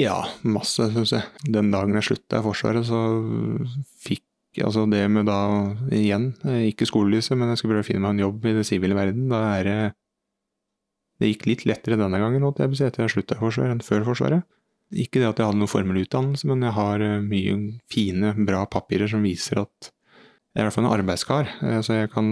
Ja, 0.02 0.18
masse, 0.48 0.88
syns 0.94 1.14
jeg. 1.14 1.28
Den 1.54 1.72
dagen 1.74 1.98
jeg 1.98 2.08
slutta 2.08 2.40
i 2.40 2.46
Forsvaret, 2.46 2.88
så 2.88 3.00
fikk 4.02 4.26
altså 4.66 4.86
det 4.90 5.04
med 5.12 5.28
da, 5.30 5.40
igjen, 5.96 6.32
eh, 6.48 6.68
ikke 6.72 6.88
skolelyset, 6.90 7.38
men 7.38 7.52
jeg 7.52 7.62
skulle 7.62 7.78
prøve 7.78 7.86
å 7.86 7.90
finne 7.92 8.02
meg 8.04 8.16
en 8.16 8.24
jobb 8.26 8.48
i 8.50 8.56
det 8.58 8.66
sivile 8.68 8.98
verden. 8.98 9.30
Da 9.32 9.44
er 9.58 9.64
det 9.70 9.82
Det 11.22 11.28
gikk 11.30 11.44
litt 11.46 11.64
lettere 11.70 12.00
denne 12.00 12.18
gangen, 12.18 12.42
etter 12.42 13.04
jeg 13.04 13.12
slutta 13.14 13.36
i 13.36 13.42
Forsvaret, 13.44 13.76
enn 13.76 13.86
før 13.86 14.08
Forsvaret. 14.08 14.42
Ikke 14.92 15.22
det 15.22 15.28
at 15.30 15.38
jeg 15.38 15.46
hadde 15.46 15.60
noen 15.60 15.70
formell 15.70 16.02
utdannelse, 16.02 16.48
men 16.50 16.66
jeg 16.66 16.74
har 16.74 17.04
eh, 17.06 17.22
mye 17.22 17.58
fine, 17.94 18.34
bra 18.48 18.66
papirer 18.66 19.08
som 19.08 19.22
viser 19.22 19.62
at 19.62 19.92
jeg 20.52 20.60
er 20.60 20.66
i 20.66 20.68
hvert 20.68 20.76
fall 20.76 20.88
en 20.88 20.96
arbeidskar. 20.96 21.52
Eh, 21.62 21.78
så 21.86 22.00
jeg 22.00 22.10
kan 22.12 22.26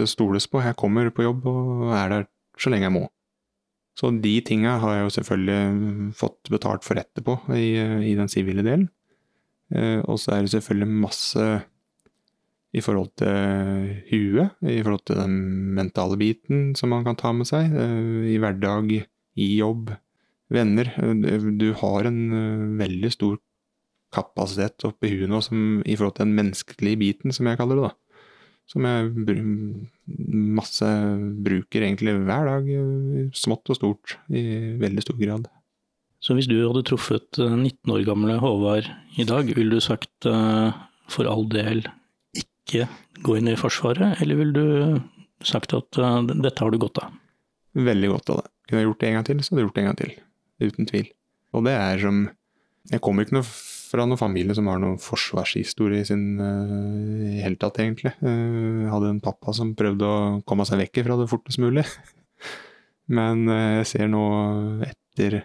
det 0.00 0.08
stoles 0.08 0.48
på. 0.48 0.64
Jeg 0.64 0.78
kommer 0.80 1.12
på 1.12 1.28
jobb 1.28 1.44
og 1.46 1.92
er 1.92 2.08
der 2.08 2.26
så 2.58 2.72
lenge 2.72 2.88
jeg 2.88 2.96
må. 2.96 3.04
Så 3.96 4.10
de 4.20 4.34
tinga 4.44 4.76
har 4.82 4.92
jeg 4.92 5.06
jo 5.06 5.14
selvfølgelig 5.14 6.10
fått 6.18 6.50
betalt 6.52 6.84
for 6.84 7.00
etterpå 7.00 7.38
i, 7.56 7.70
i 8.10 8.12
den 8.18 8.28
sivile 8.28 8.64
delen. 8.66 8.90
Eh, 9.74 10.02
og 10.04 10.20
så 10.20 10.36
er 10.36 10.44
det 10.44 10.52
selvfølgelig 10.52 11.00
masse 11.06 11.46
i 12.76 12.82
forhold 12.84 13.08
til 13.16 13.94
huet, 14.10 14.52
i 14.68 14.82
forhold 14.84 15.04
til 15.08 15.20
den 15.22 15.36
mentale 15.78 16.18
biten 16.20 16.74
som 16.76 16.92
man 16.92 17.06
kan 17.06 17.16
ta 17.16 17.32
med 17.32 17.48
seg 17.48 17.72
eh, 17.72 18.26
i 18.34 18.36
hverdag, 18.42 18.92
i 19.40 19.48
jobb, 19.56 19.94
venner. 20.52 20.92
Eh, 21.00 21.50
du 21.56 21.70
har 21.80 22.10
en 22.10 22.76
veldig 22.78 23.12
stor 23.16 23.40
kapasitet 24.14 24.84
oppi 24.86 25.10
huet 25.14 25.30
nå 25.32 25.40
som, 25.44 25.80
i 25.88 25.96
forhold 25.96 26.18
til 26.18 26.28
den 26.28 26.36
menneskelige 26.36 27.00
biten, 27.00 27.34
som 27.34 27.48
jeg 27.48 27.58
kaller 27.58 27.80
det. 27.80 27.88
da. 27.88 28.20
Som 28.70 28.86
jeg 28.86 29.10
masse 30.06 30.86
bruker 31.46 31.82
egentlig 31.82 32.14
hver 32.26 32.48
dag, 32.48 32.68
smått 33.34 33.72
og 33.72 33.78
stort, 33.78 34.16
i 34.30 34.76
veldig 34.80 35.04
stor 35.04 35.18
grad. 35.20 35.48
Så 36.22 36.34
hvis 36.34 36.48
du 36.50 36.56
hadde 36.58 36.84
truffet 36.86 37.38
19 37.38 37.60
eh, 37.60 37.92
år 37.94 38.06
gamle 38.06 38.38
Håvard 38.42 38.88
i 39.20 39.26
dag, 39.28 39.50
ville 39.54 39.76
du 39.76 39.84
sagt 39.84 40.26
uh, 40.26 40.72
for 41.12 41.28
all 41.30 41.44
del 41.52 41.84
ikke 42.34 42.86
gå 43.26 43.36
inn 43.38 43.50
i 43.52 43.58
Forsvaret, 43.58 44.18
eller 44.22 44.40
ville 44.40 44.56
du 44.56 45.46
sagt 45.46 45.74
at 45.76 46.00
dette 46.32 46.58
har 46.62 46.72
du 46.72 46.80
godt 46.82 47.02
av? 47.04 47.12
Veldig 47.76 48.10
godt 48.14 48.32
av 48.32 48.40
det. 48.40 48.50
Kunne 48.66 48.80
jeg 48.80 48.88
gjort 48.88 49.02
det 49.02 49.08
en 49.08 49.18
gang 49.18 49.28
til, 49.28 49.42
så 49.42 49.52
hadde 49.52 49.60
jeg 49.60 49.68
gjort 49.68 49.76
det 49.76 49.84
en 49.84 49.88
gang 49.90 50.00
til. 50.00 50.14
Uten 50.66 50.88
tvil. 50.90 51.08
Og 51.54 51.66
det 51.68 51.76
er 51.76 52.02
som 52.02 52.26
Jeg 52.86 53.02
kommer 53.02 53.26
ikke 53.26 53.34
noe 53.34 53.46
fra 53.86 54.04
noen 54.06 54.20
familie 54.20 54.54
som 54.56 54.68
har 54.70 54.80
noen 54.82 54.98
forsvarshistorie 55.02 56.02
i 56.02 56.08
sin 56.08 56.40
uh, 56.40 57.40
hele 57.42 57.58
tatt, 57.60 57.80
egentlig. 57.82 58.12
Jeg 58.20 58.90
hadde 58.92 59.12
en 59.14 59.22
pappa 59.24 59.54
som 59.56 59.74
prøvde 59.78 60.06
å 60.06 60.20
komme 60.48 60.66
seg 60.68 60.82
vekk 60.82 61.02
fra 61.06 61.18
det 61.20 61.28
fortest 61.30 61.62
mulig. 61.62 61.86
Men 63.16 63.46
jeg 63.46 63.86
ser 63.92 64.08
nå 64.10 64.24
etter 64.86 65.42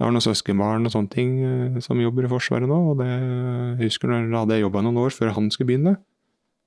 jeg 0.00 0.06
har 0.06 0.14
noen 0.16 0.24
søskenbarn 0.24 0.88
og 0.88 0.94
sånne 0.94 1.12
ting 1.12 1.32
uh, 1.44 1.80
som 1.84 2.00
jobber 2.00 2.24
i 2.24 2.30
Forsvaret 2.32 2.70
nå. 2.70 2.78
og 2.92 3.02
det, 3.02 3.10
Jeg 3.10 3.90
husker 3.90 4.08
når 4.08 4.22
jeg 4.22 4.38
hadde 4.38 4.62
jobba 4.62 4.84
noen 4.86 5.02
år 5.02 5.12
før 5.12 5.34
han 5.36 5.50
skulle 5.52 5.74
begynne. 5.74 5.98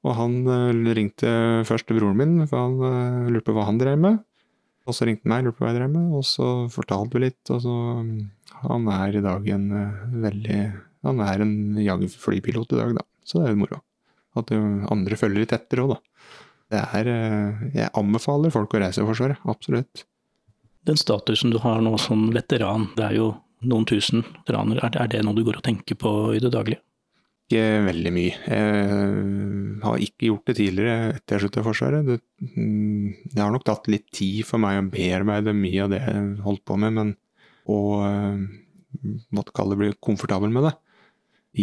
Og 0.03 0.17
han 0.19 0.33
ringte 0.93 1.29
først 1.63 1.87
til 1.87 1.95
broren 1.95 2.17
min, 2.19 2.47
for 2.51 2.59
han 2.59 3.29
lurte 3.31 3.47
på 3.47 3.55
hva 3.55 3.69
han 3.69 3.77
drev 3.79 4.01
med. 4.03 4.17
Og 4.83 4.95
så 4.95 5.07
ringte 5.07 5.23
han 5.23 5.31
meg, 5.31 5.45
lurte 5.45 5.61
på 5.61 5.63
hva 5.63 5.71
jeg 5.71 5.79
drev 5.79 5.91
med, 5.93 6.09
og 6.17 6.25
så 6.27 6.47
fortalte 6.71 7.15
vi 7.15 7.23
litt. 7.23 7.41
Og 7.55 7.61
så 7.63 7.75
Han 8.63 8.87
er 8.91 9.19
i 9.19 9.23
dag 9.23 9.47
en 9.55 9.67
veldig 10.23 10.61
Han 11.03 11.19
er 11.19 11.43
en 11.43 11.55
jagerflypilot 11.83 12.73
i 12.73 12.79
dag, 12.79 12.95
da. 13.01 13.03
Så 13.27 13.39
det 13.39 13.49
er 13.49 13.53
jo 13.53 13.61
moro. 13.63 13.81
At 14.39 14.49
andre 14.55 15.19
følger 15.19 15.43
litt 15.43 15.53
etter 15.55 15.83
òg, 15.83 15.93
da. 15.95 15.99
Det 16.73 16.81
er 16.99 17.11
Jeg 17.75 17.91
anbefaler 17.93 18.53
folk 18.55 18.73
å 18.73 18.81
reise 18.81 19.03
i 19.03 19.07
Forsvaret. 19.07 19.43
Absolutt 19.51 20.05
den 20.83 20.99
statusen 20.99 21.51
du 21.53 21.59
har 21.63 21.81
nå 21.81 21.95
som 22.01 22.29
veteran, 22.35 22.89
det 22.97 23.05
er 23.07 23.19
jo 23.19 23.29
noen 23.63 23.85
tusen 23.87 24.23
veteraner, 24.41 24.81
er 24.83 25.11
det 25.11 25.21
noe 25.23 25.37
du 25.37 25.45
går 25.47 25.61
og 25.61 25.65
tenker 25.65 25.97
på 25.99 26.11
i 26.35 26.41
det 26.43 26.51
daglige? 26.53 26.83
Ikke 27.43 27.83
veldig 27.85 28.11
mye. 28.15 28.35
Jeg 28.47 29.79
har 29.83 30.03
ikke 30.05 30.29
gjort 30.29 30.49
det 30.49 30.55
tidligere 30.57 31.09
etter 31.17 31.35
jeg 31.35 31.43
sluttet 31.43 31.59
i 31.59 31.65
Forsvaret. 31.67 32.07
Det, 32.07 32.17
det, 32.39 33.39
har 33.39 33.51
nok 33.53 33.65
tatt 33.67 33.89
litt 33.91 34.07
tid 34.15 34.41
for 34.47 34.63
meg 34.63 34.79
å 34.79 34.85
bearbeide 34.91 35.55
mye 35.55 35.83
av 35.83 35.91
det 35.91 35.99
jeg 36.01 36.23
holdt 36.45 36.63
på 36.67 36.79
med, 36.79 36.95
men 36.97 37.13
å 37.69 37.79
måtte 39.33 39.53
kalle 39.55 39.73
det 39.73 39.81
bli 39.81 39.93
komfortabel 40.03 40.51
med 40.53 40.67
det 40.67 40.73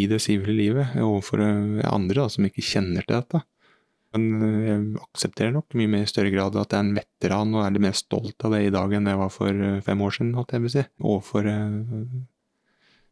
i 0.00 0.06
det 0.10 0.20
sivile 0.22 0.54
livet 0.54 0.98
overfor 1.02 1.42
andre 1.42 2.22
da, 2.22 2.28
som 2.30 2.46
ikke 2.46 2.64
kjenner 2.64 3.06
til 3.06 3.18
dette. 3.18 3.42
Men 4.14 4.42
eh, 4.42 4.66
jeg 4.66 4.80
aksepterer 5.04 5.54
nok 5.54 5.76
mye 5.78 5.90
mer 5.90 6.06
i 6.06 6.10
større 6.10 6.32
grad 6.34 6.58
at 6.58 6.74
jeg 6.74 6.78
er 6.78 6.86
en 6.86 6.96
veteran 6.98 7.54
og 7.54 7.64
er 7.64 7.74
litt 7.74 7.86
mer 7.86 7.98
stolt 7.98 8.46
av 8.46 8.56
det 8.56 8.64
i 8.66 8.72
dag 8.74 8.94
enn 8.96 9.10
jeg 9.10 9.20
var 9.20 9.32
for 9.34 9.66
eh, 9.66 9.82
fem 9.86 10.02
år 10.06 10.16
siden, 10.16 10.32
holdt 10.38 10.54
jeg 10.56 10.64
vil 10.64 10.74
si. 10.74 10.86
Overfor 11.02 11.50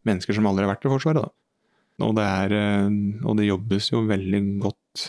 mennesker 0.08 0.36
som 0.36 0.48
aldri 0.48 0.66
har 0.66 0.72
vært 0.72 0.88
i 0.88 0.92
Forsvaret, 0.92 1.28
da. 1.28 1.34
Og 2.06 2.12
det, 2.14 2.24
er, 2.24 2.52
og 3.26 3.34
det 3.40 3.48
jobbes 3.48 3.88
jo 3.90 4.04
veldig 4.06 4.40
godt 4.62 5.08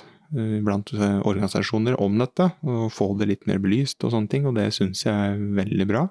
blant 0.66 0.90
organisasjoner 0.98 2.00
om 2.02 2.16
dette, 2.18 2.48
å 2.66 2.88
få 2.94 3.12
det 3.18 3.28
litt 3.30 3.46
mer 3.50 3.62
belyst 3.62 4.02
og 4.06 4.14
sånne 4.16 4.32
ting, 4.32 4.48
og 4.50 4.56
det 4.58 4.72
syns 4.74 5.04
jeg 5.06 5.14
er 5.14 5.38
veldig 5.60 5.86
bra. 5.90 6.02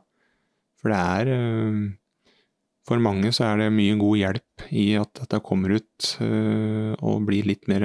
For 0.78 0.92
det 0.94 0.98
er 0.98 1.30
For 2.88 3.02
mange 3.04 3.32
så 3.36 3.44
er 3.50 3.58
det 3.60 3.72
mye 3.74 3.96
god 4.00 4.16
hjelp 4.16 4.68
i 4.72 4.84
at 4.96 5.10
dette 5.20 5.42
kommer 5.44 5.74
ut 5.76 6.10
og 6.22 7.26
blir 7.28 7.48
litt 7.50 7.66
mer 7.68 7.84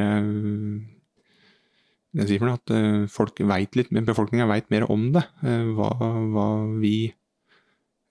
jeg 2.13 2.29
sier 2.29 2.39
for 2.39 2.45
noe, 2.45 2.59
at 2.61 3.09
folk 3.09 3.39
vet 3.49 3.75
litt, 3.75 3.89
befolkninga 4.05 4.45
veit 4.45 4.69
mer 4.69 4.85
om 4.93 5.07
det. 5.15 5.23
Hva, 5.41 5.89
hva, 6.29 6.47
vi 6.77 7.09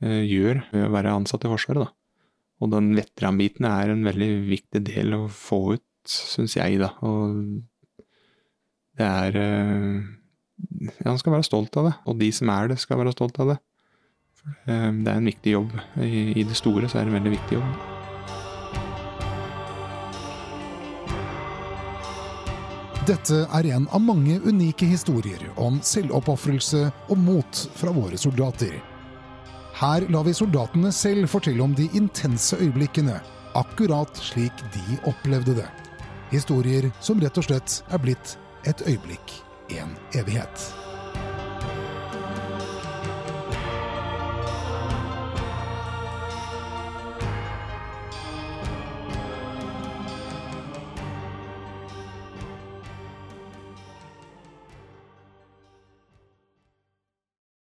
gjør 0.02 0.64
ved 0.72 0.86
å 0.88 0.92
være 0.92 1.12
ansatt 1.14 1.46
i 1.46 1.52
Forsvaret. 1.52 1.86
Da. 1.86 2.26
Og 2.62 2.70
den 2.74 2.92
veteranbiten 2.98 3.66
er 3.66 3.92
en 3.92 4.02
veldig 4.06 4.30
viktig 4.48 4.82
del 4.86 5.14
å 5.16 5.22
få 5.30 5.76
ut, 5.76 5.86
syns 6.10 6.56
jeg. 6.58 6.80
da. 6.82 6.92
Og 7.06 7.62
det 8.98 9.06
er 9.08 9.38
Ja, 9.38 11.08
han 11.10 11.18
skal 11.18 11.36
være 11.36 11.46
stolt 11.46 11.76
av 11.78 11.88
det. 11.88 11.94
Og 12.10 12.18
de 12.20 12.30
som 12.34 12.50
er 12.54 12.70
det, 12.70 12.80
skal 12.82 13.00
være 13.00 13.14
stolt 13.14 13.38
av 13.42 13.54
det. 13.54 13.58
Det 14.66 15.10
er 15.10 15.16
en 15.16 15.26
viktig 15.30 15.52
jobb. 15.56 15.74
I, 16.02 16.40
I 16.40 16.44
det 16.46 16.56
store 16.58 16.88
så 16.90 16.98
er 16.98 17.06
det 17.06 17.12
en 17.12 17.18
veldig 17.20 17.34
viktig 17.38 17.58
jobb. 17.60 17.90
Dette 23.02 23.40
er 23.50 23.66
en 23.74 23.88
av 23.90 23.98
mange 23.98 24.36
unike 24.46 24.86
historier 24.86 25.40
om 25.58 25.80
selvoppofrelse 25.82 26.84
og 27.10 27.18
mot 27.18 27.62
fra 27.74 27.90
våre 27.94 28.18
soldater. 28.18 28.76
Her 29.74 30.06
lar 30.12 30.22
vi 30.28 30.34
soldatene 30.36 30.92
selv 30.94 31.26
fortelle 31.32 31.64
om 31.64 31.74
de 31.74 31.88
intense 31.98 32.54
øyeblikkene 32.62 33.16
akkurat 33.58 34.22
slik 34.22 34.62
de 34.76 35.00
opplevde 35.10 35.56
det. 35.58 35.66
Historier 36.30 36.92
som 37.00 37.18
rett 37.20 37.42
og 37.42 37.48
slett 37.48 37.80
er 37.90 38.04
blitt 38.06 38.36
et 38.70 38.86
øyeblikk, 38.86 39.34
en 39.74 39.98
evighet. 40.14 40.81